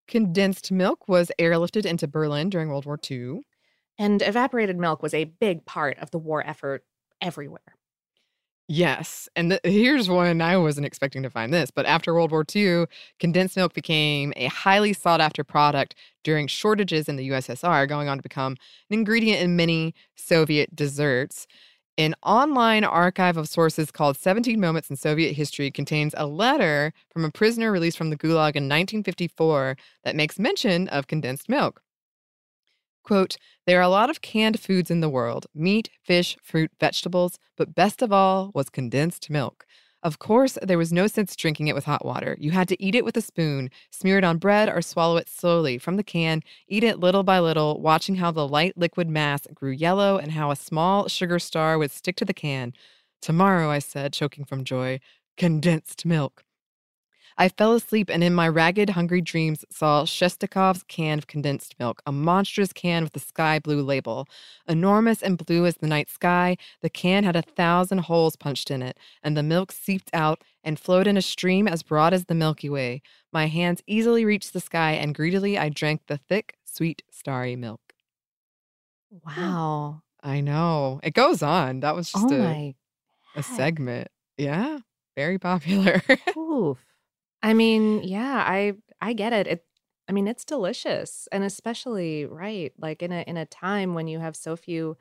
Condensed 0.08 0.72
milk 0.72 1.08
was 1.08 1.32
airlifted 1.39 1.86
into 1.86 2.08
Berlin 2.08 2.50
during 2.50 2.70
World 2.70 2.86
War 2.86 3.00
II. 3.10 3.41
And 3.98 4.22
evaporated 4.22 4.78
milk 4.78 5.02
was 5.02 5.14
a 5.14 5.26
big 5.26 5.66
part 5.66 5.98
of 6.00 6.12
the 6.12 6.20
war 6.20 6.46
effort 6.46 6.84
everywhere. 7.22 7.76
Yes. 8.70 9.28
And 9.36 9.52
th- 9.52 9.62
here's 9.64 10.10
one 10.10 10.41
I 10.41 10.56
wasn't 10.56 10.86
expecting 10.86 11.22
to 11.24 11.30
find 11.30 11.54
this, 11.54 11.70
but 11.70 11.86
after 11.86 12.14
World 12.14 12.32
War 12.32 12.46
II, 12.56 12.86
condensed 13.20 13.58
milk 13.58 13.74
became 13.74 14.32
a 14.38 14.48
highly 14.48 14.94
sought 14.94 15.20
after 15.20 15.44
product 15.44 15.96
during 16.24 16.48
shortages 16.48 17.10
in 17.10 17.18
the 17.18 17.30
USSR, 17.30 17.88
going 17.89 18.08
on 18.08 18.18
to 18.18 18.24
become 18.24 18.54
an 18.89 19.00
ingredient 19.00 19.41
in 19.41 19.58
many 19.58 19.94
Soviet 20.16 20.74
desserts. 20.76 21.46
An 21.98 22.16
online 22.24 22.84
archive 22.84 23.38
of 23.38 23.48
sources 23.48 23.91
called 23.91 24.18
17 24.18 24.60
Moments 24.60 24.89
in 24.89 24.96
Soviet 24.96 25.34
History 25.34 25.70
contains 25.70 26.16
a 26.18 26.26
letter 26.26 26.91
from 27.12 27.24
a 27.24 27.30
prisoner 27.30 27.72
released 27.72 28.00
from 28.00 28.10
the 28.10 28.18
Gulag 28.18 28.56
in 28.56 28.68
1954 28.68 29.78
that 30.04 30.16
makes 30.16 30.39
mention 30.39 30.88
of 30.88 31.06
condensed 31.06 31.48
milk. 31.48 31.84
Quote, 33.04 33.38
there 33.68 33.78
are 33.78 33.84
a 33.84 33.89
lot 33.89 34.10
of 34.10 34.22
canned 34.22 34.60
foods 34.60 34.89
in 34.89 35.02
the 35.02 35.10
world 35.10 35.46
meat, 35.54 35.91
fish, 36.02 36.36
fruit, 36.41 36.72
vegetables, 36.80 37.38
but 37.58 37.76
best 37.76 38.02
of 38.02 38.12
all 38.12 38.50
was 38.56 38.72
condensed 38.72 39.30
milk. 39.30 39.64
Of 40.04 40.20
course, 40.20 40.58
there 40.62 40.78
was 40.78 40.91
no 40.91 41.08
sense 41.08 41.34
drinking 41.34 41.70
it 41.70 41.76
with 41.76 41.86
hot 41.86 42.04
water. 42.04 42.36
You 42.38 42.51
had 42.51 42.68
to 42.68 42.84
eat 42.84 42.93
it 42.93 43.06
with 43.06 43.16
a 43.16 43.22
spoon, 43.22 43.72
smear 43.89 44.18
it 44.18 44.26
on 44.26 44.38
bread, 44.38 44.68
or 44.68 44.82
swallow 44.82 45.16
it 45.16 45.30
slowly 45.30 45.78
from 45.78 45.95
the 45.95 46.04
can, 46.04 46.43
eat 46.68 46.84
it 46.84 46.99
little 46.99 47.24
by 47.24 47.39
little, 47.39 47.80
watching 47.80 48.16
how 48.16 48.30
the 48.30 48.45
light 48.45 48.78
liquid 48.78 49.08
mass 49.08 49.47
grew 49.54 49.72
yellow 49.72 50.18
and 50.18 50.34
how 50.34 50.51
a 50.51 50.58
small 50.58 51.08
sugar 51.08 51.39
star 51.39 51.78
would 51.78 51.89
stick 51.89 52.18
to 52.18 52.26
the 52.26 52.34
can. 52.34 52.74
Tomorrow, 53.22 53.70
I 53.72 53.80
said, 53.80 54.12
choking 54.12 54.43
from 54.43 54.66
joy, 54.66 54.99
condensed 55.38 56.06
milk. 56.06 56.43
I 57.38 57.50
fell 57.50 57.74
asleep 57.74 58.10
and 58.10 58.24
in 58.24 58.34
my 58.34 58.48
ragged, 58.48 58.92
hungry 58.92 59.22
dreams 59.22 59.66
saw 59.70 60.04
Shestakov's 60.04 60.84
can 60.84 61.18
of 61.18 61.28
condensed 61.28 61.76
milk, 61.80 62.02
a 62.06 62.12
monstrous 62.12 62.74
can 62.74 63.04
with 63.04 63.16
a 63.16 63.20
sky 63.20 63.60
blue 63.60 63.82
label. 63.82 64.28
Enormous 64.68 65.22
and 65.22 65.38
blue 65.38 65.66
as 65.66 65.76
the 65.78 65.88
night 65.88 66.10
sky, 66.10 66.58
the 66.82 66.90
can 66.90 67.24
had 67.24 67.36
a 67.36 67.42
thousand 67.42 68.00
holes 68.00 68.36
punched 68.36 68.70
in 68.72 68.82
it, 68.82 68.98
and 69.22 69.36
the 69.36 69.44
milk 69.44 69.72
seeped 69.72 70.10
out 70.14 70.44
and 70.64 70.80
flowed 70.80 71.08
in 71.08 71.18
a 71.18 71.22
stream 71.22 71.68
as 71.68 71.84
broad 71.84 72.14
as 72.14 72.26
the 72.26 72.36
Milky 72.36 72.70
Way. 72.70 73.02
My 73.32 73.48
hands 73.48 73.82
easily 73.88 74.26
reached 74.26 74.54
the 74.54 74.60
sky, 74.60 74.92
and 74.92 75.16
greedily 75.16 75.58
I 75.58 75.70
drank 75.70 76.02
the 76.08 76.18
thick, 76.18 76.56
sweet, 76.66 77.02
starry 77.12 77.56
milk. 77.56 77.82
Wow. 79.26 80.02
I 80.24 80.42
know. 80.42 81.00
It 81.04 81.14
goes 81.14 81.44
on. 81.44 81.82
That 81.82 81.96
was 81.96 82.12
just 82.12 82.26
oh 82.32 82.36
a, 82.36 82.40
my. 82.40 82.76
a 83.36 83.44
segment. 83.44 84.08
Yeah. 84.38 84.80
Very 85.16 85.38
popular. 85.38 86.02
Oof. 86.38 86.78
I 87.44 87.54
mean, 87.54 88.02
yeah, 88.04 88.44
I 88.48 88.74
I 89.02 89.14
get 89.14 89.34
it. 89.34 89.48
It 89.48 89.66
I 90.10 90.14
mean, 90.14 90.28
it's 90.28 90.46
delicious 90.46 91.28
and 91.32 91.44
especially 91.44 92.26
right 92.26 92.74
like 92.80 93.02
in 93.04 93.12
a 93.12 93.22
in 93.28 93.38
a 93.38 93.46
time 93.46 93.94
when 93.94 94.08
you 94.08 94.20
have 94.20 94.36
so 94.36 94.56
few 94.56 94.98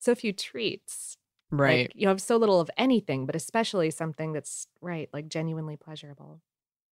so 0.00 0.14
few 0.14 0.32
treats. 0.32 1.16
right. 1.50 1.90
Like 1.90 1.92
you 1.94 2.08
have 2.08 2.20
so 2.22 2.36
little 2.36 2.60
of 2.60 2.70
anything, 2.78 3.26
but 3.26 3.36
especially 3.36 3.90
something 3.90 4.32
that's 4.32 4.66
right, 4.80 5.08
like 5.12 5.28
genuinely 5.28 5.76
pleasurable. 5.76 6.42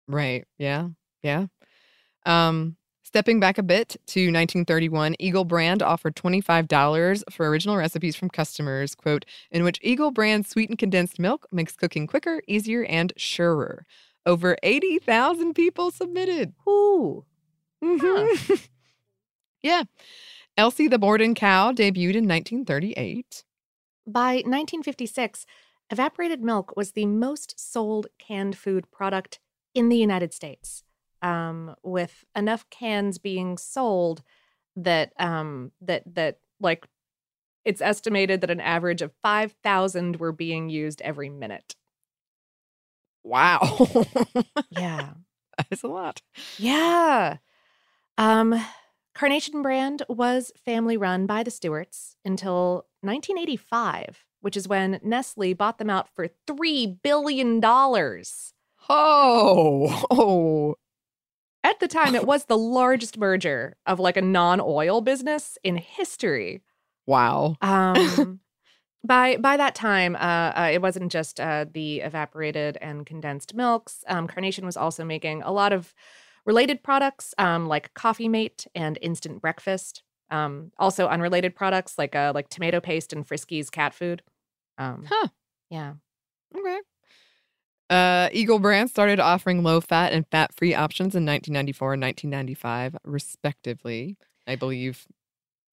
Right. 0.08 0.46
Yeah. 0.58 0.90
Yeah. 1.24 1.48
Um, 2.26 2.78
stepping 3.04 3.40
back 3.40 3.58
a 3.58 3.64
bit 3.64 3.98
to 4.08 4.22
1931, 4.32 5.16
Eagle 5.20 5.46
Brand 5.46 5.82
offered 5.84 6.16
$25 6.16 7.24
for 7.32 7.50
original 7.50 7.78
recipes 7.78 8.16
from 8.16 8.30
customers, 8.30 8.96
quote, 8.96 9.26
in 9.52 9.64
which 9.64 9.80
Eagle 9.82 10.12
Brand 10.12 10.46
sweetened 10.48 10.80
condensed 10.80 11.20
milk 11.20 11.48
makes 11.52 11.76
cooking 11.76 12.08
quicker, 12.08 12.42
easier, 12.48 12.84
and 12.86 13.14
surer. 13.18 13.86
Over 14.26 14.58
80,000 14.62 15.54
people 15.54 15.92
submitted. 15.92 16.54
Ooh. 16.68 17.26
Mhm. 17.84 18.68
yeah. 19.64 19.84
Elsie 20.58 20.88
the 20.88 21.00
Borden 21.00 21.34
cow 21.34 21.72
debuted 21.72 22.16
in 22.16 22.28
1938. 22.28 23.44
By 24.06 24.34
1956, 24.36 25.46
evaporated 25.90 26.42
milk 26.42 26.76
was 26.76 26.92
the 26.92 27.06
most 27.06 27.60
sold 27.60 28.08
canned 28.20 28.58
food 28.58 28.92
product 28.92 29.40
in 29.74 29.90
the 29.90 29.98
United 29.98 30.34
States, 30.34 30.84
um, 31.22 31.76
with 31.84 32.26
enough 32.36 32.70
cans 32.70 33.18
being 33.18 33.58
sold 33.58 34.22
that 34.76 35.14
um, 35.20 35.72
that 35.82 36.04
that 36.16 36.40
like 36.60 36.88
it's 37.64 37.82
estimated 37.82 38.42
that 38.42 38.52
an 38.52 38.60
average 38.60 39.02
of 39.02 39.14
five 39.22 39.54
thousand 39.64 40.18
were 40.18 40.32
being 40.32 40.70
used 40.70 41.02
every 41.02 41.30
minute. 41.30 41.76
Wow. 43.24 43.78
Yeah, 44.70 45.10
that 45.58 45.68
is 45.72 45.84
a 45.84 45.88
lot. 45.88 46.22
yeah. 46.58 47.38
Um, 48.18 48.64
Carnation 49.14 49.62
Brand 49.62 50.04
was 50.08 50.52
family 50.66 50.98
run 50.98 51.26
by 51.26 51.44
the 51.44 51.52
Stuarts 51.52 52.16
until 52.24 52.86
1985, 53.02 54.26
which 54.42 54.56
is 54.56 54.68
when 54.68 55.00
Nestle 55.04 55.54
bought 55.54 55.78
them 55.78 55.90
out 55.90 56.08
for 56.14 56.28
three 56.48 56.88
billion 56.88 57.60
dollars. 57.60 58.54
Oh. 58.90 60.06
Oh. 60.10 60.76
At 61.64 61.80
the 61.80 61.88
time, 61.88 62.16
it 62.16 62.26
was 62.26 62.46
the 62.46 62.58
largest 62.58 63.18
merger 63.20 63.78
of 63.86 64.00
like 64.00 64.18
a 64.18 64.22
non 64.22 64.60
oil 64.60 65.02
business 65.02 65.58
in 65.64 65.78
history. 65.78 66.64
Wow. 67.06 67.56
Um, 67.62 68.40
by 69.04 69.38
by 69.38 69.58
that 69.58 69.76
time, 69.76 70.16
uh, 70.16 70.20
uh, 70.56 70.70
it 70.72 70.82
wasn't 70.82 71.12
just 71.12 71.40
uh, 71.40 71.66
the 71.72 72.02
evaporated 72.02 72.78
and 72.82 73.06
condensed 73.06 73.54
milks. 73.56 74.04
Um, 74.08 74.28
Carnation 74.28 74.66
was 74.66 74.78
also 74.78 75.04
making 75.04 75.42
a 75.42 75.52
lot 75.52 75.74
of 75.74 75.94
related 76.46 76.84
products 76.84 77.34
um, 77.38 77.68
like 77.68 77.94
Coffee 77.94 78.28
Mate 78.28 78.68
and 78.76 78.98
Instant 79.02 79.42
Breakfast. 79.42 80.04
Um, 80.30 80.72
also 80.78 81.08
unrelated 81.08 81.56
products 81.56 81.98
like 81.98 82.16
uh, 82.16 82.32
like 82.34 82.50
tomato 82.50 82.80
paste 82.80 83.12
and 83.12 83.28
Friskies 83.28 83.70
cat 83.72 83.94
food. 83.94 84.22
Um, 84.78 85.06
Huh. 85.08 85.28
Yeah. 85.70 85.94
Okay. 86.56 86.80
Uh, 87.90 88.30
Eagle 88.32 88.60
Brand 88.60 88.90
started 88.90 89.20
offering 89.20 89.64
low 89.64 89.82
fat 89.82 90.14
and 90.14 90.26
fat 90.32 90.56
free 90.56 90.74
options 90.74 91.14
in 91.14 91.26
1994 91.26 91.94
and 91.94 92.02
1995, 92.02 92.96
respectively. 93.04 94.18
I 94.48 94.56
believe 94.56 95.06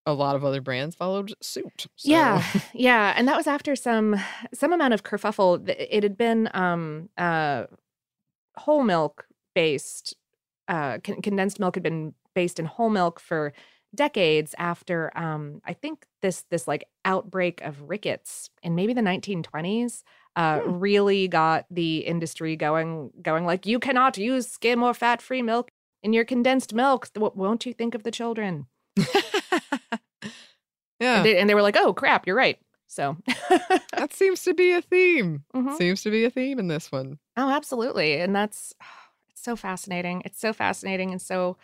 a 0.09 0.12
lot 0.12 0.34
of 0.36 0.44
other 0.44 0.61
brands 0.61 0.96
followed 0.96 1.32
suit. 1.40 1.86
so- 1.96 2.11
Yeah, 2.11 2.42
yeah, 2.74 3.14
and 3.16 3.28
that 3.28 3.36
was 3.36 3.46
after 3.46 3.76
some 3.76 4.16
some 4.54 4.72
amount 4.72 4.94
of 4.94 5.02
kerfuffle. 5.02 5.68
It 5.68 6.02
had 6.02 6.16
been 6.16 6.48
um, 6.54 7.09
uh, 7.18 7.64
whole 8.56 8.82
milk 8.82 9.26
based, 9.54 10.14
uh, 10.68 10.98
con- 11.04 11.22
condensed 11.22 11.61
milk 11.61 11.74
had 11.76 11.82
been 11.82 12.14
based 12.34 12.59
in 12.59 12.66
whole 12.66 12.90
milk 12.90 13.20
for 13.20 13.52
decades. 13.94 14.54
After 14.59 15.16
um, 15.16 15.61
I 15.64 15.72
think 15.72 16.06
this 16.22 16.44
this 16.50 16.66
like 16.68 16.84
outbreak 17.04 17.61
of 17.62 17.82
rickets 17.88 18.50
in 18.62 18.74
maybe 18.74 18.92
the 18.92 19.00
1920s. 19.02 20.02
Uh, 20.36 20.61
really 20.66 21.26
got 21.26 21.66
the 21.68 21.98
industry 22.06 22.54
going 22.54 23.11
going 23.22 23.44
like 23.44 23.66
you 23.66 23.80
cannot 23.80 24.16
use 24.16 24.46
skim 24.46 24.84
or 24.84 24.94
fat 24.94 25.20
free 25.20 25.42
milk 25.42 25.68
in 26.04 26.12
your 26.12 26.24
condensed 26.24 26.72
milk 26.72 27.12
W- 27.14 27.32
won't 27.34 27.66
you 27.66 27.72
think 27.72 27.92
of 27.92 28.04
the 28.04 28.12
children 28.12 28.66
yeah. 31.01 31.16
and, 31.16 31.24
they, 31.26 31.38
and 31.38 31.49
they 31.51 31.55
were 31.55 31.62
like 31.62 31.76
oh 31.76 31.92
crap 31.92 32.26
you're 32.26 32.36
right 32.36 32.59
so 32.90 33.16
that 33.92 34.12
seems 34.14 34.42
to 34.44 34.55
be 34.55 34.72
a 34.72 34.80
theme. 34.80 35.44
Mhm. 35.55 35.76
Seems 35.76 36.03
to 36.03 36.11
be 36.11 36.24
a 36.24 36.30
theme 36.30 36.59
in 36.59 36.68
this 36.68 36.90
one. 36.90 37.18
Oh, 37.36 37.51
absolutely. 37.51 38.18
And 38.20 38.34
that's 38.34 38.72
it's 39.30 39.42
so 39.42 39.57
fascinating. 39.57 40.22
It's 40.24 40.40
so 40.40 40.53
fascinating 40.55 41.11
and 41.12 41.20
so 41.20 41.59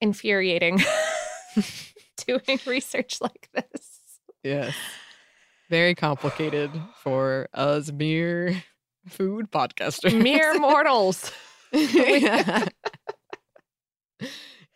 infuriating 0.00 0.80
doing 2.26 2.58
research 2.66 3.20
like 3.20 3.48
this. 3.54 4.00
Yes. 4.42 4.74
Very 5.70 5.94
complicated 5.94 6.70
for 7.02 7.48
us 7.54 7.92
mere 7.92 8.62
food 9.06 9.50
podcasters. 9.52 10.20
Mere 10.20 10.58
mortals. 10.58 11.30
Yeah. 11.72 12.66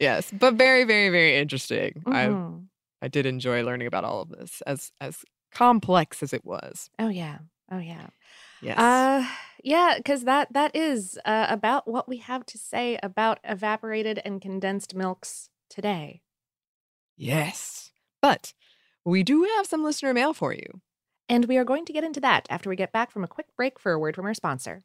Yes, 0.02 0.30
but 0.32 0.54
very, 0.54 0.84
very, 0.84 1.08
very 1.08 1.36
interesting. 1.36 2.02
I 2.06 2.26
Mhm. 2.26 2.68
I 3.00 3.08
did 3.08 3.26
enjoy 3.26 3.62
learning 3.64 3.86
about 3.88 4.04
all 4.04 4.22
of 4.22 4.28
this, 4.28 4.60
as 4.66 4.92
as 5.00 5.24
complex 5.50 6.22
as 6.22 6.32
it 6.32 6.44
was. 6.44 6.90
Oh 6.98 7.08
yeah. 7.08 7.38
Oh 7.70 7.78
yeah. 7.78 8.08
Yes. 8.60 8.78
Uh 8.78 9.26
yeah, 9.64 9.98
cuz 10.04 10.24
that 10.24 10.52
that 10.52 10.74
is 10.76 11.18
uh, 11.24 11.46
about 11.48 11.86
what 11.88 12.08
we 12.08 12.18
have 12.18 12.44
to 12.46 12.58
say 12.58 12.98
about 13.02 13.38
evaporated 13.44 14.20
and 14.24 14.40
condensed 14.40 14.94
milks 14.94 15.50
today. 15.68 16.22
yes. 17.16 17.90
But 18.20 18.54
we 19.04 19.22
do 19.22 19.44
have 19.56 19.66
some 19.66 19.82
listener 19.82 20.14
mail 20.14 20.32
for 20.32 20.52
you. 20.52 20.80
And 21.28 21.46
we 21.46 21.56
are 21.56 21.64
going 21.64 21.84
to 21.86 21.92
get 21.92 22.04
into 22.04 22.20
that 22.20 22.46
after 22.50 22.68
we 22.70 22.76
get 22.76 22.92
back 22.92 23.10
from 23.10 23.24
a 23.24 23.28
quick 23.28 23.46
break 23.56 23.78
for 23.78 23.92
a 23.92 23.98
word 23.98 24.14
from 24.16 24.26
our 24.26 24.34
sponsor. 24.34 24.84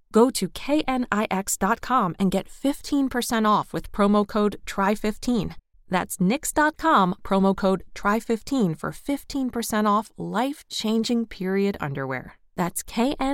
Go 0.11 0.29
to 0.31 0.47
knix.com 0.49 2.15
and 2.19 2.31
get 2.31 2.47
15% 2.47 3.47
off 3.47 3.73
with 3.73 3.91
promo 3.91 4.27
code 4.27 4.57
TRY15. 4.65 5.55
That's 5.89 6.17
knix.com, 6.17 7.15
promo 7.23 7.55
code 7.55 7.83
TRY15 7.95 8.77
for 8.77 8.91
15% 8.91 9.89
off 9.89 10.09
life 10.17 10.65
changing 10.69 11.25
period 11.27 11.77
underwear. 11.79 12.35
That's 12.55 12.83
knix.com. 12.83 13.31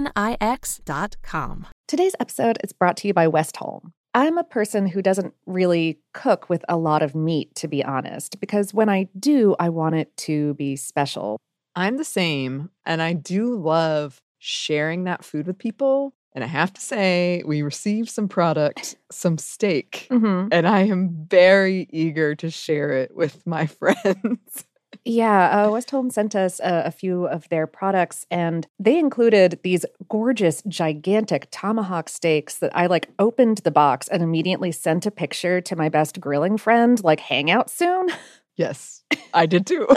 Today's 1.87 2.15
episode 2.19 2.57
is 2.63 2.73
brought 2.73 2.97
to 2.97 3.07
you 3.07 3.13
by 3.13 3.27
Westholme. 3.27 3.91
I'm 4.13 4.37
a 4.37 4.43
person 4.43 4.87
who 4.87 5.01
doesn't 5.01 5.33
really 5.45 5.99
cook 6.13 6.49
with 6.49 6.65
a 6.67 6.77
lot 6.77 7.03
of 7.03 7.13
meat, 7.13 7.53
to 7.55 7.67
be 7.67 7.83
honest, 7.83 8.39
because 8.39 8.73
when 8.73 8.89
I 8.89 9.09
do, 9.19 9.55
I 9.59 9.69
want 9.69 9.95
it 9.95 10.15
to 10.17 10.55
be 10.55 10.75
special. 10.75 11.37
I'm 11.75 11.97
the 11.97 12.03
same, 12.03 12.71
and 12.85 13.01
I 13.01 13.13
do 13.13 13.55
love 13.55 14.19
sharing 14.39 15.03
that 15.03 15.23
food 15.23 15.45
with 15.45 15.59
people. 15.59 16.15
And 16.33 16.43
I 16.43 16.47
have 16.47 16.71
to 16.73 16.81
say, 16.81 17.41
we 17.45 17.61
received 17.63 18.09
some 18.09 18.27
product, 18.27 18.95
some 19.11 19.37
steak, 19.37 20.07
Mm-hmm. 20.11 20.49
and 20.51 20.67
I 20.67 20.81
am 20.81 21.25
very 21.29 21.87
eager 21.91 22.35
to 22.35 22.49
share 22.49 22.91
it 22.91 23.15
with 23.15 23.45
my 23.47 23.65
friends. 23.79 24.65
Yeah, 25.03 25.49
uh, 25.49 25.69
Westholme 25.69 26.11
sent 26.11 26.35
us 26.35 26.59
a, 26.59 26.83
a 26.85 26.91
few 26.91 27.27
of 27.27 27.47
their 27.49 27.65
products, 27.65 28.25
and 28.29 28.67
they 28.79 28.97
included 28.99 29.59
these 29.63 29.85
gorgeous, 30.09 30.61
gigantic 30.67 31.47
tomahawk 31.49 32.09
steaks 32.09 32.59
that 32.59 32.75
I 32.75 32.87
like 32.87 33.09
opened 33.17 33.59
the 33.59 33.71
box 33.71 34.07
and 34.09 34.21
immediately 34.21 34.71
sent 34.71 35.05
a 35.05 35.11
picture 35.11 35.61
to 35.61 35.75
my 35.75 35.87
best 35.89 36.19
grilling 36.19 36.57
friend, 36.57 37.01
like, 37.03 37.19
hang 37.21 37.49
out 37.49 37.69
soon. 37.69 38.09
Yes, 38.57 39.03
I 39.33 39.45
did 39.45 39.65
too. 39.65 39.87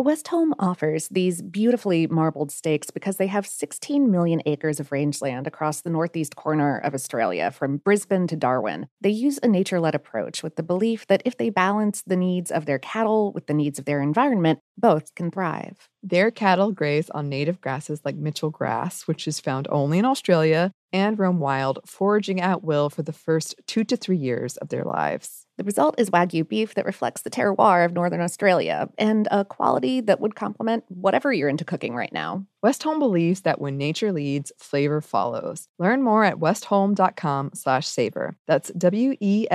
Westholme 0.00 0.52
offers 0.60 1.08
these 1.08 1.42
beautifully 1.42 2.06
marbled 2.06 2.52
steaks 2.52 2.88
because 2.88 3.16
they 3.16 3.26
have 3.26 3.44
16 3.44 4.08
million 4.08 4.40
acres 4.46 4.78
of 4.78 4.92
rangeland 4.92 5.48
across 5.48 5.80
the 5.80 5.90
northeast 5.90 6.36
corner 6.36 6.78
of 6.78 6.94
Australia, 6.94 7.50
from 7.50 7.78
Brisbane 7.78 8.28
to 8.28 8.36
Darwin. 8.36 8.86
They 9.00 9.10
use 9.10 9.40
a 9.42 9.48
nature 9.48 9.80
led 9.80 9.96
approach 9.96 10.40
with 10.40 10.54
the 10.54 10.62
belief 10.62 11.08
that 11.08 11.22
if 11.24 11.36
they 11.36 11.50
balance 11.50 12.02
the 12.06 12.14
needs 12.14 12.52
of 12.52 12.64
their 12.64 12.78
cattle 12.78 13.32
with 13.32 13.48
the 13.48 13.54
needs 13.54 13.80
of 13.80 13.86
their 13.86 14.00
environment, 14.00 14.60
both 14.76 15.16
can 15.16 15.32
thrive. 15.32 15.88
Their 16.00 16.30
cattle 16.30 16.70
graze 16.70 17.10
on 17.10 17.28
native 17.28 17.60
grasses 17.60 18.00
like 18.04 18.14
Mitchell 18.14 18.50
grass, 18.50 19.08
which 19.08 19.26
is 19.26 19.40
found 19.40 19.66
only 19.68 19.98
in 19.98 20.04
Australia, 20.04 20.70
and 20.92 21.18
roam 21.18 21.40
wild, 21.40 21.80
foraging 21.84 22.40
at 22.40 22.62
will 22.62 22.88
for 22.88 23.02
the 23.02 23.12
first 23.12 23.56
two 23.66 23.82
to 23.82 23.96
three 23.96 24.16
years 24.16 24.56
of 24.58 24.68
their 24.68 24.84
lives. 24.84 25.47
The 25.58 25.64
result 25.64 25.96
is 25.98 26.08
Wagyu 26.10 26.48
beef 26.48 26.74
that 26.74 26.86
reflects 26.86 27.22
the 27.22 27.30
terroir 27.30 27.84
of 27.84 27.92
Northern 27.92 28.20
Australia 28.20 28.88
and 28.96 29.26
a 29.32 29.44
quality 29.44 30.00
that 30.02 30.20
would 30.20 30.36
complement 30.36 30.84
whatever 30.86 31.32
you're 31.32 31.48
into 31.48 31.64
cooking 31.64 31.96
right 31.96 32.12
now. 32.12 32.46
Westholme 32.64 33.00
believes 33.00 33.40
that 33.40 33.60
when 33.60 33.76
nature 33.76 34.12
leads, 34.12 34.52
flavor 34.56 35.00
follows. 35.00 35.66
Learn 35.80 36.00
more 36.00 36.24
at 36.24 36.36
westholme.com 36.36 37.50
slash 37.54 37.88
savor. 37.88 38.36
That's 38.46 38.70
W-E-S-T-H-O-L-M-E 38.70 39.46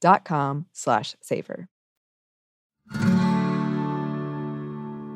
dot 0.00 0.24
com 0.24 0.66
slash 0.72 1.16
savor. 1.20 1.68
And 2.92 3.18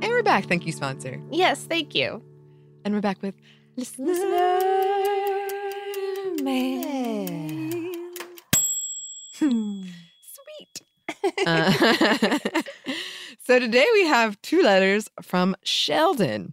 we're 0.02 0.24
back. 0.24 0.46
Thank 0.46 0.66
you, 0.66 0.72
sponsor. 0.72 1.20
Yes, 1.30 1.66
thank 1.66 1.94
you. 1.94 2.20
And 2.84 2.94
we're 2.94 3.00
back 3.00 3.22
with 3.22 3.36
listener, 3.76 4.58
mail. 6.42 7.59
Sweet. 9.48 10.82
Uh, 11.46 12.38
so 13.40 13.58
today 13.58 13.86
we 13.94 14.06
have 14.06 14.40
two 14.42 14.62
letters 14.62 15.08
from 15.22 15.56
Sheldon. 15.62 16.52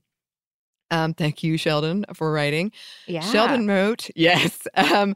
Um, 0.90 1.14
thank 1.14 1.44
you, 1.44 1.58
Sheldon, 1.58 2.06
for 2.14 2.32
writing. 2.32 2.72
Yeah. 3.06 3.20
Sheldon 3.20 3.68
wrote, 3.68 4.10
yes. 4.16 4.66
Um, 4.76 5.16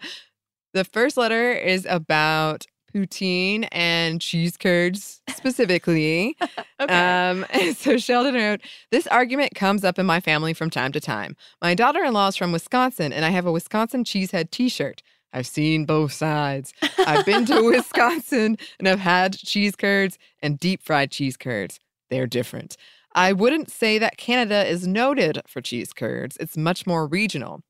the 0.74 0.84
first 0.84 1.16
letter 1.16 1.54
is 1.54 1.88
about 1.90 2.66
poutine 2.94 3.70
and 3.72 4.20
cheese 4.20 4.58
curds 4.58 5.22
specifically. 5.30 6.36
Okay. 6.82 6.94
Um, 6.94 7.46
so 7.76 7.98
Sheldon 7.98 8.36
wrote, 8.36 8.62
This 8.92 9.08
argument 9.08 9.56
comes 9.56 9.86
up 9.86 9.98
in 9.98 10.06
my 10.06 10.20
family 10.20 10.54
from 10.54 10.70
time 10.70 10.92
to 10.92 11.00
time. 11.00 11.38
My 11.62 11.74
daughter 11.74 12.04
in 12.04 12.14
law 12.14 12.28
is 12.28 12.36
from 12.36 12.52
Wisconsin, 12.52 13.14
and 13.14 13.24
I 13.24 13.30
have 13.30 13.46
a 13.46 13.52
Wisconsin 13.52 14.04
cheesehead 14.04 14.52
t 14.52 14.68
shirt. 14.68 15.02
I've 15.34 15.48
seen 15.48 15.86
both 15.86 16.12
sides. 16.14 16.74
I've 17.00 17.26
been 17.26 17.46
to 17.46 17.62
Wisconsin 17.72 18.58
and 18.80 18.88
I've 18.88 19.00
had 19.00 19.38
cheese 19.38 19.76
curds 19.76 20.18
and 20.42 20.60
deep 20.60 20.84
fried 20.84 21.12
cheese 21.12 21.38
curds. 21.38 21.80
They're 22.10 22.28
different. 22.28 22.78
I 23.14 23.34
wouldn't 23.34 23.70
say 23.70 23.98
that 23.98 24.18
Canada 24.18 24.66
is 24.66 24.88
noted 24.88 25.42
for 25.48 25.62
cheese 25.62 25.94
curds, 25.94 26.38
it's 26.40 26.56
much 26.56 26.88
more 26.88 27.08
regional. 27.08 27.62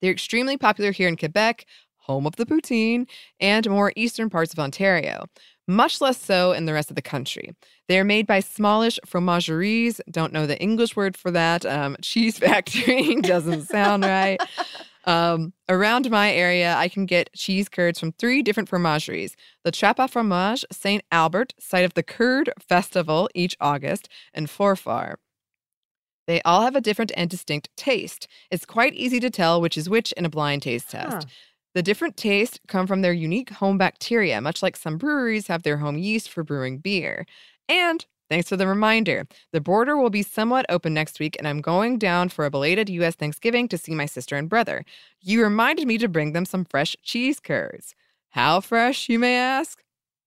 They're 0.00 0.12
extremely 0.12 0.56
popular 0.56 0.92
here 0.92 1.08
in 1.08 1.16
Quebec, 1.16 1.66
home 1.98 2.26
of 2.26 2.36
the 2.36 2.46
poutine, 2.46 3.08
and 3.38 3.68
more 3.68 3.92
eastern 3.96 4.30
parts 4.30 4.52
of 4.52 4.58
Ontario. 4.58 5.26
Much 5.68 6.00
less 6.00 6.18
so 6.18 6.52
in 6.52 6.64
the 6.64 6.72
rest 6.72 6.90
of 6.90 6.96
the 6.96 7.02
country. 7.02 7.54
They 7.86 7.98
are 7.98 8.04
made 8.04 8.26
by 8.26 8.40
smallish 8.40 8.98
fromageries. 9.06 10.00
Don't 10.10 10.32
know 10.32 10.46
the 10.46 10.60
English 10.60 10.96
word 10.96 11.16
for 11.16 11.30
that. 11.30 11.64
Um, 11.66 11.96
cheese 12.02 12.38
factory 12.44 13.16
doesn't 13.16 13.62
sound 13.62 14.04
right. 14.04 14.40
Um, 15.06 15.54
around 15.68 16.10
my 16.10 16.32
area, 16.32 16.74
I 16.74 16.88
can 16.88 17.06
get 17.06 17.32
cheese 17.34 17.68
curds 17.68 17.98
from 17.98 18.12
three 18.12 18.42
different 18.42 18.68
fromageries 18.68 19.34
the 19.64 19.72
Trappe 19.72 19.96
à 19.96 20.10
Fromage, 20.10 20.64
St. 20.70 21.02
Albert, 21.10 21.54
site 21.58 21.84
of 21.84 21.94
the 21.94 22.02
Curd 22.02 22.52
Festival 22.58 23.28
each 23.34 23.56
August, 23.60 24.08
and 24.34 24.48
Forfar. 24.48 25.16
They 26.26 26.40
all 26.42 26.62
have 26.62 26.76
a 26.76 26.80
different 26.80 27.12
and 27.16 27.28
distinct 27.28 27.70
taste. 27.76 28.28
It's 28.50 28.64
quite 28.64 28.94
easy 28.94 29.20
to 29.20 29.30
tell 29.30 29.60
which 29.60 29.76
is 29.76 29.88
which 29.88 30.12
in 30.12 30.24
a 30.24 30.30
blind 30.30 30.62
taste 30.62 30.90
test. 30.90 31.12
Huh. 31.12 31.30
The 31.74 31.82
different 31.82 32.16
tastes 32.16 32.58
come 32.68 32.86
from 32.86 33.02
their 33.02 33.12
unique 33.12 33.50
home 33.50 33.78
bacteria, 33.78 34.40
much 34.40 34.62
like 34.62 34.76
some 34.76 34.98
breweries 34.98 35.46
have 35.46 35.62
their 35.62 35.78
home 35.78 35.98
yeast 35.98 36.28
for 36.28 36.42
brewing 36.42 36.78
beer. 36.78 37.26
And 37.68 38.04
thanks 38.30 38.48
for 38.48 38.56
the 38.56 38.66
reminder, 38.66 39.26
the 39.52 39.60
border 39.60 39.98
will 39.98 40.08
be 40.08 40.22
somewhat 40.22 40.64
open 40.70 40.94
next 40.94 41.20
week, 41.20 41.36
and 41.38 41.46
I'm 41.46 41.60
going 41.60 41.98
down 41.98 42.30
for 42.30 42.46
a 42.46 42.50
belated 42.50 42.88
U.S. 42.88 43.16
Thanksgiving 43.16 43.68
to 43.68 43.76
see 43.76 43.94
my 43.94 44.06
sister 44.06 44.36
and 44.36 44.48
brother. 44.48 44.86
You 45.20 45.42
reminded 45.42 45.86
me 45.86 45.98
to 45.98 46.08
bring 46.08 46.32
them 46.32 46.46
some 46.46 46.64
fresh 46.64 46.96
cheese 47.02 47.40
curds. 47.40 47.94
How 48.30 48.60
fresh, 48.60 49.08
you 49.08 49.18
may 49.18 49.36
ask? 49.36 49.82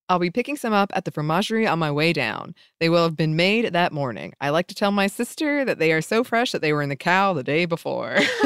I'll 0.10 0.20
be 0.20 0.30
picking 0.30 0.58
some 0.58 0.74
up 0.74 0.92
at 0.94 1.06
the 1.06 1.12
fromagerie 1.12 1.66
on 1.66 1.80
my 1.80 1.90
way 1.90 2.14
down. 2.14 2.54
They 2.80 2.90
will 2.90 3.04
have 3.04 3.16
been 3.16 3.36
made 3.36 3.74
that 3.74 3.94
morning. 3.94 4.34
I 4.42 4.50
like 4.50 4.68
to 4.68 4.76
tell 4.76 4.92
my 4.92 5.08
sister 5.08 5.64
that 5.64 5.80
they 5.80 5.94
are 5.94 6.02
so 6.02 6.24
fresh 6.24 6.52
that 6.52 6.62
they 6.62 6.74
were 6.74 6.82
in 6.82 6.90
the 6.90 6.96
cow 6.96 7.34
the 7.34 7.44
day 7.44 7.66
before. 7.66 8.18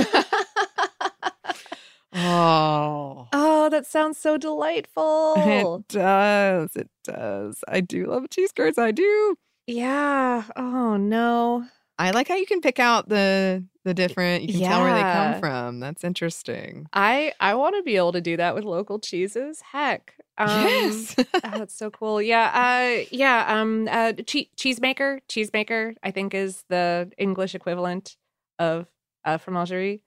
oh. 2.14 3.28
Oh, 3.34 3.70
that 3.70 3.88
sounds 3.88 4.18
so 4.18 4.38
delightful. 4.38 5.34
It 5.38 5.88
does. 5.90 6.76
It 6.76 6.90
does. 7.04 7.64
I 7.68 7.82
do 7.82 8.06
love 8.06 8.30
cheese 8.30 8.52
curds. 8.52 8.78
I 8.78 8.92
do. 8.92 9.36
Yeah. 9.68 10.44
Oh 10.56 10.98
no. 10.98 11.66
I 12.00 12.12
like 12.12 12.28
how 12.28 12.36
you 12.36 12.46
can 12.46 12.62
pick 12.62 12.80
out 12.80 13.10
the 13.10 13.64
the 13.84 13.94
different. 13.94 14.44
You 14.44 14.54
can 14.54 14.62
tell 14.70 14.82
where 14.84 14.94
they 14.94 15.02
come 15.02 15.40
from. 15.40 15.80
That's 15.80 16.04
interesting. 16.04 16.88
I 16.94 17.34
I 17.40 17.56
want 17.56 17.76
to 17.76 17.84
be 17.84 17.96
able 17.98 18.12
to 18.14 18.22
do 18.22 18.38
that 18.38 18.54
with 18.56 18.64
local 18.66 19.00
cheeses. 19.00 19.62
Heck. 19.62 20.14
Um, 20.38 20.48
yes. 20.68 21.16
oh, 21.18 21.24
that's 21.58 21.76
so 21.76 21.90
cool. 21.90 22.22
Yeah. 22.22 22.52
Uh. 22.54 23.06
Yeah. 23.12 23.46
Um. 23.48 23.88
Uh. 23.90 24.14
Che- 24.14 24.50
cheesemaker. 24.56 25.20
Cheesemaker. 25.28 25.96
I 26.04 26.12
think 26.12 26.34
is 26.36 26.64
the 26.70 27.12
English 27.18 27.56
equivalent 27.56 28.16
of 28.60 28.86
uh, 29.26 29.38
fromagerie. 29.40 30.02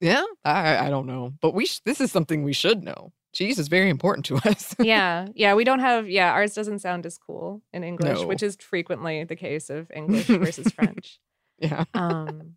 yeah. 0.00 0.24
I 0.44 0.86
I 0.86 0.90
don't 0.90 1.06
know, 1.06 1.32
but 1.40 1.54
we 1.54 1.66
sh- 1.66 1.80
this 1.84 2.00
is 2.00 2.10
something 2.10 2.42
we 2.42 2.52
should 2.52 2.82
know. 2.82 3.12
Cheese 3.32 3.58
is 3.58 3.68
very 3.68 3.88
important 3.88 4.26
to 4.26 4.36
us. 4.48 4.74
yeah. 4.78 5.26
Yeah. 5.34 5.54
We 5.54 5.64
don't 5.64 5.80
have. 5.80 6.08
Yeah. 6.08 6.30
Ours 6.32 6.54
doesn't 6.54 6.80
sound 6.80 7.06
as 7.06 7.16
cool 7.18 7.62
in 7.72 7.82
English, 7.84 8.20
No. 8.20 8.26
which 8.26 8.42
is 8.42 8.56
frequently 8.56 9.24
the 9.24 9.36
case 9.36 9.70
of 9.70 9.90
English 9.94 10.26
versus 10.26 10.70
French. 10.72 11.18
yeah. 11.58 11.84
um 11.94 12.56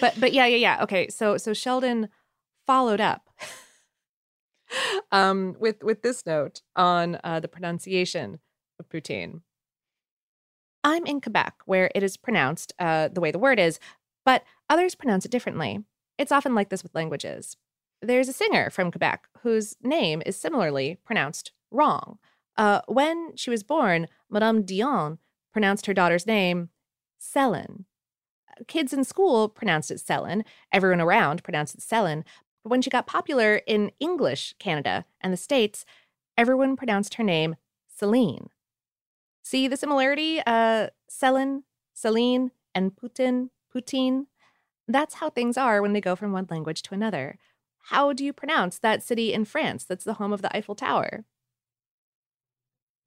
but 0.00 0.14
but 0.18 0.32
yeah 0.32 0.46
yeah 0.46 0.56
yeah 0.56 0.82
okay 0.82 1.08
so 1.08 1.36
so 1.36 1.52
sheldon 1.54 2.08
followed 2.66 3.00
up 3.00 3.28
um 5.12 5.54
with 5.60 5.82
with 5.82 6.02
this 6.02 6.26
note 6.26 6.62
on 6.74 7.18
uh 7.22 7.38
the 7.40 7.48
pronunciation 7.48 8.38
of 8.80 8.88
poutine 8.88 9.40
i'm 10.82 11.06
in 11.06 11.20
quebec 11.20 11.54
where 11.66 11.90
it 11.94 12.02
is 12.02 12.16
pronounced 12.16 12.72
uh 12.80 13.08
the 13.08 13.20
way 13.20 13.30
the 13.30 13.38
word 13.38 13.58
is 13.60 13.78
but 14.24 14.42
others 14.68 14.94
pronounce 14.96 15.24
it 15.24 15.30
differently 15.30 15.78
it's 16.18 16.32
often 16.32 16.54
like 16.54 16.68
this 16.68 16.82
with 16.82 16.94
languages 16.94 17.56
there's 18.06 18.28
a 18.28 18.32
singer 18.32 18.70
from 18.70 18.90
quebec 18.90 19.28
whose 19.42 19.76
name 19.82 20.22
is 20.26 20.36
similarly 20.36 20.98
pronounced 21.04 21.52
wrong 21.70 22.18
uh 22.56 22.80
when 22.86 23.34
she 23.36 23.50
was 23.50 23.62
born 23.62 24.06
madame 24.30 24.62
dion 24.62 25.18
pronounced 25.52 25.86
her 25.86 25.94
daughter's 25.94 26.26
name 26.26 26.70
Selin 27.20 27.84
kids 28.66 28.92
in 28.92 29.04
school 29.04 29.48
pronounced 29.48 29.90
it 29.90 29.98
Selin. 29.98 30.44
Everyone 30.72 31.00
around 31.00 31.42
pronounced 31.42 31.74
it 31.74 31.80
Selin. 31.80 32.24
But 32.62 32.70
when 32.70 32.82
she 32.82 32.90
got 32.90 33.06
popular 33.06 33.56
in 33.66 33.92
English 34.00 34.54
Canada 34.58 35.04
and 35.20 35.32
the 35.32 35.36
States, 35.36 35.84
everyone 36.36 36.76
pronounced 36.76 37.14
her 37.14 37.24
name 37.24 37.56
Celine. 37.94 38.48
See 39.42 39.68
the 39.68 39.76
similarity? 39.76 40.40
Uh, 40.44 40.88
Selin, 41.10 41.62
Celine, 41.94 42.50
and 42.74 42.94
Putin, 42.96 43.50
Poutine. 43.72 44.26
That's 44.88 45.14
how 45.14 45.30
things 45.30 45.56
are 45.56 45.80
when 45.80 45.92
they 45.92 46.00
go 46.00 46.16
from 46.16 46.32
one 46.32 46.46
language 46.50 46.82
to 46.82 46.94
another. 46.94 47.38
How 47.90 48.12
do 48.12 48.24
you 48.24 48.32
pronounce 48.32 48.78
that 48.80 49.02
city 49.02 49.32
in 49.32 49.44
France 49.44 49.84
that's 49.84 50.04
the 50.04 50.14
home 50.14 50.32
of 50.32 50.42
the 50.42 50.54
Eiffel 50.56 50.74
Tower? 50.74 51.24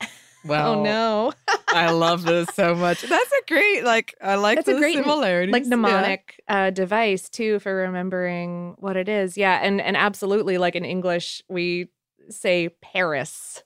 Well, 0.45 0.79
oh 0.79 0.83
no. 0.83 1.33
I 1.67 1.91
love 1.91 2.23
this 2.23 2.47
so 2.53 2.73
much. 2.73 3.01
That's 3.01 3.31
a 3.31 3.45
great 3.45 3.83
like. 3.83 4.15
I 4.21 4.35
like 4.35 4.55
That's 4.57 4.69
a 4.69 4.73
the 4.73 4.79
great, 4.79 4.95
similarities. 4.95 5.51
like 5.51 5.63
Yeah. 5.63 5.69
mnemonic 5.69 6.41
uh, 6.47 6.69
device 6.69 7.29
too 7.29 7.59
for 7.59 7.75
remembering 7.75 8.75
what 8.79 8.95
it 8.95 9.09
is. 9.09 9.37
Yeah, 9.37 9.59
and 9.61 9.81
and 9.81 9.97
absolutely 9.97 10.57
like 10.57 10.75
in 10.77 10.85
English 10.85 11.41
we 11.49 11.89
say 12.29 12.69
Paris. 12.81 13.63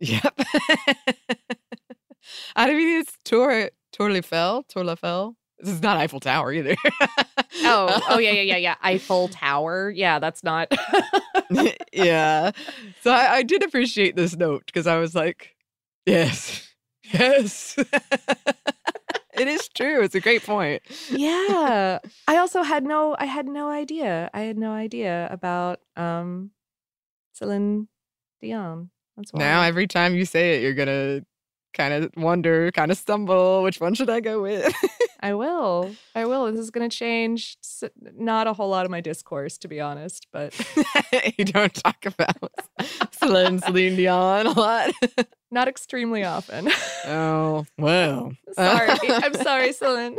Yep. 0.00 0.34
I 2.56 2.74
mean, 2.74 3.00
it's 3.00 3.16
Tour 3.24 3.70
Tour 3.92 4.10
Eiffel. 4.10 4.64
Tour 4.68 4.90
Eiffel. 4.90 5.36
This 5.62 5.74
is 5.74 5.82
not 5.82 5.96
Eiffel 5.96 6.18
Tower 6.18 6.52
either. 6.52 6.74
oh, 7.62 8.00
oh 8.10 8.18
yeah, 8.18 8.32
yeah, 8.32 8.42
yeah, 8.42 8.56
yeah. 8.56 8.74
Eiffel 8.82 9.28
Tower. 9.28 9.90
Yeah, 9.90 10.18
that's 10.18 10.42
not. 10.42 10.72
yeah. 11.92 12.50
So 13.02 13.12
I, 13.12 13.36
I 13.36 13.42
did 13.44 13.62
appreciate 13.62 14.16
this 14.16 14.36
note 14.36 14.64
because 14.66 14.88
I 14.88 14.98
was 14.98 15.14
like, 15.14 15.54
yes, 16.04 16.68
yes. 17.12 17.78
it 17.78 19.46
is 19.46 19.68
true. 19.68 20.02
It's 20.02 20.16
a 20.16 20.20
great 20.20 20.42
point. 20.42 20.82
yeah. 21.10 22.00
I 22.26 22.36
also 22.38 22.64
had 22.64 22.82
no. 22.82 23.14
I 23.16 23.26
had 23.26 23.46
no 23.46 23.70
idea. 23.70 24.30
I 24.34 24.40
had 24.40 24.58
no 24.58 24.72
idea 24.72 25.28
about 25.30 25.78
um, 25.96 26.50
Celine 27.34 27.86
Dion. 28.40 28.90
That's 29.16 29.32
why. 29.32 29.38
Now 29.38 29.62
every 29.62 29.86
time 29.86 30.16
you 30.16 30.24
say 30.24 30.56
it, 30.56 30.62
you're 30.62 30.74
gonna 30.74 31.22
kind 31.72 31.92
of 31.92 32.10
wonder, 32.16 32.70
kind 32.72 32.90
of 32.90 32.98
stumble. 32.98 33.62
Which 33.62 33.80
one 33.80 33.94
should 33.94 34.10
I 34.10 34.20
go 34.20 34.42
with? 34.42 34.74
I 35.20 35.34
will. 35.34 35.94
I 36.14 36.26
will. 36.26 36.50
This 36.50 36.60
is 36.60 36.70
going 36.70 36.88
to 36.88 36.94
change 36.94 37.56
not 38.16 38.46
a 38.46 38.52
whole 38.52 38.68
lot 38.68 38.84
of 38.84 38.90
my 38.90 39.00
discourse, 39.00 39.56
to 39.58 39.68
be 39.68 39.80
honest, 39.80 40.26
but 40.32 40.52
you 41.38 41.44
don't 41.44 41.72
talk 41.74 42.04
about 42.06 42.52
Celine, 43.12 43.60
Celine 43.60 43.96
Dion 43.96 44.46
a 44.46 44.50
lot. 44.50 44.90
not 45.50 45.68
extremely 45.68 46.24
often. 46.24 46.68
oh 47.06 47.64
well. 47.78 48.32
sorry. 48.54 48.98
I'm 49.08 49.34
sorry, 49.34 49.72
Celine. 49.72 50.18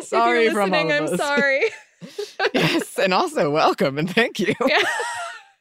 sorry 0.00 0.50
from 0.50 0.72
all 0.72 0.90
of 0.90 0.90
I'm 0.90 1.04
us. 1.12 1.16
sorry. 1.16 1.60
yes, 2.54 2.98
and 2.98 3.12
also 3.12 3.50
welcome 3.50 3.98
and 3.98 4.08
thank 4.08 4.40
you. 4.40 4.54
Yeah. 4.66 4.82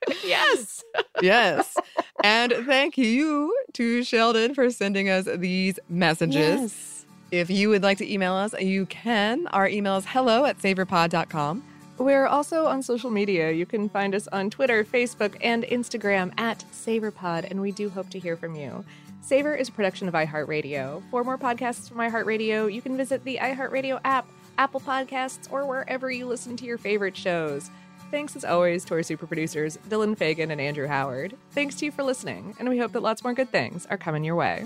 yes. 0.24 0.84
yes. 1.22 1.76
And 2.24 2.54
thank 2.66 2.98
you 2.98 3.56
to 3.74 4.04
Sheldon 4.04 4.54
for 4.54 4.70
sending 4.70 5.10
us 5.10 5.28
these 5.38 5.80
messages. 5.90 6.36
Yes. 6.36 7.06
If 7.32 7.50
you 7.50 7.70
would 7.70 7.84
like 7.84 8.00
to 8.00 8.12
email 8.12 8.34
us, 8.34 8.54
you 8.60 8.86
can. 8.88 9.48
Our 9.48 9.68
email 9.68 9.98
is 9.98 10.06
hello 10.08 10.46
at 10.46 10.58
savorpod.com. 10.58 11.64
We're 12.00 12.28
also 12.28 12.66
on 12.66 12.82
social 12.82 13.12
media. 13.12 13.52
You 13.52 13.66
can 13.66 13.90
find 13.90 14.16
us 14.16 14.28
on 14.30 14.50
Twitter, 14.50 14.86
Facebook, 14.86 15.36
and 15.42 15.64
Instagram 15.66 16.32
at 16.40 16.64
SavorPod, 16.72 17.50
and 17.52 17.62
we 17.62 17.72
do 17.72 17.90
hope 17.90 18.10
to 18.12 18.20
hear 18.20 18.38
from 18.38 18.56
you. 18.56 18.86
Savor 19.22 19.54
is 19.54 19.68
a 19.68 19.72
production 19.74 20.08
of 20.08 20.14
iHeartRadio. 20.14 21.04
For 21.12 21.24
more 21.24 21.38
podcasts 21.38 21.90
from 21.90 21.98
iHeartRadio, 21.98 22.74
you 22.74 22.82
can 22.82 22.96
visit 22.96 23.24
the 23.26 23.38
iHeartRadio 23.42 24.00
app, 24.06 24.28
Apple 24.58 24.80
Podcasts, 24.80 25.52
or 25.52 25.66
wherever 25.66 26.10
you 26.10 26.26
listen 26.26 26.56
to 26.58 26.66
your 26.66 26.78
favorite 26.78 27.18
shows. 27.18 27.70
Thanks 28.12 28.36
as 28.36 28.44
always 28.44 28.84
to 28.86 28.96
our 28.96 29.04
super 29.04 29.28
producers, 29.28 29.78
Dylan 29.88 30.18
Fagan 30.18 30.50
and 30.50 30.60
Andrew 30.60 30.88
Howard. 30.88 31.38
Thanks 31.52 31.76
to 31.76 31.86
you 31.86 31.92
for 31.92 32.02
listening, 32.02 32.56
and 32.58 32.68
we 32.68 32.80
hope 32.80 32.92
that 32.94 33.04
lots 33.04 33.24
more 33.24 33.36
good 33.36 33.50
things 33.50 33.86
are 33.92 33.98
coming 33.98 34.24
your 34.24 34.36
way. 34.36 34.66